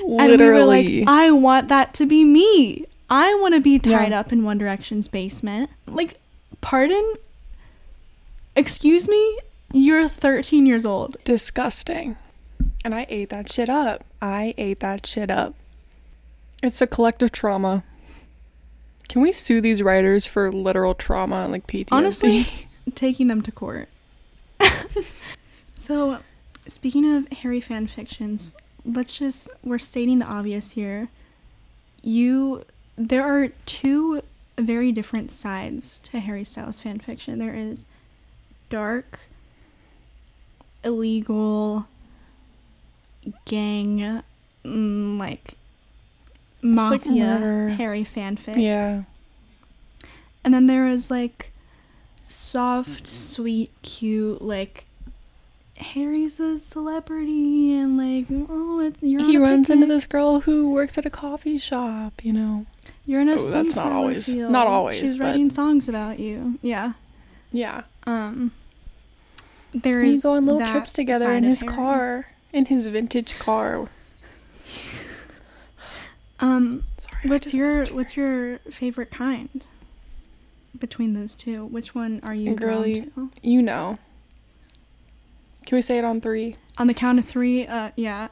and 0.00 0.38
we 0.40 0.46
were 0.46 0.64
like, 0.64 0.86
I 1.06 1.30
want 1.32 1.68
that 1.68 1.92
to 1.94 2.06
be 2.06 2.24
me. 2.24 2.86
I 3.10 3.34
want 3.40 3.54
to 3.54 3.60
be 3.60 3.78
tied 3.78 4.12
Yeah. 4.12 4.20
up 4.20 4.32
in 4.32 4.44
One 4.44 4.56
Direction's 4.58 5.08
basement. 5.08 5.70
Like, 5.86 6.18
pardon? 6.62 7.14
Excuse 8.56 9.08
me? 9.08 9.38
You're 9.72 10.08
13 10.08 10.64
years 10.66 10.86
old. 10.86 11.16
disgusting. 11.24 12.16
And 12.84 12.94
I 12.94 13.06
ate 13.08 13.30
that 13.30 13.50
shit 13.52 13.68
up. 13.68 14.04
I 14.22 14.54
ate 14.56 14.80
that 14.80 15.06
shit 15.06 15.30
up. 15.30 15.54
It's 16.62 16.80
a 16.80 16.86
collective 16.86 17.32
trauma. 17.32 17.82
Can 19.08 19.20
we 19.22 19.32
sue 19.32 19.60
these 19.60 19.82
writers 19.82 20.26
for 20.26 20.50
literal 20.52 20.94
trauma 20.94 21.36
and 21.42 21.52
like 21.52 21.66
PTSD? 21.66 21.88
Honestly, 21.92 22.46
taking 22.94 23.26
them 23.26 23.42
to 23.42 23.52
court. 23.52 23.88
so, 25.76 26.18
speaking 26.66 27.10
of 27.10 27.28
Harry 27.38 27.60
fan 27.60 27.86
fictions, 27.86 28.56
let's 28.84 29.18
just, 29.18 29.48
we're 29.62 29.78
stating 29.78 30.18
the 30.20 30.26
obvious 30.26 30.72
here. 30.72 31.08
You, 32.02 32.64
there 32.96 33.24
are 33.24 33.48
two 33.66 34.22
very 34.56 34.92
different 34.92 35.30
sides 35.30 35.98
to 36.00 36.20
Harry 36.20 36.44
Styles 36.44 36.80
fan 36.80 36.98
fiction. 36.98 37.38
There 37.38 37.54
is 37.54 37.86
dark, 38.70 39.20
illegal, 40.84 41.86
gang, 43.44 44.22
mm, 44.64 45.18
like 45.18 45.54
like 46.62 47.04
mafia 47.04 47.38
murder. 47.38 47.68
Harry 47.70 48.02
fanfic. 48.04 48.60
yeah. 48.60 49.02
And 50.44 50.54
then 50.54 50.66
there 50.66 50.88
is 50.88 51.10
like 51.10 51.52
soft, 52.28 53.06
sweet, 53.06 53.70
cute, 53.82 54.40
like 54.42 54.84
Harry's 55.78 56.38
a 56.40 56.58
celebrity 56.58 57.72
and 57.74 57.96
like 57.96 58.26
oh 58.50 58.80
it's 58.80 59.02
you're 59.02 59.20
He 59.24 59.36
on 59.36 59.42
a 59.42 59.46
runs 59.46 59.70
into 59.70 59.86
this 59.86 60.04
girl 60.04 60.40
who 60.40 60.70
works 60.72 60.98
at 60.98 61.06
a 61.06 61.10
coffee 61.10 61.58
shop, 61.58 62.24
you 62.24 62.32
know. 62.32 62.66
You're 63.06 63.20
in 63.22 63.28
a 63.28 63.32
Oh, 63.32 63.36
that's 63.36 63.52
not 63.52 63.64
sunflower 63.66 63.92
always- 63.94 64.26
field. 64.26 64.52
not 64.52 64.66
always, 64.66 64.96
She's 64.98 65.16
but- 65.16 65.24
writing 65.24 65.50
songs 65.50 65.88
about 65.88 66.18
you. 66.18 66.58
Yeah. 66.62 66.92
Yeah. 67.52 67.82
Um. 68.06 68.52
There 69.74 70.00
We 70.00 70.12
is 70.12 70.22
go 70.22 70.36
on 70.36 70.44
little 70.44 70.58
that 70.60 70.72
trips 70.72 70.92
together 70.92 71.32
in 71.32 71.44
his 71.44 71.60
Harry. 71.62 71.74
car. 71.74 72.26
In 72.52 72.66
his 72.66 72.86
vintage 72.86 73.38
car. 73.38 73.88
Um. 76.40 76.84
Sorry. 76.98 77.28
What's 77.30 77.52
your 77.54 77.86
What's 77.86 78.16
your 78.16 78.58
favorite 78.70 79.10
kind? 79.10 79.64
Between 80.78 81.12
those 81.14 81.34
two, 81.34 81.66
which 81.66 81.94
one 81.94 82.20
are 82.24 82.34
you 82.34 82.54
Girly. 82.54 83.00
drawn 83.00 83.30
to? 83.30 83.48
You 83.48 83.62
know. 83.62 83.98
Can 85.66 85.76
we 85.76 85.82
say 85.82 85.98
it 85.98 86.04
on 86.04 86.20
three? 86.20 86.56
On 86.78 86.86
the 86.86 86.94
count 86.94 87.18
of 87.18 87.24
three, 87.24 87.66
uh, 87.66 87.90
yeah. 87.96 88.28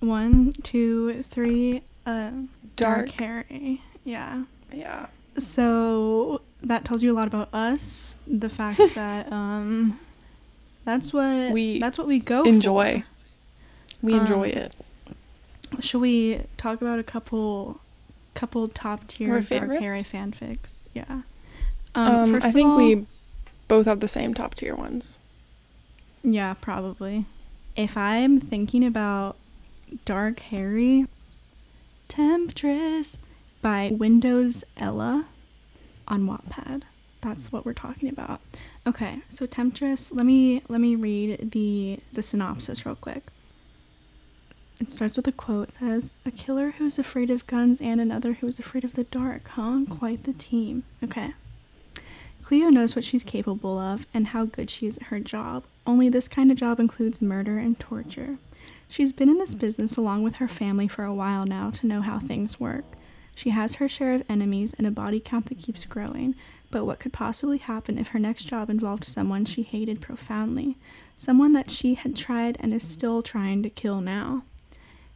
One, 0.00 0.52
two, 0.62 1.22
three. 1.22 1.82
Uh, 2.04 2.30
dark, 2.76 3.06
Dark. 3.06 3.10
Harry. 3.12 3.80
Yeah. 4.04 4.44
Yeah. 4.72 5.06
So 5.38 6.42
that 6.62 6.84
tells 6.84 7.02
you 7.02 7.12
a 7.12 7.16
lot 7.16 7.28
about 7.28 7.48
us. 7.54 8.16
The 8.26 8.48
fact 8.48 8.80
that 8.94 9.30
um, 9.32 9.98
that's 10.84 11.12
what 11.12 11.52
We 11.52 11.78
that's 11.80 11.96
what 11.98 12.06
we 12.06 12.18
go 12.18 12.42
enjoy. 12.44 13.04
We 14.02 14.14
enjoy 14.14 14.50
Um, 14.52 14.58
it. 14.58 14.74
For. 15.76 15.82
Should 15.82 16.00
we 16.00 16.40
talk 16.56 16.82
about 16.82 16.98
a 16.98 17.02
couple, 17.02 17.80
couple 18.34 18.68
top 18.68 19.06
tier 19.06 19.40
dark? 19.40 19.72
Harry 19.80 20.02
fanfics? 20.02 20.86
Yeah. 20.92 21.22
Um, 21.94 22.30
first 22.32 22.46
I 22.46 22.50
think 22.50 22.68
all- 22.70 22.76
we 22.76 23.06
both 23.68 23.86
have 23.86 24.00
the 24.00 24.08
same 24.08 24.34
top 24.34 24.54
tier 24.54 24.74
ones. 24.74 25.18
Yeah, 26.22 26.54
probably. 26.54 27.26
If 27.76 27.96
I'm 27.96 28.40
thinking 28.40 28.84
about 28.84 29.36
Dark 30.04 30.40
Harry, 30.40 31.06
Temptress 32.08 33.18
by 33.62 33.90
Windows 33.92 34.64
Ella 34.76 35.26
on 36.06 36.26
Wattpad. 36.26 36.82
That's 37.20 37.50
what 37.50 37.64
we're 37.64 37.72
talking 37.72 38.08
about. 38.08 38.40
Okay, 38.86 39.22
so 39.28 39.46
Temptress, 39.46 40.12
let 40.12 40.26
me 40.26 40.62
let 40.68 40.80
me 40.80 40.94
read 40.94 41.50
the 41.52 41.98
the 42.12 42.22
synopsis 42.22 42.84
real 42.84 42.94
quick. 42.96 43.22
It 44.80 44.88
starts 44.90 45.16
with 45.16 45.26
a 45.28 45.32
quote. 45.32 45.68
It 45.68 45.74
says, 45.74 46.12
"A 46.26 46.30
killer 46.30 46.72
who's 46.72 46.98
afraid 46.98 47.30
of 47.30 47.46
guns 47.46 47.80
and 47.80 48.00
another 48.00 48.34
who's 48.34 48.58
afraid 48.58 48.84
of 48.84 48.94
the 48.94 49.04
dark, 49.04 49.48
huh? 49.48 49.80
Quite 49.88 50.24
the 50.24 50.32
team." 50.34 50.82
Okay. 51.02 51.32
Cleo 52.44 52.68
knows 52.68 52.94
what 52.94 53.06
she's 53.06 53.24
capable 53.24 53.78
of 53.78 54.06
and 54.12 54.28
how 54.28 54.44
good 54.44 54.68
she 54.68 54.86
is 54.86 54.98
at 54.98 55.04
her 55.04 55.18
job. 55.18 55.64
Only 55.86 56.10
this 56.10 56.28
kind 56.28 56.50
of 56.50 56.58
job 56.58 56.78
includes 56.78 57.22
murder 57.22 57.56
and 57.56 57.80
torture. 57.80 58.36
She's 58.86 59.14
been 59.14 59.30
in 59.30 59.38
this 59.38 59.54
business 59.54 59.96
along 59.96 60.24
with 60.24 60.36
her 60.36 60.46
family 60.46 60.86
for 60.86 61.04
a 61.04 61.14
while 61.14 61.46
now 61.46 61.70
to 61.70 61.86
know 61.86 62.02
how 62.02 62.18
things 62.18 62.60
work. 62.60 62.84
She 63.34 63.48
has 63.48 63.76
her 63.76 63.88
share 63.88 64.12
of 64.12 64.24
enemies 64.28 64.74
and 64.74 64.86
a 64.86 64.90
body 64.90 65.20
count 65.20 65.46
that 65.46 65.58
keeps 65.58 65.86
growing, 65.86 66.34
but 66.70 66.84
what 66.84 67.00
could 67.00 67.14
possibly 67.14 67.56
happen 67.56 67.96
if 67.96 68.08
her 68.08 68.18
next 68.18 68.44
job 68.44 68.68
involved 68.68 69.04
someone 69.04 69.46
she 69.46 69.62
hated 69.62 70.02
profoundly? 70.02 70.76
Someone 71.16 71.52
that 71.54 71.70
she 71.70 71.94
had 71.94 72.14
tried 72.14 72.58
and 72.60 72.74
is 72.74 72.86
still 72.86 73.22
trying 73.22 73.62
to 73.62 73.70
kill 73.70 74.02
now. 74.02 74.42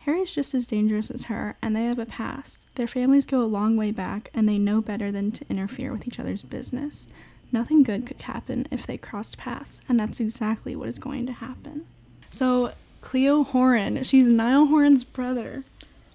Harry's 0.08 0.34
just 0.34 0.54
as 0.54 0.66
dangerous 0.68 1.10
as 1.10 1.24
her, 1.24 1.54
and 1.60 1.76
they 1.76 1.84
have 1.84 1.98
a 1.98 2.06
past. 2.06 2.64
Their 2.76 2.86
families 2.86 3.26
go 3.26 3.42
a 3.42 3.44
long 3.44 3.76
way 3.76 3.90
back, 3.90 4.30
and 4.32 4.48
they 4.48 4.58
know 4.58 4.80
better 4.80 5.12
than 5.12 5.32
to 5.32 5.44
interfere 5.50 5.92
with 5.92 6.08
each 6.08 6.18
other's 6.18 6.42
business. 6.42 7.08
Nothing 7.52 7.82
good 7.82 8.06
could 8.06 8.22
happen 8.22 8.66
if 8.70 8.86
they 8.86 8.96
crossed 8.96 9.36
paths, 9.36 9.82
and 9.86 10.00
that's 10.00 10.18
exactly 10.18 10.74
what 10.74 10.88
is 10.88 10.98
going 10.98 11.26
to 11.26 11.32
happen. 11.34 11.84
So, 12.30 12.72
Cleo 13.02 13.44
Horan, 13.44 14.02
she's 14.02 14.30
Niall 14.30 14.68
Horan's 14.68 15.04
brother. 15.04 15.64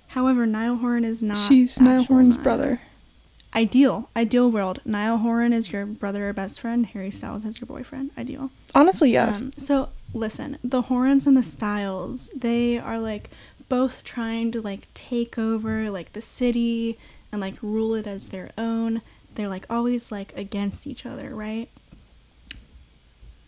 However, 0.07 0.47
Niall 0.47 0.77
Horan 0.77 1.05
is 1.05 1.21
not. 1.21 1.37
She's 1.37 1.79
Niall 1.79 2.05
Horan's 2.05 2.33
Niall. 2.33 2.43
brother. 2.43 2.81
Ideal, 3.55 4.09
ideal 4.15 4.49
world. 4.49 4.79
Niall 4.85 5.17
Horan 5.17 5.53
is 5.53 5.71
your 5.71 5.85
brother 5.85 6.27
or 6.27 6.33
best 6.33 6.59
friend. 6.59 6.87
Harry 6.87 7.11
Styles 7.11 7.45
is 7.45 7.61
your 7.61 7.67
boyfriend. 7.67 8.09
Ideal. 8.17 8.49
Honestly, 8.73 9.11
yes. 9.11 9.43
Um, 9.43 9.51
so 9.51 9.89
listen, 10.13 10.57
the 10.63 10.83
Horns 10.83 11.27
and 11.27 11.35
the 11.35 11.43
Styles, 11.43 12.29
they 12.35 12.77
are 12.77 12.99
like 12.99 13.29
both 13.73 14.03
trying 14.03 14.51
to 14.51 14.61
like 14.61 14.87
take 14.93 15.35
over 15.35 15.89
like 15.89 16.13
the 16.13 16.21
city 16.21 16.95
and 17.31 17.41
like 17.41 17.55
rule 17.59 17.95
it 17.95 18.05
as 18.05 18.29
their 18.29 18.51
own. 18.55 19.01
They're 19.33 19.47
like 19.47 19.65
always 19.67 20.11
like 20.11 20.31
against 20.37 20.85
each 20.85 21.07
other, 21.07 21.33
right? 21.33 21.67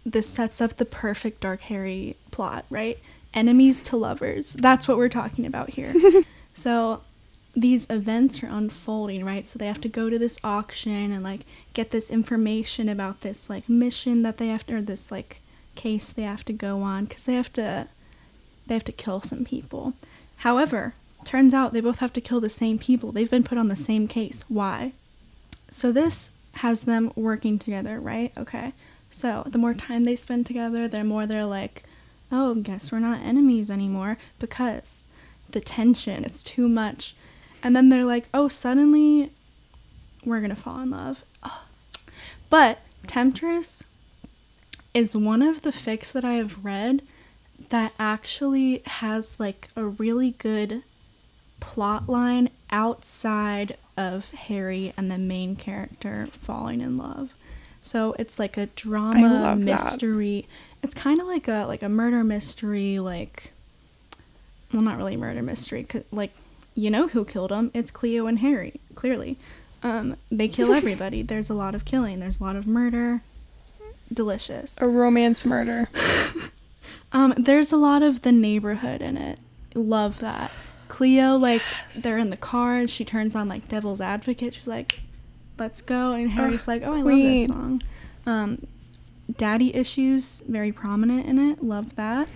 This 0.03 0.27
sets 0.27 0.61
up 0.61 0.77
the 0.77 0.85
perfect 0.85 1.41
Dark 1.41 1.61
Harry 1.61 2.15
plot, 2.31 2.65
right? 2.71 2.97
Enemies 3.35 3.83
to 3.83 3.97
lovers. 3.97 4.53
That's 4.53 4.87
what 4.87 4.97
we're 4.97 5.09
talking 5.09 5.45
about 5.45 5.69
here. 5.69 5.93
so 6.55 7.03
these 7.55 7.87
events 7.91 8.41
are 8.41 8.47
unfolding, 8.47 9.23
right? 9.23 9.45
So 9.45 9.59
they 9.59 9.67
have 9.67 9.81
to 9.81 9.89
go 9.89 10.09
to 10.09 10.17
this 10.17 10.39
auction 10.43 11.11
and 11.11 11.23
like 11.23 11.41
get 11.75 11.91
this 11.91 12.09
information 12.09 12.89
about 12.89 13.21
this 13.21 13.47
like 13.47 13.69
mission 13.69 14.23
that 14.23 14.39
they 14.39 14.47
have 14.47 14.65
to, 14.65 14.77
or 14.77 14.81
this 14.81 15.11
like 15.11 15.41
case 15.75 16.11
they 16.11 16.23
have 16.23 16.43
to 16.45 16.53
go 16.53 16.81
on 16.81 17.05
because 17.05 17.25
they 17.25 17.35
have 17.35 17.53
to 17.53 17.89
they 18.65 18.73
have 18.73 18.83
to 18.85 18.91
kill 18.91 19.21
some 19.21 19.45
people. 19.45 19.93
However, 20.37 20.93
Turns 21.25 21.55
out 21.55 21.73
they 21.73 21.81
both 21.81 21.99
have 21.99 22.13
to 22.13 22.21
kill 22.21 22.39
the 22.39 22.49
same 22.49 22.77
people. 22.77 23.11
They've 23.11 23.29
been 23.29 23.43
put 23.43 23.57
on 23.57 23.67
the 23.67 23.75
same 23.75 24.07
case. 24.07 24.45
Why? 24.47 24.93
So 25.71 25.91
this 25.91 26.31
has 26.57 26.83
them 26.83 27.11
working 27.15 27.57
together, 27.57 27.99
right? 27.99 28.31
Okay. 28.37 28.73
So 29.09 29.43
the 29.47 29.57
more 29.57 29.73
time 29.73 30.03
they 30.03 30.15
spend 30.15 30.45
together, 30.45 30.87
the 30.87 31.03
more 31.03 31.25
they're 31.25 31.45
like, 31.45 31.83
oh, 32.31 32.53
guess 32.55 32.91
we're 32.91 32.99
not 32.99 33.21
enemies 33.21 33.71
anymore 33.71 34.17
because 34.39 35.07
the 35.49 35.59
tension, 35.59 36.23
it's 36.23 36.43
too 36.43 36.69
much. 36.69 37.15
And 37.63 37.75
then 37.75 37.89
they're 37.89 38.05
like, 38.05 38.29
oh, 38.31 38.47
suddenly 38.47 39.31
we're 40.23 40.39
going 40.39 40.51
to 40.51 40.55
fall 40.55 40.79
in 40.79 40.91
love. 40.91 41.23
But 42.51 42.79
Temptress 43.07 43.83
is 44.93 45.15
one 45.15 45.41
of 45.41 45.63
the 45.63 45.71
fics 45.71 46.13
that 46.13 46.23
I 46.23 46.33
have 46.33 46.63
read 46.63 47.01
that 47.69 47.93
actually 47.99 48.81
has 48.85 49.39
like 49.39 49.69
a 49.75 49.85
really 49.85 50.31
good 50.31 50.83
plot 51.59 52.07
line 52.09 52.49
outside 52.69 53.77
of 53.97 54.29
Harry 54.31 54.93
and 54.97 55.09
the 55.09 55.17
main 55.17 55.55
character 55.55 56.27
falling 56.31 56.81
in 56.81 56.97
love. 56.97 57.31
So 57.81 58.15
it's 58.17 58.39
like 58.39 58.57
a 58.57 58.65
drama 58.67 59.55
mystery. 59.55 60.47
That. 60.47 60.83
It's 60.83 60.93
kind 60.93 61.19
of 61.19 61.27
like 61.27 61.47
a 61.47 61.65
like 61.67 61.83
a 61.83 61.89
murder 61.89 62.23
mystery 62.23 62.99
like 62.99 63.51
well 64.73 64.81
not 64.81 64.97
really 64.97 65.15
murder 65.15 65.41
mystery 65.41 65.83
cause, 65.83 66.03
like 66.11 66.31
you 66.75 66.89
know 66.89 67.07
who 67.07 67.23
killed 67.25 67.51
him? 67.51 67.71
It's 67.73 67.91
Cleo 67.91 68.27
and 68.27 68.39
Harry, 68.39 68.79
clearly. 68.95 69.37
Um 69.83 70.17
they 70.31 70.47
kill 70.47 70.73
everybody. 70.81 71.21
There's 71.21 71.49
a 71.49 71.53
lot 71.53 71.75
of 71.75 71.85
killing, 71.85 72.19
there's 72.19 72.39
a 72.39 72.43
lot 72.43 72.55
of 72.55 72.67
murder. 72.67 73.21
Delicious. 74.13 74.79
A 74.81 74.87
romance 74.87 75.45
murder. 75.45 75.89
um 77.15 77.33
there's 77.37 77.71
a 77.71 77.77
lot 77.77 78.03
of 78.03 78.21
the 78.21 78.31
neighborhood 78.31 79.01
in 79.01 79.17
it. 79.17 79.39
Love 79.73 80.19
that. 80.19 80.51
Cleo, 80.87 81.35
like, 81.35 81.63
yes. 81.89 82.03
they're 82.03 82.17
in 82.17 82.29
the 82.29 82.37
car 82.37 82.75
and 82.75 82.89
she 82.89 83.03
turns 83.03 83.35
on, 83.35 83.49
like, 83.49 83.67
Devil's 83.67 83.99
Advocate. 83.99 84.53
She's 84.53 84.67
like, 84.67 85.01
let's 85.57 85.81
go. 85.81 86.13
And 86.13 86.31
Harry's 86.31 86.67
like, 86.67 86.83
oh, 86.83 86.93
I 86.93 87.01
love 87.01 87.17
this 87.17 87.47
song. 87.47 87.81
Um, 88.25 88.67
daddy 89.35 89.75
issues, 89.75 90.41
very 90.41 90.71
prominent 90.71 91.25
in 91.25 91.39
it. 91.39 91.63
Love 91.63 91.95
that. 91.95 92.29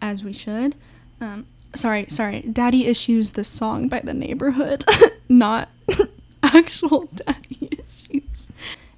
As 0.00 0.22
we 0.22 0.32
should. 0.32 0.74
Um, 1.20 1.46
sorry, 1.74 2.06
sorry. 2.08 2.42
Daddy 2.42 2.86
issues, 2.86 3.32
the 3.32 3.44
song 3.44 3.88
by 3.88 4.00
the 4.00 4.14
neighborhood, 4.14 4.84
not 5.28 5.68
actual 6.42 7.08
daddy 7.14 7.70
issues. 7.88 8.52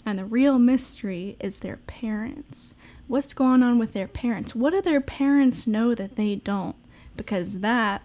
And 0.04 0.18
the 0.18 0.24
real 0.24 0.58
mystery 0.58 1.36
is 1.40 1.60
their 1.60 1.76
parents. 1.86 2.74
What's 3.10 3.34
going 3.34 3.64
on 3.64 3.76
with 3.80 3.92
their 3.92 4.06
parents? 4.06 4.54
What 4.54 4.70
do 4.70 4.80
their 4.80 5.00
parents 5.00 5.66
know 5.66 5.96
that 5.96 6.14
they 6.14 6.36
don't? 6.36 6.76
Because 7.16 7.58
that 7.58 8.02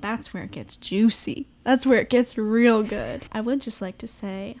that's 0.00 0.34
where 0.34 0.42
it 0.42 0.50
gets 0.50 0.76
juicy. 0.76 1.46
That's 1.62 1.86
where 1.86 2.00
it 2.00 2.10
gets 2.10 2.36
real 2.36 2.82
good. 2.82 3.26
I 3.30 3.40
would 3.40 3.62
just 3.62 3.80
like 3.80 3.96
to 3.98 4.08
say 4.08 4.56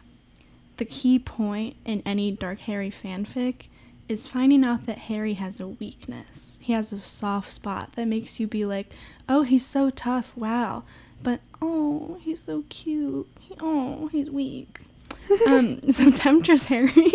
the 0.76 0.84
key 0.84 1.18
point 1.18 1.74
in 1.84 2.00
any 2.06 2.30
Dark 2.30 2.60
Harry 2.60 2.92
fanfic 2.92 3.66
is 4.08 4.28
finding 4.28 4.64
out 4.64 4.86
that 4.86 4.98
Harry 4.98 5.34
has 5.34 5.58
a 5.58 5.66
weakness. 5.66 6.60
He 6.62 6.72
has 6.74 6.92
a 6.92 6.98
soft 7.00 7.50
spot 7.50 7.94
that 7.96 8.06
makes 8.06 8.38
you 8.38 8.46
be 8.46 8.64
like, 8.64 8.92
oh, 9.28 9.42
he's 9.42 9.66
so 9.66 9.90
tough, 9.90 10.36
wow. 10.36 10.84
But 11.24 11.40
oh, 11.60 12.18
he's 12.20 12.42
so 12.42 12.62
cute. 12.68 13.26
Oh, 13.60 14.06
he's 14.12 14.30
weak. 14.30 14.82
um, 15.48 15.90
so 15.90 16.08
Temptress 16.12 16.66
Harry 16.66 17.12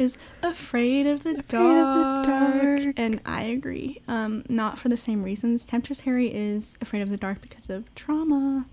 is 0.00 0.18
afraid 0.42 1.06
of 1.06 1.22
the, 1.22 1.34
dark, 1.48 1.76
of 1.76 2.24
the 2.24 2.30
dark. 2.30 2.94
And 2.96 3.20
I 3.26 3.42
agree. 3.42 4.00
Um, 4.08 4.44
not 4.48 4.78
for 4.78 4.88
the 4.88 4.96
same 4.96 5.22
reasons. 5.22 5.64
Temptress 5.64 6.00
Harry 6.00 6.32
is 6.34 6.78
afraid 6.80 7.02
of 7.02 7.10
the 7.10 7.16
dark 7.16 7.40
because 7.40 7.68
of 7.70 7.94
trauma. 7.94 8.66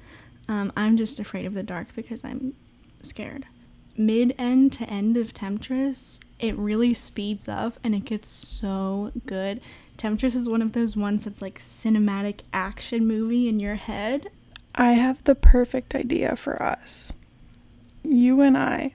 Um, 0.47 0.71
I'm 0.77 0.97
just 0.97 1.19
afraid 1.19 1.45
of 1.45 1.53
the 1.53 1.63
dark 1.63 1.89
because 1.95 2.23
I'm 2.23 2.53
scared. 3.01 3.45
Mid 3.97 4.33
end 4.37 4.71
to 4.73 4.89
end 4.89 5.17
of 5.17 5.33
Temptress, 5.33 6.19
it 6.39 6.55
really 6.55 6.93
speeds 6.93 7.49
up 7.49 7.79
and 7.83 7.95
it 7.95 8.05
gets 8.05 8.29
so 8.29 9.11
good. 9.25 9.59
Temptress 9.97 10.35
is 10.35 10.47
one 10.47 10.61
of 10.61 10.73
those 10.73 10.95
ones 10.95 11.23
that's 11.23 11.41
like 11.41 11.57
cinematic 11.59 12.41
action 12.53 13.07
movie 13.07 13.49
in 13.49 13.59
your 13.59 13.75
head. 13.75 14.29
I 14.75 14.91
have 14.91 15.23
the 15.23 15.33
perfect 15.33 15.95
idea 15.95 16.35
for 16.35 16.61
us. 16.61 17.13
You 18.03 18.41
and 18.41 18.55
I 18.55 18.93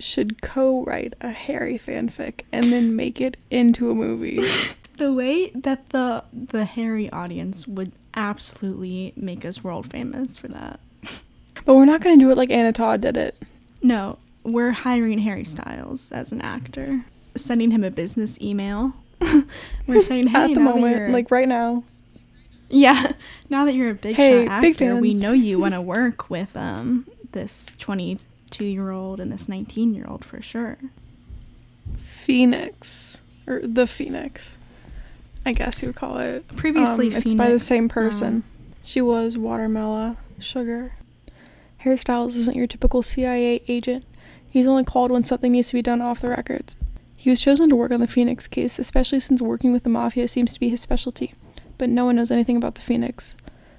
should 0.00 0.42
co-write 0.42 1.14
a 1.20 1.30
Harry 1.30 1.78
fanfic 1.78 2.42
and 2.52 2.72
then 2.72 2.96
make 2.96 3.20
it 3.20 3.36
into 3.50 3.90
a 3.90 3.94
movie. 3.94 4.40
the 4.98 5.12
way 5.12 5.50
that 5.50 5.90
the 5.90 6.24
the 6.32 6.64
Harry 6.64 7.10
audience 7.10 7.66
would 7.66 7.92
absolutely 8.14 9.12
make 9.16 9.44
us 9.44 9.64
world 9.64 9.90
famous 9.90 10.36
for 10.36 10.48
that. 10.48 10.80
But 11.66 11.74
we're 11.74 11.84
not 11.84 12.00
going 12.00 12.18
to 12.18 12.24
do 12.24 12.30
it 12.30 12.38
like 12.38 12.50
Anna 12.50 12.72
Todd 12.72 13.02
did 13.02 13.18
it. 13.18 13.36
No, 13.82 14.16
we're 14.44 14.70
hiring 14.70 15.18
Harry 15.18 15.44
Styles 15.44 16.10
as 16.10 16.32
an 16.32 16.40
actor, 16.40 17.04
sending 17.36 17.70
him 17.70 17.84
a 17.84 17.90
business 17.90 18.40
email. 18.40 18.94
we're 19.86 20.00
saying, 20.00 20.28
"Hey, 20.28 20.44
at 20.44 20.54
the 20.54 20.60
moment, 20.60 21.12
like 21.12 21.30
right 21.30 21.46
now." 21.46 21.84
Yeah, 22.70 23.12
now 23.50 23.66
that 23.66 23.74
you're 23.74 23.90
a 23.90 23.94
big 23.94 24.16
hey, 24.16 24.46
shot 24.46 24.64
actor, 24.64 24.96
we 24.96 25.12
know 25.12 25.32
you 25.32 25.58
want 25.58 25.74
to 25.74 25.82
work 25.82 26.30
with 26.30 26.56
um 26.56 27.06
this 27.32 27.72
20 27.78 28.18
two 28.50 28.64
year 28.64 28.90
old 28.90 29.20
and 29.20 29.32
this 29.32 29.48
19 29.48 29.94
year 29.94 30.06
old 30.08 30.24
for 30.24 30.40
sure. 30.42 30.78
Phoenix. 31.98 33.20
Or 33.46 33.60
the 33.62 33.86
Phoenix. 33.86 34.58
I 35.44 35.52
guess 35.52 35.82
you 35.82 35.88
would 35.88 35.96
call 35.96 36.18
it. 36.18 36.46
Previously, 36.56 37.08
um, 37.08 37.14
It's 37.16 37.34
by 37.34 37.50
the 37.50 37.58
same 37.58 37.88
person. 37.88 38.28
Um, 38.28 38.44
she 38.82 39.00
was 39.00 39.36
Watermelon 39.38 40.16
Sugar. 40.38 40.92
Harry 41.78 41.96
Styles 41.96 42.36
isn't 42.36 42.56
your 42.56 42.66
typical 42.66 43.02
CIA 43.02 43.62
agent. 43.66 44.04
He's 44.48 44.66
only 44.66 44.84
called 44.84 45.10
when 45.10 45.24
something 45.24 45.52
needs 45.52 45.68
to 45.68 45.74
be 45.74 45.82
done 45.82 46.02
off 46.02 46.20
the 46.20 46.28
records. 46.28 46.76
He 47.16 47.30
was 47.30 47.40
chosen 47.40 47.68
to 47.68 47.76
work 47.76 47.90
on 47.90 48.00
the 48.00 48.06
Phoenix 48.06 48.48
case, 48.48 48.78
especially 48.78 49.20
since 49.20 49.40
working 49.40 49.72
with 49.72 49.82
the 49.82 49.88
Mafia 49.90 50.28
seems 50.28 50.52
to 50.52 50.60
be 50.60 50.68
his 50.68 50.80
specialty. 50.80 51.34
But 51.78 51.88
no 51.88 52.04
one 52.04 52.16
knows 52.16 52.30
anything 52.30 52.56
about 52.56 52.74
the 52.74 52.80
Phoenix. 52.80 53.34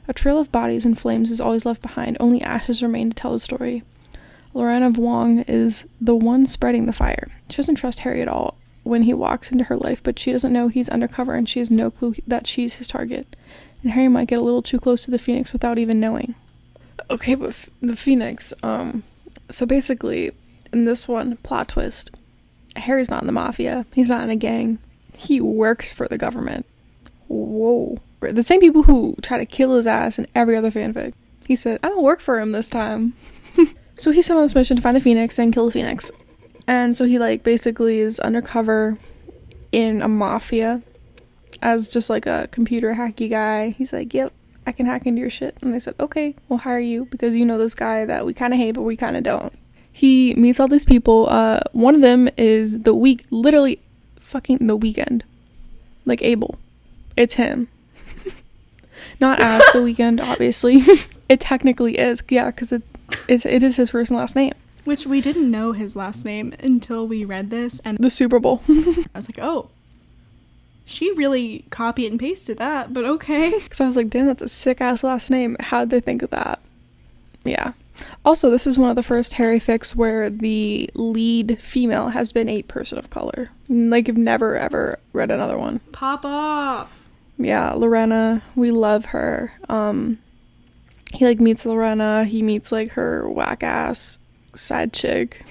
A 0.08 0.14
trail 0.14 0.40
of 0.40 0.52
bodies 0.52 0.86
and 0.86 0.98
flames 1.00 1.30
is 1.30 1.42
always 1.42 1.66
left 1.66 1.82
behind, 1.82 2.18
only 2.20 2.42
ashes 2.42 2.82
remain 2.82 3.10
to 3.10 3.16
tell 3.16 3.32
the 3.32 3.40
story. 3.40 3.84
Lorena 4.54 4.92
Vuong 4.92 5.46
is 5.48 5.86
the 6.00 6.16
one 6.16 6.48
spreading 6.48 6.86
the 6.86 6.94
fire. 6.94 7.30
She 7.50 7.58
doesn't 7.58 7.76
trust 7.76 8.00
Harry 8.00 8.22
at 8.22 8.28
all 8.28 8.58
when 8.84 9.04
he 9.04 9.14
walks 9.14 9.52
into 9.52 9.66
her 9.66 9.78
life, 9.78 10.02
but 10.04 10.20
she 10.20 10.32
doesn't 10.32 10.52
know 10.52 10.68
he's 10.68 10.90
undercover 10.90 11.36
and 11.36 11.48
she 11.48 11.60
has 11.60 11.72
no 11.72 11.92
clue 11.92 12.16
that 12.28 12.48
she's 12.48 12.76
his 12.76 12.88
target. 12.88 13.36
And 13.84 13.92
Harry 13.94 14.08
might 14.08 14.28
get 14.28 14.40
a 14.40 14.44
little 14.44 14.62
too 14.62 14.80
close 14.80 15.06
to 15.06 15.12
the 15.12 15.20
Phoenix 15.20 15.54
without 15.54 15.78
even 15.78 16.00
knowing. 16.00 16.36
Okay, 17.10 17.36
but 17.36 17.50
f- 17.50 17.70
the 17.82 17.96
Phoenix, 17.96 18.54
um, 18.64 19.04
so 19.50 19.66
basically, 19.66 20.32
in 20.72 20.86
this 20.86 21.08
one, 21.08 21.38
plot 21.38 21.70
twist 21.70 22.12
Harry's 22.76 23.10
not 23.10 23.22
in 23.22 23.28
the 23.28 23.34
mafia, 23.34 23.86
he's 23.94 24.10
not 24.10 24.24
in 24.24 24.30
a 24.30 24.36
gang, 24.36 24.80
he 25.16 25.42
works 25.42 25.92
for 25.92 26.08
the 26.08 26.18
government. 26.18 26.66
Whoa. 27.28 27.98
The 28.22 28.44
same 28.44 28.60
people 28.60 28.84
who 28.84 29.16
try 29.22 29.38
to 29.38 29.46
kill 29.46 29.76
his 29.76 29.88
ass 29.88 30.20
in 30.20 30.28
every 30.36 30.56
other 30.56 30.72
fanfic. 30.72 31.14
He 31.46 31.56
said, 31.56 31.80
I 31.84 31.90
don't 31.90 32.04
work 32.04 32.22
for 32.22 32.40
him 32.40 32.52
this 32.52 32.70
time. 32.70 33.14
So 34.02 34.10
he's 34.10 34.26
sent 34.26 34.38
on 34.38 34.44
this 34.44 34.56
mission 34.56 34.78
to 34.78 34.82
find 34.82 34.96
the 34.96 35.00
Phoenix 35.00 35.38
and 35.38 35.54
kill 35.54 35.68
the 35.68 35.74
Phoenix. 35.74 36.10
And 36.66 36.98
so 36.98 37.06
he 37.06 37.20
like 37.20 37.44
basically 37.44 38.00
is 38.00 38.20
undercover 38.20 38.98
in 39.72 40.02
a 40.02 40.08
mafia 40.08 40.82
as 41.62 41.88
just 41.88 42.10
like 42.10 42.26
a 42.26 42.50
computer 42.52 42.96
hacky 42.96 43.30
guy. 43.30 43.70
He's 43.70 43.94
like, 43.94 44.12
"Yep, 44.12 44.34
I 44.66 44.72
can 44.72 44.88
hack 44.88 45.06
into 45.06 45.22
your 45.22 45.30
shit." 45.30 45.56
And 45.62 45.72
they 45.72 45.78
said, 45.78 45.94
"Okay, 46.00 46.34
we'll 46.50 46.58
hire 46.58 46.80
you 46.80 47.06
because 47.12 47.36
you 47.36 47.46
know 47.46 47.60
this 47.60 47.76
guy 47.76 48.04
that 48.06 48.26
we 48.26 48.34
kind 48.34 48.54
of 48.54 48.60
hate 48.60 48.72
but 48.72 48.82
we 48.82 48.98
kind 48.98 49.16
of 49.16 49.22
don't." 49.22 49.54
He 49.94 50.34
meets 50.34 50.60
all 50.60 50.68
these 50.68 50.84
people. 50.84 51.28
Uh 51.30 51.60
one 51.72 51.94
of 51.94 52.02
them 52.02 52.28
is 52.38 52.80
the 52.80 52.96
week 52.96 53.26
literally 53.30 53.80
fucking 54.20 54.66
the 54.66 54.76
Weeknd, 54.76 55.22
Like 56.06 56.24
Abel. 56.24 56.58
It's 57.16 57.36
him. 57.36 57.68
Not 59.20 59.40
as 59.40 59.62
the 59.74 59.80
Weeknd, 59.80 60.20
obviously. 60.22 60.82
it 61.30 61.40
technically 61.40 62.00
is. 62.00 62.24
Yeah, 62.30 62.50
cuz 62.50 62.72
it 62.72 62.82
it's, 63.28 63.46
it 63.46 63.64
is 63.64 63.78
his 63.78 63.92
first 63.92 64.12
and 64.12 64.20
last 64.20 64.36
name. 64.36 64.54
Which 64.84 65.06
we 65.06 65.22
didn't 65.22 65.50
know 65.50 65.74
his 65.74 65.96
last 65.96 66.26
name 66.26 66.54
until 66.60 67.08
we 67.08 67.24
read 67.24 67.50
this 67.52 67.80
and 67.82 67.98
the 67.98 68.10
Super 68.10 68.40
Bowl. 68.40 68.64
I 68.68 69.06
was 69.14 69.30
like, 69.30 69.40
oh, 69.40 69.70
she 70.86 71.12
really 71.14 71.66
copied 71.70 72.12
and 72.12 72.20
pasted 72.20 72.58
that, 72.58 72.94
but 72.94 73.06
okay. 73.06 73.52
Because 73.64 73.80
I 73.82 73.86
was 73.86 73.96
like, 73.96 74.10
damn, 74.10 74.26
that's 74.26 74.42
a 74.42 74.48
sick 74.48 74.82
ass 74.82 75.04
last 75.04 75.30
name. 75.30 75.56
How 75.60 75.82
did 75.82 75.90
they 75.92 76.00
think 76.00 76.22
of 76.22 76.32
that? 76.32 76.60
Yeah. 77.44 77.74
Also, 78.26 78.50
this 78.50 78.66
is 78.66 78.78
one 78.78 78.90
of 78.90 78.96
the 78.96 79.04
first 79.04 79.36
Harry 79.36 79.60
fics 79.60 79.96
where 79.96 80.30
the 80.30 80.90
lead 80.96 81.60
female 81.62 82.10
has 82.10 82.32
been 82.32 82.50
a 82.50 82.64
person 82.64 82.98
of 82.98 83.10
color. 83.10 83.52
Like, 83.70 84.10
I've 84.10 84.18
never 84.18 84.58
ever 84.58 85.00
read 85.14 85.30
another 85.30 85.58
one. 85.58 85.80
Pop 85.92 86.26
off. 86.26 87.08
Yeah, 87.38 87.74
Lorena, 87.74 88.42
we 88.56 88.72
love 88.72 89.06
her. 89.06 89.54
Um, 89.70 90.20
he 91.12 91.26
like 91.26 91.40
meets 91.40 91.66
Lorena, 91.66 92.26
he 92.26 92.42
meets 92.42 92.72
like 92.72 92.92
her 92.92 93.30
whack 93.30 93.64
ass 93.64 94.20
side 94.56 94.94
chick. 94.94 95.44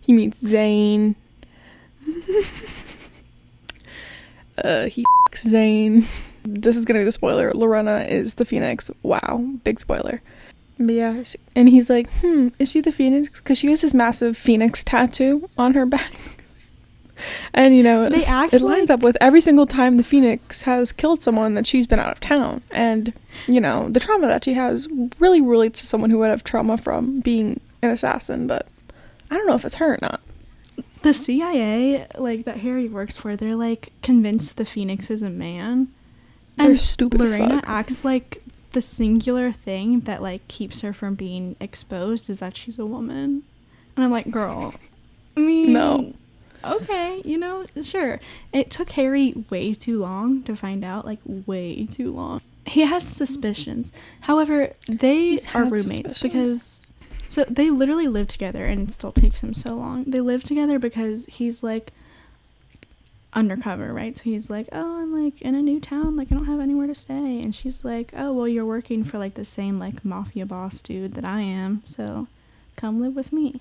He 0.00 0.12
meets 0.12 0.42
Zayn. 0.42 1.14
uh, 4.62 4.84
he 4.86 5.04
f***s 5.26 5.44
Zayn. 5.44 6.06
This 6.42 6.76
is 6.76 6.84
gonna 6.84 7.00
be 7.00 7.04
the 7.04 7.12
spoiler. 7.12 7.52
Lorena 7.54 8.00
is 8.00 8.34
the 8.34 8.44
Phoenix. 8.44 8.90
Wow, 9.02 9.44
big 9.64 9.80
spoiler. 9.80 10.20
But 10.78 10.92
yeah, 10.92 11.22
she, 11.22 11.38
and 11.54 11.68
he's 11.68 11.88
like, 11.88 12.10
hmm, 12.20 12.48
is 12.58 12.70
she 12.70 12.80
the 12.80 12.92
Phoenix? 12.92 13.28
Because 13.30 13.58
she 13.58 13.70
has 13.70 13.82
this 13.82 13.94
massive 13.94 14.36
Phoenix 14.36 14.82
tattoo 14.82 15.48
on 15.56 15.74
her 15.74 15.86
back. 15.86 16.12
and 17.54 17.76
you 17.76 17.82
know, 17.82 18.08
They 18.08 18.24
act 18.24 18.54
it 18.54 18.60
lines 18.62 18.88
like- 18.90 18.98
up 18.98 19.02
with 19.04 19.16
every 19.20 19.40
single 19.40 19.66
time 19.66 19.96
the 19.96 20.02
Phoenix 20.02 20.62
has 20.62 20.92
killed 20.92 21.22
someone 21.22 21.54
that 21.54 21.66
she's 21.66 21.86
been 21.86 21.98
out 21.98 22.12
of 22.12 22.20
town. 22.20 22.62
And 22.70 23.12
you 23.46 23.60
know, 23.60 23.88
the 23.88 24.00
trauma 24.00 24.26
that 24.26 24.44
she 24.44 24.54
has 24.54 24.88
really 25.18 25.40
relates 25.40 25.80
to 25.80 25.86
someone 25.86 26.10
who 26.10 26.18
would 26.18 26.30
have 26.30 26.44
trauma 26.44 26.76
from 26.78 27.20
being 27.20 27.60
an 27.82 27.90
assassin. 27.90 28.46
But 28.46 28.66
I 29.30 29.36
don't 29.36 29.46
know 29.46 29.54
if 29.54 29.64
it's 29.64 29.76
her 29.76 29.94
or 29.94 29.98
not. 30.02 30.20
The 31.02 31.12
CIA, 31.12 32.06
like 32.16 32.44
that 32.46 32.58
Harry 32.58 32.88
works 32.88 33.16
for, 33.16 33.36
they're 33.36 33.56
like 33.56 33.92
convinced 34.02 34.56
the 34.56 34.64
Phoenix 34.64 35.10
is 35.10 35.22
a 35.22 35.28
man. 35.30 35.88
They're 36.56 36.70
And 36.70 36.80
stupid 36.80 37.20
as 37.20 37.30
Lorena 37.32 37.60
acts 37.66 38.04
like 38.04 38.42
the 38.72 38.80
singular 38.80 39.52
thing 39.52 40.00
that 40.00 40.22
like 40.22 40.46
keeps 40.48 40.80
her 40.80 40.92
from 40.92 41.14
being 41.14 41.56
exposed 41.60 42.30
is 42.30 42.40
that 42.40 42.56
she's 42.56 42.78
a 42.78 42.86
woman. 42.86 43.42
And 43.96 44.04
I'm 44.04 44.10
like, 44.10 44.30
girl, 44.30 44.74
I 45.36 45.40
mean, 45.40 45.72
No. 45.72 46.14
Okay, 46.64 47.22
you 47.24 47.38
know, 47.38 47.64
sure. 47.82 48.20
It 48.52 48.70
took 48.70 48.90
Harry 48.92 49.34
way 49.50 49.74
too 49.74 49.98
long 49.98 50.42
to 50.44 50.56
find 50.56 50.84
out, 50.84 51.04
like 51.04 51.20
way 51.24 51.86
too 51.86 52.12
long. 52.12 52.40
He 52.66 52.82
has 52.82 53.06
suspicions. 53.06 53.92
However, 54.22 54.72
they 54.88 55.38
are 55.54 55.64
roommates 55.64 56.18
suspicions. 56.18 56.22
because 56.22 56.82
so 57.28 57.44
they 57.44 57.68
literally 57.70 58.08
live 58.08 58.28
together 58.28 58.64
and 58.64 58.88
it 58.88 58.92
still 58.92 59.12
takes 59.12 59.42
him 59.42 59.54
so 59.54 59.74
long. 59.74 60.04
They 60.04 60.20
live 60.20 60.44
together 60.44 60.78
because 60.78 61.26
he's 61.26 61.62
like 61.62 61.92
undercover, 63.32 63.92
right? 63.92 64.16
So 64.16 64.24
he's 64.24 64.48
like, 64.48 64.68
"Oh, 64.72 65.00
I'm 65.02 65.24
like 65.24 65.42
in 65.42 65.54
a 65.54 65.62
new 65.62 65.80
town, 65.80 66.16
like 66.16 66.30
I 66.30 66.36
don't 66.36 66.46
have 66.46 66.60
anywhere 66.60 66.86
to 66.86 66.94
stay." 66.94 67.40
And 67.42 67.54
she's 67.54 67.84
like, 67.84 68.12
"Oh, 68.16 68.32
well, 68.32 68.48
you're 68.48 68.64
working 68.64 69.04
for 69.04 69.18
like 69.18 69.34
the 69.34 69.44
same 69.44 69.78
like 69.78 70.04
mafia 70.04 70.46
boss 70.46 70.80
dude 70.80 71.14
that 71.14 71.24
I 71.24 71.40
am, 71.40 71.82
so 71.84 72.28
come 72.76 73.00
live 73.00 73.14
with 73.14 73.32
me." 73.32 73.60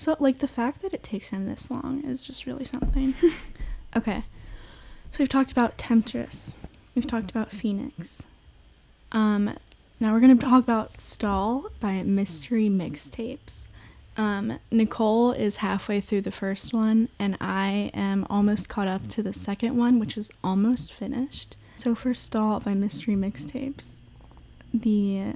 So 0.00 0.16
like 0.18 0.38
the 0.38 0.48
fact 0.48 0.80
that 0.80 0.94
it 0.94 1.02
takes 1.02 1.28
him 1.28 1.46
this 1.46 1.70
long 1.70 2.02
is 2.04 2.22
just 2.22 2.46
really 2.46 2.64
something. 2.64 3.14
okay. 3.96 4.24
So 5.12 5.18
we've 5.18 5.28
talked 5.28 5.52
about 5.52 5.76
Temptress. 5.76 6.56
We've 6.94 7.06
talked 7.06 7.30
about 7.30 7.50
Phoenix. 7.50 8.26
Um 9.12 9.54
now 10.02 10.14
we're 10.14 10.20
going 10.20 10.38
to 10.38 10.46
talk 10.46 10.62
about 10.62 10.96
Stall 10.96 11.66
by 11.78 12.02
Mystery 12.02 12.70
Mixtapes. 12.70 13.68
Um, 14.16 14.58
Nicole 14.70 15.32
is 15.32 15.56
halfway 15.58 16.00
through 16.00 16.22
the 16.22 16.30
first 16.30 16.72
one, 16.72 17.10
and 17.18 17.36
I 17.38 17.90
am 17.92 18.26
almost 18.30 18.70
caught 18.70 18.88
up 18.88 19.08
to 19.08 19.22
the 19.22 19.34
second 19.34 19.76
one, 19.76 20.00
which 20.00 20.16
is 20.16 20.30
almost 20.42 20.94
finished. 20.94 21.54
So, 21.76 21.94
for 21.94 22.14
Stall 22.14 22.60
by 22.60 22.72
Mystery 22.72 23.14
Mixtapes, 23.14 24.00
the, 24.72 25.34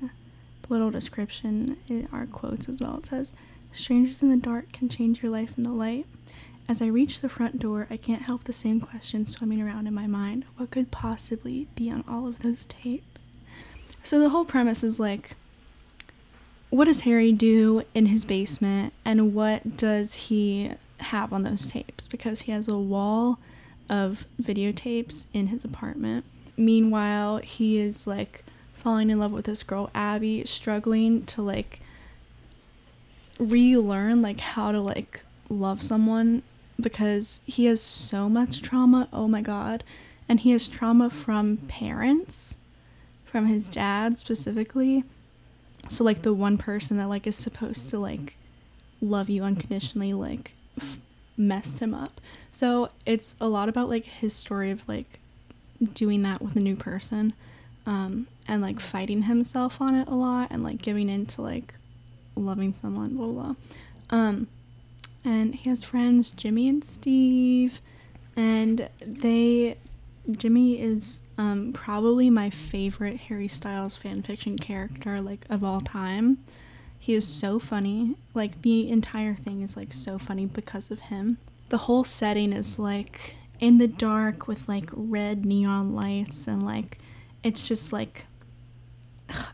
the 0.62 0.68
little 0.70 0.90
description 0.90 1.76
are 2.10 2.24
quotes 2.24 2.66
as 2.66 2.80
well. 2.80 2.96
It 2.96 3.06
says, 3.06 3.34
"Strangers 3.74 4.22
in 4.22 4.30
the 4.30 4.36
dark 4.36 4.72
can 4.72 4.88
change 4.88 5.22
your 5.22 5.30
life 5.30 5.58
in 5.58 5.64
the 5.64 5.72
light." 5.72 6.06
As 6.66 6.80
I 6.80 6.86
reach 6.86 7.20
the 7.20 7.28
front 7.28 7.58
door, 7.58 7.86
I 7.90 7.98
can't 7.98 8.22
help 8.22 8.44
the 8.44 8.52
same 8.52 8.80
question 8.80 9.26
swimming 9.26 9.60
around 9.60 9.86
in 9.86 9.92
my 9.92 10.06
mind. 10.06 10.44
What 10.56 10.70
could 10.70 10.90
possibly 10.90 11.66
be 11.74 11.90
on 11.90 12.04
all 12.08 12.26
of 12.26 12.38
those 12.38 12.64
tapes? 12.64 13.32
So 14.02 14.18
the 14.18 14.30
whole 14.30 14.46
premise 14.46 14.82
is 14.82 14.98
like, 14.98 15.36
what 16.70 16.86
does 16.86 17.02
Harry 17.02 17.32
do 17.32 17.82
in 17.94 18.06
his 18.06 18.24
basement, 18.24 18.94
and 19.04 19.34
what 19.34 19.76
does 19.76 20.14
he 20.14 20.70
have 20.98 21.32
on 21.32 21.42
those 21.42 21.66
tapes? 21.66 22.06
Because 22.06 22.42
he 22.42 22.52
has 22.52 22.66
a 22.66 22.78
wall 22.78 23.38
of 23.90 24.24
videotapes 24.40 25.26
in 25.34 25.48
his 25.48 25.64
apartment. 25.64 26.24
Meanwhile, 26.56 27.38
he 27.38 27.78
is 27.78 28.06
like 28.06 28.44
falling 28.72 29.10
in 29.10 29.18
love 29.18 29.32
with 29.32 29.44
this 29.44 29.62
girl, 29.62 29.90
Abby, 29.94 30.44
struggling 30.46 31.24
to 31.26 31.42
like 31.42 31.80
relearn 33.38 34.22
like 34.22 34.40
how 34.40 34.72
to 34.72 34.80
like 34.80 35.22
love 35.48 35.82
someone 35.82 36.42
because 36.80 37.40
he 37.46 37.66
has 37.66 37.80
so 37.80 38.28
much 38.28 38.62
trauma. 38.62 39.08
Oh 39.12 39.28
my 39.28 39.42
god. 39.42 39.84
And 40.28 40.40
he 40.40 40.52
has 40.52 40.68
trauma 40.68 41.10
from 41.10 41.58
parents, 41.68 42.58
from 43.24 43.46
his 43.46 43.68
dad 43.68 44.18
specifically. 44.18 45.04
So 45.88 46.02
like 46.02 46.22
the 46.22 46.32
one 46.32 46.56
person 46.56 46.96
that 46.96 47.08
like 47.08 47.26
is 47.26 47.36
supposed 47.36 47.90
to 47.90 47.98
like 47.98 48.36
love 49.00 49.28
you 49.28 49.42
unconditionally 49.42 50.14
like 50.14 50.52
f- 50.78 50.98
messed 51.36 51.80
him 51.80 51.94
up. 51.94 52.20
So 52.50 52.90
it's 53.04 53.36
a 53.40 53.48
lot 53.48 53.68
about 53.68 53.88
like 53.88 54.04
his 54.04 54.34
story 54.34 54.70
of 54.70 54.88
like 54.88 55.18
doing 55.92 56.22
that 56.22 56.40
with 56.40 56.56
a 56.56 56.60
new 56.60 56.76
person 56.76 57.34
um 57.86 58.26
and 58.48 58.62
like 58.62 58.80
fighting 58.80 59.22
himself 59.22 59.80
on 59.80 59.94
it 59.94 60.08
a 60.08 60.14
lot 60.14 60.48
and 60.50 60.62
like 60.62 60.80
giving 60.80 61.10
in 61.10 61.26
to 61.26 61.42
like 61.42 61.74
loving 62.36 62.72
someone 62.72 63.16
blah 63.16 63.26
blah, 63.26 63.42
blah. 63.42 63.54
um 64.10 64.46
and 65.24 65.54
he 65.54 65.70
has 65.70 65.82
friends 65.82 66.30
Jimmy 66.30 66.68
and 66.68 66.84
Steve 66.84 67.80
and 68.36 68.88
they 69.00 69.76
Jimmy 70.30 70.80
is 70.80 71.22
um, 71.36 71.72
probably 71.74 72.30
my 72.30 72.48
favorite 72.48 73.16
Harry 73.28 73.48
Styles 73.48 73.98
fanfiction 73.98 74.58
character 74.58 75.20
like 75.20 75.44
of 75.50 75.62
all 75.62 75.80
time. 75.82 76.38
He 76.98 77.12
is 77.14 77.26
so 77.28 77.58
funny. 77.58 78.16
Like 78.32 78.62
the 78.62 78.88
entire 78.90 79.34
thing 79.34 79.60
is 79.60 79.76
like 79.76 79.92
so 79.92 80.18
funny 80.18 80.46
because 80.46 80.90
of 80.90 81.00
him. 81.00 81.36
The 81.68 81.78
whole 81.78 82.04
setting 82.04 82.52
is 82.54 82.78
like 82.78 83.36
in 83.60 83.78
the 83.78 83.88
dark 83.88 84.48
with 84.48 84.66
like 84.68 84.88
red 84.92 85.44
neon 85.44 85.94
lights 85.94 86.46
and 86.46 86.64
like 86.64 86.98
it's 87.42 87.62
just 87.66 87.92
like 87.92 88.24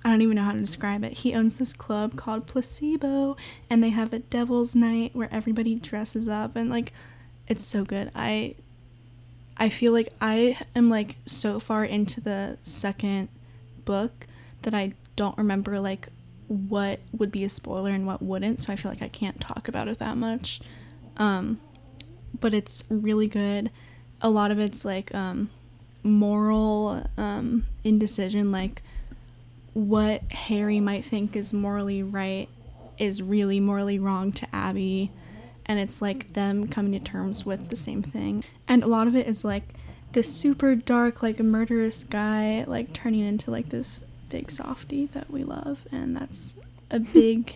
I 0.05 0.11
don't 0.11 0.23
even 0.23 0.37
know 0.37 0.43
how 0.43 0.53
to 0.53 0.61
describe 0.61 1.05
it. 1.05 1.13
He 1.19 1.35
owns 1.35 1.57
this 1.57 1.73
club 1.73 2.17
called 2.17 2.47
Placebo 2.47 3.37
and 3.69 3.83
they 3.83 3.91
have 3.91 4.13
a 4.13 4.19
devil's 4.19 4.75
night 4.75 5.15
where 5.15 5.29
everybody 5.33 5.75
dresses 5.75 6.29
up 6.29 6.57
and 6.57 6.71
like 6.71 6.93
it's 7.47 7.65
so 7.65 7.85
good. 7.85 8.11
I 8.15 8.55
I 9.57 9.69
feel 9.69 9.93
like 9.93 10.09
I 10.21 10.59
am 10.75 10.89
like 10.89 11.17
so 11.27 11.61
far 11.61 11.85
into 11.85 12.21
the 12.21 12.59
second 12.63 13.29
book 13.85 14.27
that 14.63 14.75
I 14.75 14.95
don't 15.17 15.37
remember 15.37 15.79
like 15.81 16.09
what 16.49 17.01
would 17.13 17.31
be 17.31 17.45
a 17.45 17.49
spoiler 17.49 17.91
and 17.91 18.07
what 18.07 18.23
wouldn't, 18.23 18.61
so 18.61 18.73
I 18.73 18.77
feel 18.77 18.91
like 18.91 19.03
I 19.03 19.09
can't 19.09 19.41
talk 19.41 19.69
about 19.69 19.89
it 19.89 19.99
that 19.99 20.17
much. 20.17 20.61
Um 21.17 21.61
but 22.39 22.55
it's 22.55 22.85
really 22.89 23.27
good. 23.29 23.71
A 24.23 24.31
lot 24.31 24.51
of 24.51 24.59
it's 24.59 24.85
like 24.85 25.15
um 25.15 25.51
moral 26.03 27.05
um 27.19 27.67
indecision 27.85 28.51
like 28.51 28.83
what 29.73 30.23
Harry 30.33 30.81
might 30.81 31.05
think 31.05 31.37
is 31.37 31.53
morally 31.53 32.03
right 32.03 32.49
is 32.99 33.23
really 33.23 33.61
morally 33.61 33.99
wrong 33.99 34.33
to 34.33 34.47
Abby 34.55 35.11
and 35.71 35.79
it's 35.79 36.03
like 36.03 36.33
them 36.33 36.67
coming 36.67 36.93
to 36.93 36.99
terms 36.99 37.47
with 37.47 37.69
the 37.69 37.77
same 37.77 38.03
thing. 38.03 38.43
And 38.67 38.83
a 38.83 38.89
lot 38.89 39.07
of 39.07 39.15
it 39.15 39.29
is 39.29 39.45
like 39.45 39.63
this 40.13 40.33
super 40.33 40.75
dark, 40.75 41.23
like 41.23 41.39
murderous 41.39 42.03
guy, 42.03 42.65
like 42.67 42.93
turning 42.93 43.21
into 43.21 43.53
like 43.53 43.69
this 43.69 44.05
big 44.29 44.51
softy 44.51 45.07
that 45.07 45.31
we 45.31 45.45
love, 45.45 45.87
and 45.93 46.17
that's 46.17 46.57
a 46.91 46.99
big 46.99 47.55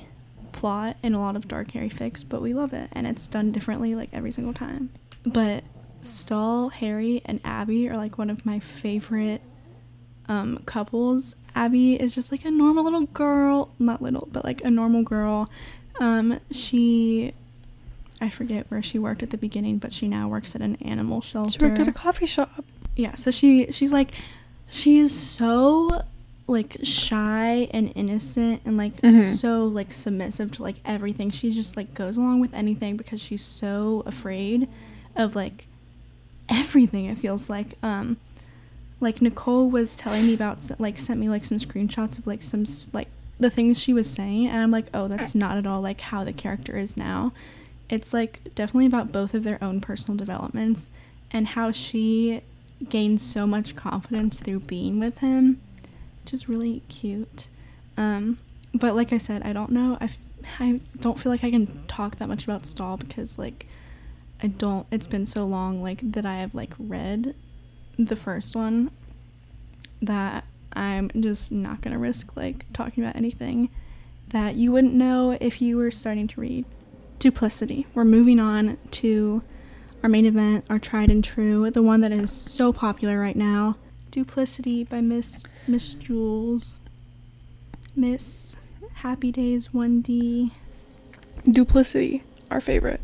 plot 0.52 0.96
in 1.02 1.14
a 1.14 1.20
lot 1.20 1.34
of 1.34 1.48
dark 1.48 1.72
Harry 1.72 1.88
fics, 1.88 2.24
but 2.26 2.40
we 2.40 2.54
love 2.54 2.72
it, 2.72 2.88
and 2.92 3.06
it's 3.08 3.26
done 3.26 3.50
differently 3.50 3.96
like 3.96 4.10
every 4.12 4.30
single 4.30 4.54
time. 4.54 4.90
But 5.24 5.64
Stall, 6.00 6.68
Harry, 6.68 7.20
and 7.24 7.40
Abby 7.44 7.90
are 7.90 7.96
like 7.96 8.16
one 8.16 8.30
of 8.30 8.46
my 8.46 8.60
favorite 8.60 9.42
um, 10.28 10.58
couples. 10.66 11.36
Abby 11.54 11.94
is 12.00 12.14
just 12.14 12.32
like 12.32 12.44
a 12.44 12.50
normal 12.50 12.84
little 12.84 13.06
girl, 13.06 13.70
not 13.78 14.02
little, 14.02 14.28
but 14.32 14.44
like 14.44 14.62
a 14.64 14.70
normal 14.70 15.02
girl. 15.02 15.48
Um, 16.00 16.40
she 16.50 17.32
I 18.20 18.30
forget 18.30 18.66
where 18.70 18.82
she 18.82 18.98
worked 18.98 19.22
at 19.22 19.30
the 19.30 19.36
beginning, 19.38 19.78
but 19.78 19.92
she 19.92 20.08
now 20.08 20.28
works 20.28 20.54
at 20.54 20.60
an 20.62 20.76
animal 20.76 21.20
shelter. 21.20 21.58
She 21.58 21.64
worked 21.64 21.78
at 21.80 21.88
a 21.88 21.92
coffee 21.92 22.26
shop. 22.26 22.64
yeah, 22.96 23.14
so 23.14 23.30
she 23.30 23.70
she's 23.72 23.92
like 23.92 24.10
she 24.68 24.98
is 24.98 25.12
so 25.18 26.02
like 26.46 26.76
shy 26.82 27.68
and 27.72 27.90
innocent 27.94 28.60
and 28.64 28.76
like 28.76 29.00
Mhm. 29.00 29.12
so 29.12 29.64
like 29.66 29.92
submissive 29.92 30.50
to 30.52 30.62
like 30.62 30.76
everything. 30.84 31.30
She 31.30 31.50
just 31.50 31.76
like 31.76 31.94
goes 31.94 32.16
along 32.16 32.40
with 32.40 32.52
anything 32.54 32.96
because 32.96 33.20
she's 33.20 33.42
so 33.42 34.02
afraid 34.06 34.68
of 35.16 35.34
like 35.36 35.66
everything 36.48 37.06
it 37.06 37.16
feels 37.18 37.48
like 37.48 37.74
um 37.82 38.16
like 39.04 39.20
Nicole 39.20 39.70
was 39.70 39.94
telling 39.94 40.26
me 40.26 40.34
about 40.34 40.58
like 40.80 40.98
sent 40.98 41.20
me 41.20 41.28
like 41.28 41.44
some 41.44 41.58
screenshots 41.58 42.18
of 42.18 42.26
like 42.26 42.42
some 42.42 42.64
like 42.92 43.08
the 43.38 43.50
things 43.50 43.78
she 43.78 43.92
was 43.92 44.10
saying 44.10 44.48
and 44.48 44.56
I'm 44.58 44.70
like 44.70 44.86
oh 44.94 45.06
that's 45.06 45.34
not 45.34 45.58
at 45.58 45.66
all 45.66 45.80
like 45.82 46.00
how 46.00 46.24
the 46.24 46.32
character 46.32 46.76
is 46.76 46.96
now. 46.96 47.32
It's 47.90 48.14
like 48.14 48.40
definitely 48.54 48.86
about 48.86 49.12
both 49.12 49.34
of 49.34 49.44
their 49.44 49.62
own 49.62 49.80
personal 49.80 50.16
developments 50.16 50.90
and 51.30 51.48
how 51.48 51.70
she 51.70 52.40
gained 52.88 53.20
so 53.20 53.46
much 53.46 53.76
confidence 53.76 54.40
through 54.40 54.60
being 54.60 54.98
with 54.98 55.18
him 55.18 55.60
which 56.22 56.32
is 56.32 56.48
really 56.48 56.82
cute. 56.88 57.48
Um 57.98 58.38
but 58.72 58.96
like 58.96 59.12
I 59.12 59.18
said 59.18 59.42
I 59.42 59.52
don't 59.52 59.70
know 59.70 59.98
I, 60.00 60.08
I 60.58 60.80
don't 60.98 61.20
feel 61.20 61.30
like 61.30 61.44
I 61.44 61.50
can 61.50 61.84
talk 61.86 62.16
that 62.16 62.28
much 62.28 62.44
about 62.44 62.64
Stall 62.64 62.96
because 62.96 63.38
like 63.38 63.66
I 64.42 64.46
don't 64.46 64.86
it's 64.90 65.06
been 65.06 65.26
so 65.26 65.44
long 65.44 65.82
like 65.82 66.00
that 66.12 66.24
I 66.24 66.36
have 66.36 66.54
like 66.54 66.72
read 66.78 67.34
the 67.98 68.16
first 68.16 68.56
one 68.56 68.90
that 70.02 70.44
I'm 70.72 71.10
just 71.18 71.52
not 71.52 71.80
gonna 71.80 71.98
risk 71.98 72.36
like 72.36 72.66
talking 72.72 73.04
about 73.04 73.16
anything 73.16 73.70
that 74.28 74.56
you 74.56 74.72
wouldn't 74.72 74.94
know 74.94 75.36
if 75.40 75.62
you 75.62 75.76
were 75.76 75.90
starting 75.90 76.26
to 76.28 76.40
read. 76.40 76.64
Duplicity. 77.18 77.86
We're 77.94 78.04
moving 78.04 78.40
on 78.40 78.78
to 78.92 79.42
our 80.02 80.08
main 80.08 80.26
event, 80.26 80.64
our 80.68 80.78
tried 80.78 81.10
and 81.10 81.24
true, 81.24 81.70
the 81.70 81.82
one 81.82 82.00
that 82.02 82.12
is 82.12 82.30
so 82.30 82.72
popular 82.72 83.18
right 83.18 83.36
now. 83.36 83.76
Duplicity 84.10 84.84
by 84.84 85.00
Miss 85.00 85.46
Miss 85.66 85.94
Jules. 85.94 86.80
Miss 87.96 88.56
Happy 88.96 89.30
Days 89.30 89.68
1D. 89.68 90.50
Duplicity, 91.50 92.22
our 92.50 92.60
favorite. 92.60 93.00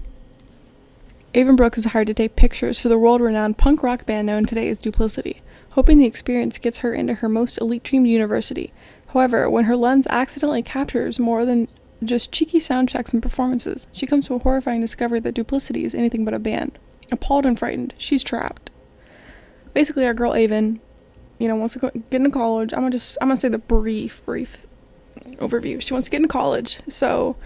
Avon 1.33 1.55
Brooke 1.55 1.79
is 1.79 1.85
hired 1.85 2.09
to 2.09 2.15
take 2.15 2.35
pictures 2.35 2.81
for 2.81 2.89
the 2.89 2.99
world 2.99 3.21
renowned 3.21 3.57
punk 3.57 3.85
rock 3.85 4.05
band 4.05 4.27
known 4.27 4.47
today 4.47 4.69
as 4.69 4.81
Duplicity, 4.81 5.43
hoping 5.71 5.99
the 5.99 6.07
experience 6.07 6.59
gets 6.59 6.79
her 6.79 6.93
into 6.93 7.15
her 7.15 7.29
most 7.29 7.57
elite 7.59 7.85
dreamed 7.85 8.09
university. 8.09 8.73
However, 9.09 9.49
when 9.49 9.67
her 9.67 9.77
lens 9.77 10.09
accidentally 10.11 10.63
captures 10.63 11.21
more 11.21 11.45
than 11.45 11.69
just 12.03 12.33
cheeky 12.33 12.59
sound 12.59 12.89
checks 12.89 13.13
and 13.13 13.23
performances, 13.23 13.87
she 13.93 14.07
comes 14.07 14.27
to 14.27 14.35
a 14.35 14.39
horrifying 14.41 14.81
discovery 14.81 15.21
that 15.21 15.35
Duplicity 15.35 15.85
is 15.85 15.95
anything 15.95 16.25
but 16.25 16.35
a 16.35 16.41
band. 16.41 16.79
Appalled 17.13 17.47
and 17.47 17.57
frightened, 17.57 17.95
she's 17.97 18.25
trapped. 18.25 18.71
Basically, 19.73 20.05
our 20.07 20.15
girl 20.15 20.35
Avon, 20.35 20.81
you 21.39 21.47
know, 21.47 21.55
wants 21.55 21.75
to 21.75 21.79
go, 21.79 21.91
get 21.91 22.15
into 22.15 22.31
college. 22.31 22.73
I'm 22.73 22.81
gonna 22.81 22.91
just, 22.91 23.17
I'm 23.21 23.29
gonna 23.29 23.37
say 23.39 23.49
the 23.49 23.59
brief, 23.59 24.21
brief 24.25 24.67
overview. 25.37 25.81
She 25.81 25.95
wants 25.95 26.07
to 26.07 26.11
get 26.11 26.17
into 26.17 26.29
college, 26.29 26.81
so 26.89 27.37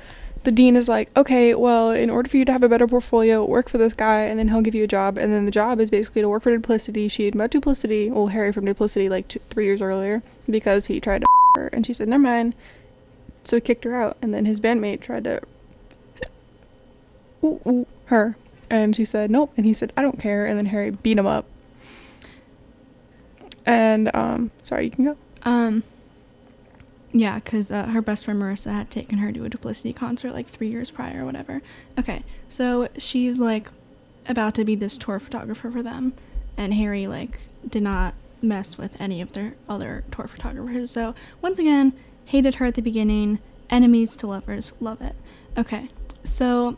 the 0.44 0.52
dean 0.52 0.76
is 0.76 0.88
like, 0.88 1.10
okay, 1.16 1.54
well, 1.54 1.90
in 1.90 2.10
order 2.10 2.28
for 2.28 2.36
you 2.36 2.44
to 2.44 2.52
have 2.52 2.62
a 2.62 2.68
better 2.68 2.86
portfolio, 2.86 3.44
work 3.44 3.68
for 3.68 3.78
this 3.78 3.92
guy, 3.92 4.20
and 4.20 4.38
then 4.38 4.48
he'll 4.48 4.60
give 4.62 4.74
you 4.74 4.84
a 4.84 4.88
job. 4.88 5.18
And 5.18 5.32
then 5.32 5.44
the 5.44 5.50
job 5.50 5.80
is 5.80 5.90
basically 5.90 6.22
to 6.22 6.28
work 6.28 6.42
for 6.42 6.50
Duplicity. 6.50 7.08
She 7.08 7.24
had 7.24 7.34
met 7.34 7.50
Duplicity, 7.50 8.10
well, 8.10 8.28
Harry 8.28 8.52
from 8.52 8.64
Duplicity, 8.64 9.08
like 9.08 9.28
two, 9.28 9.40
three 9.50 9.64
years 9.64 9.82
earlier 9.82 10.22
because 10.48 10.86
he 10.86 11.00
tried 11.00 11.22
to 11.22 11.26
her, 11.56 11.68
and 11.68 11.86
she 11.86 11.92
said, 11.92 12.08
never 12.08 12.22
mind. 12.22 12.54
So 13.44 13.56
he 13.56 13.60
kicked 13.60 13.84
her 13.84 13.94
out, 13.94 14.16
and 14.22 14.32
then 14.32 14.44
his 14.44 14.60
bandmate 14.60 15.00
tried 15.00 15.24
to 15.24 15.42
ooh, 17.44 17.60
ooh, 17.66 17.86
her, 18.06 18.36
and 18.70 18.96
she 18.96 19.04
said 19.04 19.30
nope, 19.30 19.52
and 19.56 19.66
he 19.66 19.74
said 19.74 19.92
I 19.96 20.02
don't 20.02 20.18
care, 20.18 20.46
and 20.46 20.58
then 20.58 20.66
Harry 20.66 20.90
beat 20.90 21.18
him 21.18 21.26
up. 21.26 21.44
And 23.66 24.14
um, 24.14 24.50
sorry, 24.62 24.86
you 24.86 24.90
can 24.90 25.04
go. 25.04 25.16
Um, 25.42 25.84
yeah, 27.16 27.36
because 27.36 27.70
uh, 27.70 27.86
her 27.86 28.02
best 28.02 28.24
friend 28.24 28.42
Marissa 28.42 28.72
had 28.72 28.90
taken 28.90 29.18
her 29.18 29.30
to 29.30 29.44
a 29.44 29.48
Duplicity 29.48 29.92
concert 29.92 30.32
like 30.32 30.48
three 30.48 30.68
years 30.68 30.90
prior 30.90 31.22
or 31.22 31.24
whatever. 31.24 31.62
Okay, 31.96 32.24
so 32.48 32.88
she's 32.98 33.40
like 33.40 33.68
about 34.28 34.54
to 34.56 34.64
be 34.64 34.74
this 34.74 34.98
tour 34.98 35.20
photographer 35.20 35.70
for 35.70 35.80
them, 35.80 36.12
and 36.56 36.74
Harry 36.74 37.06
like 37.06 37.38
did 37.66 37.84
not 37.84 38.14
mess 38.42 38.76
with 38.76 39.00
any 39.00 39.20
of 39.20 39.32
their 39.32 39.54
other 39.68 40.02
tour 40.10 40.26
photographers. 40.26 40.90
So 40.90 41.14
once 41.40 41.60
again, 41.60 41.92
hated 42.26 42.56
her 42.56 42.66
at 42.66 42.74
the 42.74 42.82
beginning. 42.82 43.38
Enemies 43.70 44.16
to 44.16 44.26
lovers, 44.26 44.72
love 44.80 45.00
it. 45.00 45.14
Okay, 45.56 45.88
so 46.24 46.76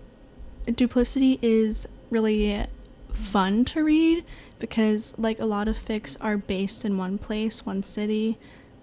Duplicity 0.67 1.39
is 1.41 1.89
really 2.11 2.67
fun 3.15 3.65
to 3.65 3.83
read 3.83 4.23
because 4.59 5.19
like 5.19 5.41
a 5.41 5.47
lot 5.47 5.67
of 5.67 5.83
fics 5.83 6.17
are 6.21 6.37
based 6.37 6.85
in 6.85 6.99
one 6.99 7.17
place, 7.17 7.65
one 7.65 7.83
city. 7.83 8.37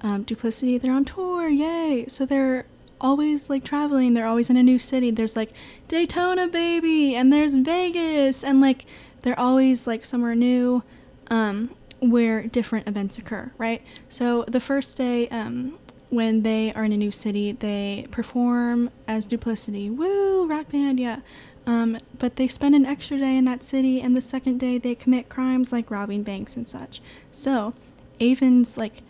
Um, 0.03 0.23
Duplicity, 0.23 0.77
they're 0.77 0.93
on 0.93 1.05
tour, 1.05 1.47
yay! 1.47 2.05
So 2.07 2.25
they're 2.25 2.65
always 2.99 3.49
like 3.49 3.63
traveling. 3.63 4.13
They're 4.13 4.27
always 4.27 4.49
in 4.49 4.57
a 4.57 4.63
new 4.63 4.77
city. 4.77 5.11
There's 5.11 5.35
like 5.35 5.51
Daytona, 5.87 6.47
baby, 6.47 7.15
and 7.15 7.31
there's 7.31 7.55
Vegas, 7.55 8.43
and 8.43 8.59
like 8.59 8.85
they're 9.21 9.39
always 9.39 9.87
like 9.87 10.05
somewhere 10.05 10.35
new. 10.35 10.83
Um, 11.27 11.71
where 12.03 12.43
different 12.47 12.87
events 12.87 13.17
occur, 13.17 13.51
right? 13.57 13.81
So 14.09 14.43
the 14.43 14.59
first 14.59 14.97
day, 14.97 15.29
um, 15.29 15.79
when 16.09 16.43
they 16.43 16.73
are 16.73 16.83
in 16.83 16.91
a 16.91 16.97
new 16.97 17.11
city, 17.11 17.53
they 17.53 18.07
perform 18.11 18.89
as 19.07 19.25
Duplicity. 19.25 19.89
Woo, 19.89 20.45
rock 20.47 20.69
band, 20.69 20.99
yeah. 20.99 21.19
Um, 21.65 21.97
but 22.19 22.35
they 22.35 22.47
spend 22.47 22.75
an 22.75 22.85
extra 22.85 23.17
day 23.17 23.37
in 23.37 23.45
that 23.45 23.63
city, 23.63 24.01
and 24.01 24.17
the 24.17 24.21
second 24.21 24.59
day 24.59 24.77
they 24.77 24.95
commit 24.95 25.29
crimes 25.29 25.71
like 25.71 25.89
robbing 25.89 26.23
banks 26.23 26.57
and 26.57 26.67
such. 26.67 27.01
So, 27.31 27.73
Avon's 28.19 28.77
like 28.77 29.01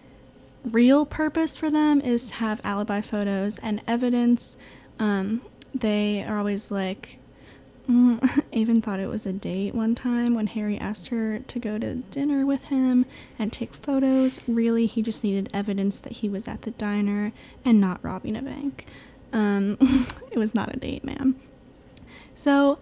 real 0.63 1.05
purpose 1.05 1.57
for 1.57 1.69
them 1.69 2.01
is 2.01 2.27
to 2.27 2.33
have 2.35 2.61
alibi 2.63 3.01
photos 3.01 3.57
and 3.59 3.81
evidence. 3.87 4.57
Um, 4.99 5.41
they 5.73 6.23
are 6.23 6.37
always 6.37 6.71
like, 6.71 7.17
Mm, 7.89 8.43
Avon 8.53 8.81
thought 8.81 8.99
it 8.99 9.09
was 9.09 9.25
a 9.25 9.33
date 9.33 9.75
one 9.75 9.93
time 9.93 10.35
when 10.35 10.47
Harry 10.47 10.77
asked 10.77 11.09
her 11.09 11.39
to 11.39 11.59
go 11.59 11.77
to 11.77 11.95
dinner 11.95 12.45
with 12.45 12.65
him 12.65 13.05
and 13.37 13.51
take 13.51 13.73
photos. 13.73 14.39
Really, 14.47 14.85
he 14.85 15.01
just 15.01 15.23
needed 15.23 15.49
evidence 15.53 15.99
that 15.99 16.13
he 16.13 16.29
was 16.29 16.47
at 16.47 16.61
the 16.61 16.71
diner 16.71 17.33
and 17.65 17.81
not 17.81 18.03
robbing 18.03 18.35
a 18.35 18.41
bank. 18.41 18.85
Um, 19.33 19.77
it 20.31 20.37
was 20.37 20.55
not 20.55 20.73
a 20.73 20.79
date, 20.79 21.03
ma'am. 21.03 21.35
So, 22.35 22.79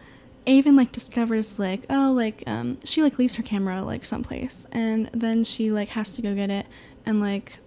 Avon 0.47 0.75
like 0.75 0.91
discovers 0.91 1.59
like 1.59 1.83
oh 1.87 2.11
like 2.11 2.43
um 2.47 2.79
she 2.83 3.03
like 3.03 3.19
leaves 3.19 3.35
her 3.35 3.43
camera 3.43 3.83
like 3.83 4.03
someplace 4.03 4.65
and 4.71 5.07
then 5.13 5.43
she 5.43 5.69
like 5.69 5.89
has 5.89 6.15
to 6.15 6.21
go 6.23 6.33
get 6.33 6.49
it 6.49 6.65
and 7.05 7.21
like 7.21 7.59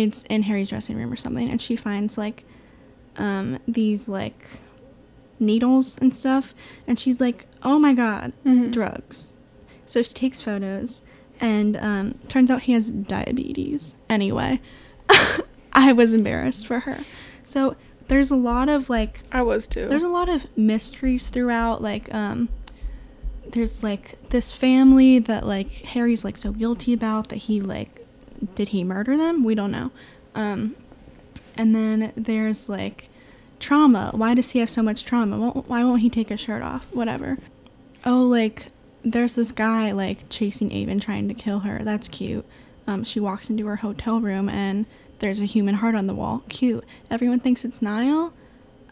it's 0.00 0.22
in 0.24 0.44
Harry's 0.44 0.68
dressing 0.68 0.96
room 0.96 1.12
or 1.12 1.16
something 1.16 1.48
and 1.48 1.60
she 1.60 1.76
finds 1.76 2.16
like 2.16 2.44
um 3.16 3.58
these 3.66 4.08
like 4.08 4.46
needles 5.42 5.98
and 5.98 6.14
stuff. 6.14 6.54
And 6.86 6.98
she's 6.98 7.20
like, 7.20 7.46
oh 7.62 7.78
my 7.78 7.92
God, 7.92 8.32
mm-hmm. 8.46 8.70
drugs. 8.70 9.34
So 9.84 10.00
she 10.00 10.14
takes 10.14 10.40
photos, 10.40 11.02
and 11.40 11.76
um, 11.76 12.14
turns 12.28 12.50
out 12.50 12.62
he 12.62 12.72
has 12.72 12.88
diabetes. 12.88 13.96
Anyway, 14.08 14.60
I 15.72 15.92
was 15.92 16.14
embarrassed 16.14 16.66
for 16.66 16.80
her. 16.80 17.00
So 17.42 17.76
there's 18.08 18.30
a 18.30 18.36
lot 18.36 18.68
of 18.68 18.88
like. 18.88 19.20
I 19.30 19.42
was 19.42 19.66
too. 19.66 19.86
There's 19.88 20.04
a 20.04 20.08
lot 20.08 20.28
of 20.28 20.46
mysteries 20.56 21.26
throughout. 21.26 21.82
Like, 21.82 22.12
um, 22.14 22.48
there's 23.46 23.82
like 23.82 24.30
this 24.30 24.52
family 24.52 25.18
that 25.18 25.44
like 25.46 25.70
Harry's 25.70 26.24
like 26.24 26.38
so 26.38 26.52
guilty 26.52 26.94
about 26.94 27.28
that 27.28 27.36
he 27.36 27.60
like 27.60 28.01
did 28.54 28.70
he 28.70 28.84
murder 28.84 29.16
them? 29.16 29.44
We 29.44 29.54
don't 29.54 29.70
know. 29.70 29.90
Um, 30.34 30.76
and 31.56 31.74
then 31.74 32.12
there's 32.16 32.68
like 32.68 33.08
trauma. 33.58 34.10
Why 34.14 34.34
does 34.34 34.50
he 34.50 34.58
have 34.58 34.70
so 34.70 34.82
much 34.82 35.04
trauma? 35.04 35.50
Why 35.50 35.84
won't 35.84 36.02
he 36.02 36.10
take 36.10 36.30
his 36.30 36.40
shirt 36.40 36.62
off? 36.62 36.92
Whatever. 36.94 37.38
Oh, 38.04 38.22
like 38.22 38.66
there's 39.04 39.34
this 39.34 39.52
guy 39.52 39.92
like 39.92 40.28
chasing 40.28 40.72
Avon 40.72 41.00
trying 41.00 41.28
to 41.28 41.34
kill 41.34 41.60
her. 41.60 41.82
That's 41.82 42.08
cute. 42.08 42.44
Um, 42.86 43.04
she 43.04 43.20
walks 43.20 43.48
into 43.48 43.66
her 43.66 43.76
hotel 43.76 44.20
room 44.20 44.48
and 44.48 44.86
there's 45.20 45.40
a 45.40 45.44
human 45.44 45.76
heart 45.76 45.94
on 45.94 46.06
the 46.06 46.14
wall. 46.14 46.42
Cute. 46.48 46.84
Everyone 47.10 47.40
thinks 47.40 47.64
it's 47.64 47.80
Niall. 47.80 48.32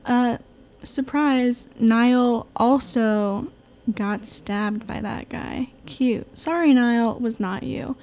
Uh, 0.07 0.39
surprise. 0.83 1.71
Niall 1.79 2.47
also 2.55 3.51
got 3.93 4.27
stabbed 4.27 4.87
by 4.87 5.01
that 5.01 5.29
guy. 5.29 5.71
Cute. 5.87 6.39
Sorry, 6.39 6.73
Niall, 6.73 7.19
was 7.19 7.41
not 7.41 7.65
you. 7.65 7.97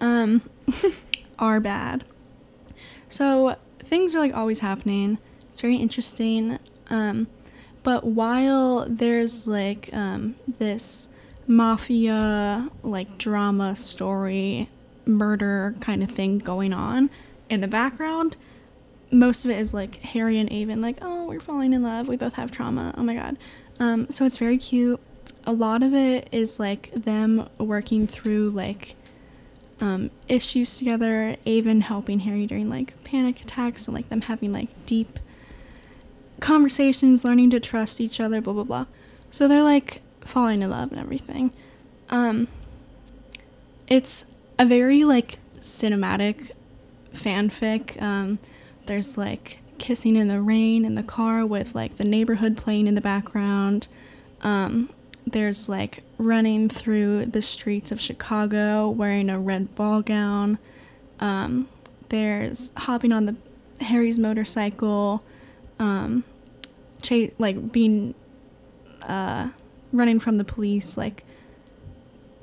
Um, 0.00 0.42
are 1.38 1.60
bad. 1.60 2.04
So 3.08 3.56
things 3.78 4.14
are 4.14 4.20
like 4.20 4.34
always 4.34 4.60
happening. 4.60 5.18
It's 5.48 5.60
very 5.60 5.76
interesting. 5.76 6.58
Um, 6.88 7.26
but 7.82 8.04
while 8.04 8.86
there's 8.88 9.48
like 9.48 9.90
um, 9.92 10.36
this 10.58 11.08
mafia, 11.46 12.68
like 12.82 13.18
drama 13.18 13.74
story, 13.74 14.68
murder 15.06 15.74
kind 15.80 16.02
of 16.02 16.10
thing 16.10 16.38
going 16.38 16.72
on 16.72 17.10
in 17.48 17.60
the 17.60 17.68
background, 17.68 18.36
most 19.10 19.44
of 19.44 19.50
it 19.50 19.58
is 19.58 19.74
like 19.74 19.96
Harry 19.96 20.38
and 20.38 20.50
Avon, 20.52 20.80
like, 20.80 20.98
oh, 21.02 21.26
we're 21.26 21.40
falling 21.40 21.72
in 21.72 21.82
love. 21.82 22.06
We 22.06 22.16
both 22.16 22.34
have 22.34 22.50
trauma. 22.50 22.94
Oh 22.96 23.02
my 23.02 23.14
god. 23.14 23.36
Um, 23.80 24.08
so 24.10 24.24
it's 24.24 24.36
very 24.36 24.58
cute. 24.58 25.00
A 25.44 25.52
lot 25.52 25.82
of 25.82 25.94
it 25.94 26.28
is 26.32 26.60
like 26.60 26.92
them 26.92 27.48
working 27.58 28.06
through 28.06 28.50
like 28.50 28.94
um, 29.80 30.10
issues 30.28 30.78
together. 30.78 31.36
Avon 31.46 31.80
helping 31.80 32.20
Harry 32.20 32.46
during 32.46 32.68
like 32.68 33.02
panic 33.04 33.40
attacks 33.40 33.86
and 33.88 33.94
like 33.94 34.08
them 34.08 34.22
having 34.22 34.52
like 34.52 34.68
deep 34.86 35.18
conversations, 36.40 37.24
learning 37.24 37.50
to 37.50 37.60
trust 37.60 38.00
each 38.00 38.20
other, 38.20 38.40
blah 38.40 38.52
blah 38.52 38.64
blah. 38.64 38.86
So 39.30 39.48
they're 39.48 39.62
like 39.62 40.02
falling 40.20 40.62
in 40.62 40.70
love 40.70 40.90
and 40.90 41.00
everything. 41.00 41.52
Um 42.10 42.48
it's 43.88 44.24
a 44.58 44.66
very 44.66 45.04
like 45.04 45.38
cinematic 45.58 46.50
fanfic. 47.12 48.00
Um 48.00 48.38
there's 48.86 49.16
like 49.16 49.58
kissing 49.78 50.16
in 50.16 50.28
the 50.28 50.40
rain 50.40 50.84
in 50.84 50.94
the 50.94 51.02
car 51.02 51.46
with 51.46 51.74
like 51.74 51.96
the 51.96 52.04
Neighbourhood 52.04 52.56
playing 52.56 52.86
in 52.86 52.94
the 52.94 53.00
background. 53.00 53.88
Um 54.42 54.90
there's 55.26 55.68
like 55.68 56.02
running 56.20 56.68
through 56.68 57.24
the 57.24 57.40
streets 57.40 57.90
of 57.90 58.00
Chicago 58.00 58.88
wearing 58.90 59.30
a 59.30 59.38
red 59.38 59.74
ball 59.74 60.02
gown. 60.02 60.58
Um, 61.18 61.68
there's 62.10 62.72
hopping 62.76 63.10
on 63.12 63.24
the 63.24 63.36
Harry's 63.80 64.18
motorcycle 64.18 65.22
um, 65.78 66.24
chase 67.00 67.32
like 67.38 67.72
being 67.72 68.14
uh, 69.02 69.48
running 69.92 70.20
from 70.20 70.36
the 70.36 70.44
police, 70.44 70.98
like 70.98 71.24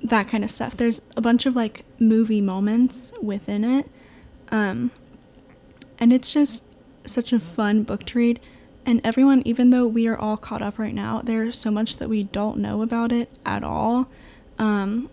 that 0.01 0.27
kind 0.27 0.43
of 0.43 0.49
stuff. 0.49 0.75
There's 0.75 1.01
a 1.15 1.21
bunch 1.21 1.45
of 1.45 1.55
like 1.55 1.85
movie 1.99 2.41
moments 2.41 3.13
within 3.21 3.63
it. 3.63 3.89
Um, 4.49 4.89
and 5.99 6.11
it's 6.11 6.33
just 6.33 6.67
such 7.05 7.31
a 7.31 7.39
fun 7.39 7.83
book 7.83 8.05
to 8.07 8.17
read. 8.17 8.39
And 8.87 9.01
everyone, 9.03 9.41
even 9.45 9.69
though 9.69 9.85
we 9.85 10.07
are 10.07 10.17
all 10.17 10.37
caught 10.37 10.61
up 10.63 10.79
right 10.79 10.93
now, 10.95 11.21
there's 11.23 11.57
so 11.57 11.69
much 11.69 11.97
that 11.97 12.07
we 12.09 12.23
don't 12.23 12.57
know 12.57 12.81
about 12.81 13.11
it 13.11 13.29
at 13.45 13.63
all. 13.63 14.07
Um, 14.57 15.09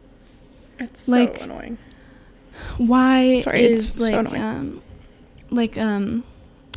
It's 0.78 1.06
Like- 1.08 1.36
so 1.38 1.44
annoying. 1.44 1.78
why 2.78 3.40
Sorry, 3.40 3.60
it's 3.64 3.84
is 3.84 3.92
so 3.94 4.04
like 4.04 4.14
annoying. 4.32 4.42
um 4.42 4.80
like 5.50 5.76
um 5.78 6.24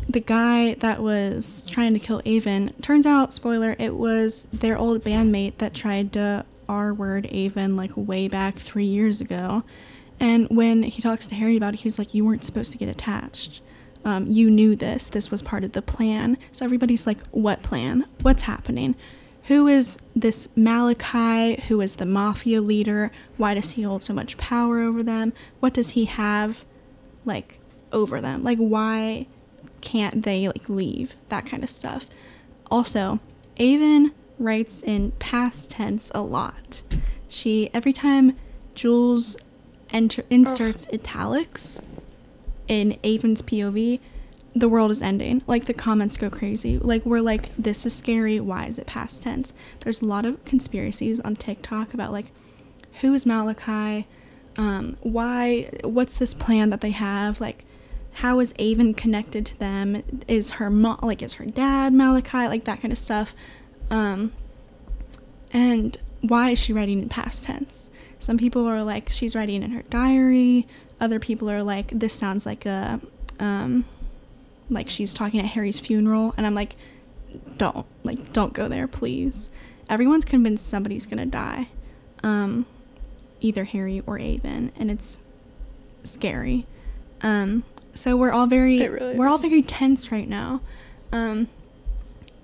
the 0.10 0.20
guy 0.20 0.76
that 0.76 1.02
was 1.02 1.66
trying 1.68 1.94
to 1.94 2.00
kill 2.00 2.22
Avon 2.26 2.72
turns 2.82 3.06
out 3.08 3.34
spoiler 3.34 3.76
it 3.80 3.96
was 3.96 4.48
their 4.54 4.78
old 4.78 5.04
bandmate 5.04 5.58
that 5.58 5.74
tried 5.74 6.14
to 6.14 6.46
R 6.70 6.94
word 6.94 7.28
Avon 7.32 7.76
like 7.76 7.92
way 7.96 8.28
back 8.28 8.56
3 8.56 8.86
years 8.86 9.20
ago 9.22 9.64
and 10.20 10.48
when 10.50 10.84
he 10.84 11.02
talks 11.02 11.28
to 11.28 11.36
Harry 11.36 11.58
about 11.58 11.74
it 11.74 11.80
he's 11.82 11.98
like 12.00 12.14
you 12.14 12.24
weren't 12.26 12.44
supposed 12.46 12.72
to 12.72 12.78
get 12.78 12.88
attached 12.90 13.62
um, 14.06 14.28
you 14.28 14.50
knew 14.50 14.76
this 14.76 15.10
this 15.10 15.32
was 15.32 15.42
part 15.42 15.64
of 15.64 15.74
the 15.74 15.82
plan 15.82 16.38
so 16.52 16.66
everybody's 16.66 17.08
like 17.08 17.26
what 17.28 17.64
plan 17.64 18.06
what's 18.22 18.44
happening 18.44 18.96
who 19.48 19.68
is 19.68 19.98
this 20.14 20.50
Malachi? 20.58 21.62
Who 21.70 21.80
is 21.80 21.96
the 21.96 22.06
mafia 22.06 22.60
leader? 22.60 23.14
Why 23.38 23.54
does 23.54 23.72
he 23.72 23.84
hold 23.84 24.04
so 24.04 24.14
much 24.14 24.38
power 24.38 24.82
over 24.82 25.04
them? 25.04 25.32
What 25.62 25.74
does 25.74 25.92
he 25.92 26.04
have 26.04 26.66
like 27.24 27.60
over 27.94 28.20
them? 28.20 28.44
Like 28.44 28.58
why 28.58 29.28
can't 29.80 30.24
they 30.24 30.48
like 30.48 30.68
leave? 30.68 31.16
That 31.30 31.46
kind 31.46 31.64
of 31.64 31.70
stuff. 31.70 32.08
Also, 32.70 33.22
Avon 33.56 34.12
writes 34.38 34.84
in 34.84 35.12
past 35.12 35.72
tense 35.72 36.12
a 36.14 36.22
lot. 36.22 36.84
She 37.30 37.70
every 37.74 37.94
time 37.94 38.38
Jules 38.76 39.38
enter 39.92 40.24
inserts 40.30 40.90
italics 40.92 41.80
in 42.68 42.98
Avon's 43.04 43.42
POV, 43.42 44.00
the 44.56 44.70
world 44.70 44.92
is 44.92 45.02
ending. 45.02 45.44
Like 45.48 45.66
the 45.66 45.74
comments 45.74 46.18
go 46.18 46.30
crazy. 46.30 46.78
Like 46.78 47.06
we're 47.06 47.22
like, 47.22 47.56
this 47.56 47.86
is 47.86 47.96
scary. 47.96 48.40
Why 48.40 48.66
is 48.66 48.80
it 48.80 48.88
past 48.88 49.24
tense? 49.24 49.54
There's 49.82 50.02
a 50.02 50.06
lot 50.06 50.26
of 50.26 50.44
conspiracies 50.46 51.20
on 51.20 51.36
TikTok 51.36 51.94
about 51.94 52.12
like, 52.12 52.28
who 53.02 53.14
is 53.14 53.26
Malachi? 53.26 54.08
Um, 54.58 54.98
why? 55.02 55.70
What's 55.84 56.18
this 56.18 56.34
plan 56.34 56.72
that 56.72 56.82
they 56.82 56.92
have? 56.92 57.40
Like, 57.40 57.66
how 58.16 58.40
is 58.40 58.56
Avon 58.58 58.96
connected 58.96 59.46
to 59.46 59.60
them? 59.60 60.02
Is 60.28 60.52
her 60.52 60.72
mom 60.72 61.00
like 61.04 61.22
is 61.22 61.36
her 61.36 61.46
dad 61.46 61.94
Malachi? 61.94 62.48
Like 62.48 62.64
that 62.66 62.82
kind 62.82 62.92
of 62.92 62.98
stuff. 62.98 63.36
Um, 63.92 64.34
and 65.54 65.98
why 66.22 66.52
is 66.52 66.60
she 66.60 66.74
writing 66.74 67.00
in 67.00 67.10
past 67.10 67.44
tense? 67.44 67.92
Some 68.20 68.38
people 68.38 68.66
are 68.68 68.84
like 68.84 69.10
she's 69.12 69.36
writing 69.36 69.64
in 69.64 69.72
her 69.72 69.84
diary. 69.84 70.68
Other 71.00 71.20
people 71.20 71.50
are 71.50 71.64
like 71.64 71.90
this 71.90 72.14
sounds 72.14 72.46
like 72.46 72.66
a 72.66 73.00
um, 73.40 73.86
like 74.70 74.90
she's 74.90 75.14
talking 75.14 75.40
at 75.40 75.48
Harry's 75.48 75.80
funeral 75.80 76.34
and 76.38 76.46
I'm 76.46 76.56
like 76.56 76.76
don't 77.58 77.86
like 78.04 78.34
don't 78.34 78.54
go 78.54 78.68
there 78.68 78.88
please. 78.88 79.50
Everyone's 79.90 80.26
convinced 80.26 80.68
somebody's 80.68 81.06
to 81.06 81.26
die. 81.26 81.70
Um 82.24 82.66
either 83.40 83.66
Harry 83.66 84.02
or 84.08 84.18
Avon 84.18 84.72
and 84.78 84.90
it's 84.90 85.22
scary. 86.04 86.66
Um 87.22 87.64
so 87.94 88.18
we're 88.18 88.32
all 88.32 88.48
very 88.48 88.88
really 88.88 89.16
we're 89.16 89.28
all 89.28 89.38
very 89.38 89.62
tense 89.62 90.12
right 90.12 90.28
now. 90.28 90.62
Um 91.12 91.48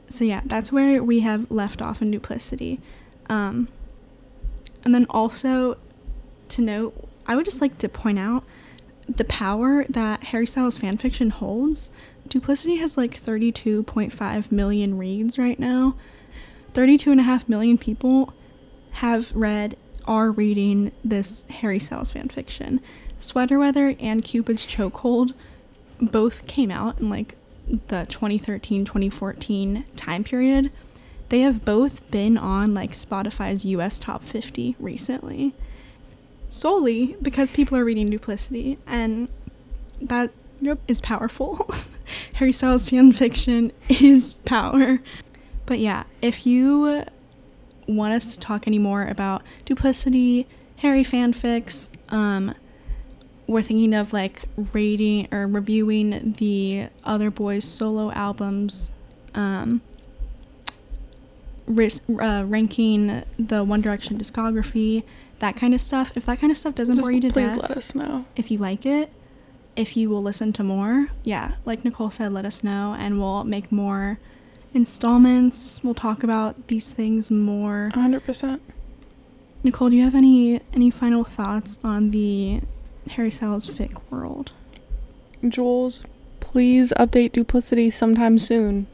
so 0.07 0.23
yeah, 0.23 0.41
that's 0.45 0.71
where 0.71 1.03
we 1.03 1.21
have 1.21 1.49
left 1.49 1.81
off 1.81 2.01
in 2.01 2.11
duplicity. 2.11 2.79
Um 3.27 3.67
and 4.83 4.93
then 4.93 5.05
also 5.09 5.77
to 6.49 6.61
note, 6.61 7.09
I 7.25 7.35
would 7.35 7.45
just 7.45 7.61
like 7.61 7.77
to 7.79 7.89
point 7.89 8.19
out 8.19 8.43
the 9.07 9.25
power 9.25 9.85
that 9.89 10.25
Harry 10.25 10.47
Styles 10.47 10.77
fanfiction 10.77 11.31
holds. 11.31 11.89
Duplicity 12.27 12.77
has 12.77 12.97
like 12.97 13.21
32.5 13.21 14.51
million 14.51 14.97
reads 14.97 15.37
right 15.37 15.59
now. 15.59 15.95
32.5 16.73 17.49
million 17.49 17.77
people 17.77 18.33
have 18.93 19.33
read, 19.35 19.75
are 20.05 20.31
reading 20.31 20.91
this 21.03 21.47
Harry 21.47 21.79
Styles 21.79 22.11
fanfiction. 22.11 22.79
Sweater 23.19 23.59
Weather 23.59 23.95
and 23.99 24.23
Cupid's 24.23 24.65
Chokehold 24.67 25.33
both 26.01 26.45
came 26.47 26.71
out 26.71 26.99
in 26.99 27.09
like 27.09 27.35
the 27.87 28.05
2013 28.09 28.83
2014 28.85 29.85
time 29.95 30.23
period. 30.23 30.71
They 31.33 31.39
have 31.39 31.65
both 31.65 32.11
been 32.11 32.37
on 32.37 32.75
like 32.75 32.91
Spotify's 32.91 33.65
US 33.65 33.97
top 33.97 34.23
50 34.23 34.75
recently 34.79 35.55
solely 36.47 37.15
because 37.23 37.49
people 37.51 37.75
are 37.75 37.83
reading 37.83 38.11
Duplicity, 38.11 38.77
and 38.85 39.27
that 39.99 40.29
Yep. 40.61 40.81
is 40.87 41.01
powerful. 41.01 41.67
Harry 42.35 42.51
Styles 42.51 42.87
fan 42.87 43.13
fiction 43.13 43.71
is 43.89 44.35
power. 44.45 44.99
But 45.65 45.79
yeah, 45.79 46.03
if 46.21 46.45
you 46.45 47.03
want 47.87 48.13
us 48.13 48.35
to 48.35 48.39
talk 48.39 48.67
any 48.67 48.77
more 48.77 49.03
about 49.03 49.41
Duplicity, 49.65 50.45
Harry 50.83 51.03
fanfics, 51.03 51.89
um, 52.09 52.53
we're 53.47 53.63
thinking 53.63 53.95
of 53.95 54.13
like 54.13 54.43
rating 54.71 55.33
or 55.33 55.47
reviewing 55.47 56.33
the 56.33 56.89
other 57.03 57.31
boys' 57.31 57.65
solo 57.65 58.11
albums, 58.11 58.93
um, 59.33 59.81
uh, 61.67 62.43
ranking 62.45 63.23
the 63.39 63.63
One 63.63 63.81
Direction 63.81 64.17
discography, 64.17 65.03
that 65.39 65.55
kind 65.55 65.73
of 65.73 65.81
stuff. 65.81 66.15
If 66.15 66.25
that 66.25 66.39
kind 66.39 66.51
of 66.51 66.57
stuff 66.57 66.75
doesn't 66.75 66.95
Just 66.95 67.05
bore 67.07 67.13
you 67.13 67.21
to 67.21 67.29
please 67.29 67.55
death, 67.55 67.69
let 67.69 67.71
us 67.77 67.95
know. 67.95 68.25
if 68.35 68.51
you 68.51 68.57
like 68.57 68.85
it, 68.85 69.11
if 69.75 69.97
you 69.97 70.09
will 70.09 70.21
listen 70.21 70.53
to 70.53 70.63
more, 70.63 71.07
yeah, 71.23 71.53
like 71.65 71.83
Nicole 71.83 72.11
said, 72.11 72.31
let 72.31 72.45
us 72.45 72.63
know 72.63 72.95
and 72.97 73.19
we'll 73.19 73.43
make 73.43 73.71
more 73.71 74.19
installments. 74.73 75.83
We'll 75.83 75.93
talk 75.95 76.23
about 76.23 76.67
these 76.67 76.91
things 76.91 77.31
more. 77.31 77.91
100%. 77.93 78.59
Nicole, 79.63 79.89
do 79.89 79.95
you 79.95 80.03
have 80.03 80.15
any 80.15 80.59
any 80.73 80.91
final 80.91 81.23
thoughts 81.23 81.79
on 81.83 82.11
the 82.11 82.59
Harry 83.11 83.31
Styles 83.31 83.69
fic 83.69 84.01
world? 84.09 84.51
Jules, 85.47 86.03
please 86.41 86.91
update 86.99 87.31
Duplicity 87.31 87.89
sometime 87.89 88.37
soon. 88.39 88.87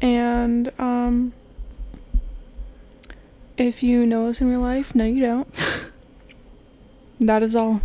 And, 0.00 0.70
um, 0.78 1.32
if 3.56 3.82
you 3.82 4.06
know 4.06 4.28
us 4.28 4.40
in 4.40 4.48
real 4.50 4.60
life, 4.60 4.94
no, 4.94 5.04
you 5.04 5.20
don't. 5.22 5.48
that 7.20 7.42
is 7.42 7.54
all. 7.56 7.80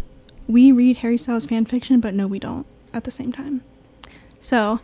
We 0.48 0.72
read 0.72 0.98
Harry 0.98 1.18
Styles 1.18 1.46
fan 1.46 1.66
fiction, 1.66 2.00
but 2.00 2.14
no, 2.14 2.28
we 2.28 2.40
don't 2.40 2.66
at 2.94 3.04
the 3.04 3.12
same 3.12 3.32
time. 3.32 3.62
So, 4.40 4.80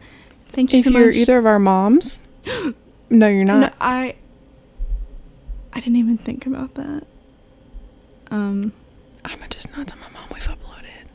thank 0.49 0.71
you 0.73 0.79
If 0.79 0.83
so 0.85 0.89
you're 0.91 1.09
either 1.11 1.37
of 1.37 1.45
our 1.45 1.59
moms, 1.59 2.19
no, 3.09 3.27
you're 3.27 3.45
No, 3.45 3.61
not. 3.61 3.73
I 3.81 4.15
I 5.73 5.79
didn't 5.79 5.95
even 5.97 6.17
think 6.17 6.45
about 6.45 6.75
that. 6.75 7.03
Um. 8.31 8.73
I'm 9.23 9.39
just 9.49 9.75
not 9.75 9.87
to 9.87 9.95
my 9.95 10.07
mom. 10.13 10.25
We've 10.31 10.47
uploaded. 10.47 11.07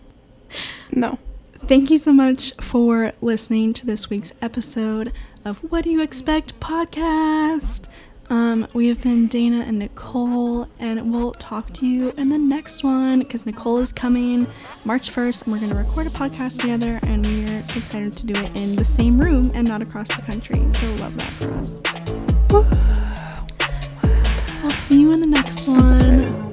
No. 0.90 1.18
Thank 1.58 1.90
you 1.90 1.98
so 1.98 2.12
much 2.12 2.52
for 2.56 3.12
listening 3.20 3.72
to 3.74 3.86
this 3.86 4.10
week's 4.10 4.32
episode 4.42 5.12
of 5.44 5.58
What 5.70 5.84
Do 5.84 5.90
You 5.90 6.00
Expect 6.00 6.58
podcast. 6.58 7.86
Um, 8.30 8.68
we 8.72 8.86
have 8.86 9.02
been 9.02 9.26
Dana 9.26 9.64
and 9.66 9.80
Nicole, 9.80 10.68
and 10.78 11.12
we'll 11.12 11.32
talk 11.32 11.72
to 11.74 11.86
you 11.86 12.12
in 12.16 12.28
the 12.28 12.38
next 12.38 12.84
one 12.84 13.18
because 13.18 13.44
Nicole 13.44 13.78
is 13.78 13.92
coming 13.92 14.46
March 14.84 15.10
1st, 15.10 15.42
and 15.42 15.52
we're 15.52 15.58
going 15.58 15.72
to 15.72 15.76
record 15.76 16.06
a 16.06 16.10
podcast 16.10 16.60
together, 16.60 17.00
and 17.02 17.26
we're 17.26 17.64
so 17.64 17.78
excited 17.78 18.12
to 18.12 18.26
do 18.26 18.34
it 18.40 18.48
in 18.54 18.76
the 18.76 18.84
same 18.84 19.18
room 19.20 19.50
and 19.52 19.66
not 19.66 19.82
across 19.82 20.14
the 20.14 20.22
country. 20.22 20.64
So, 20.70 20.86
love 20.94 21.18
that 21.18 21.32
for 21.32 21.52
us. 21.54 21.82
I'll 24.62 24.70
see 24.70 25.00
you 25.00 25.12
in 25.12 25.20
the 25.20 25.26
next 25.26 25.66
one. 25.66 26.50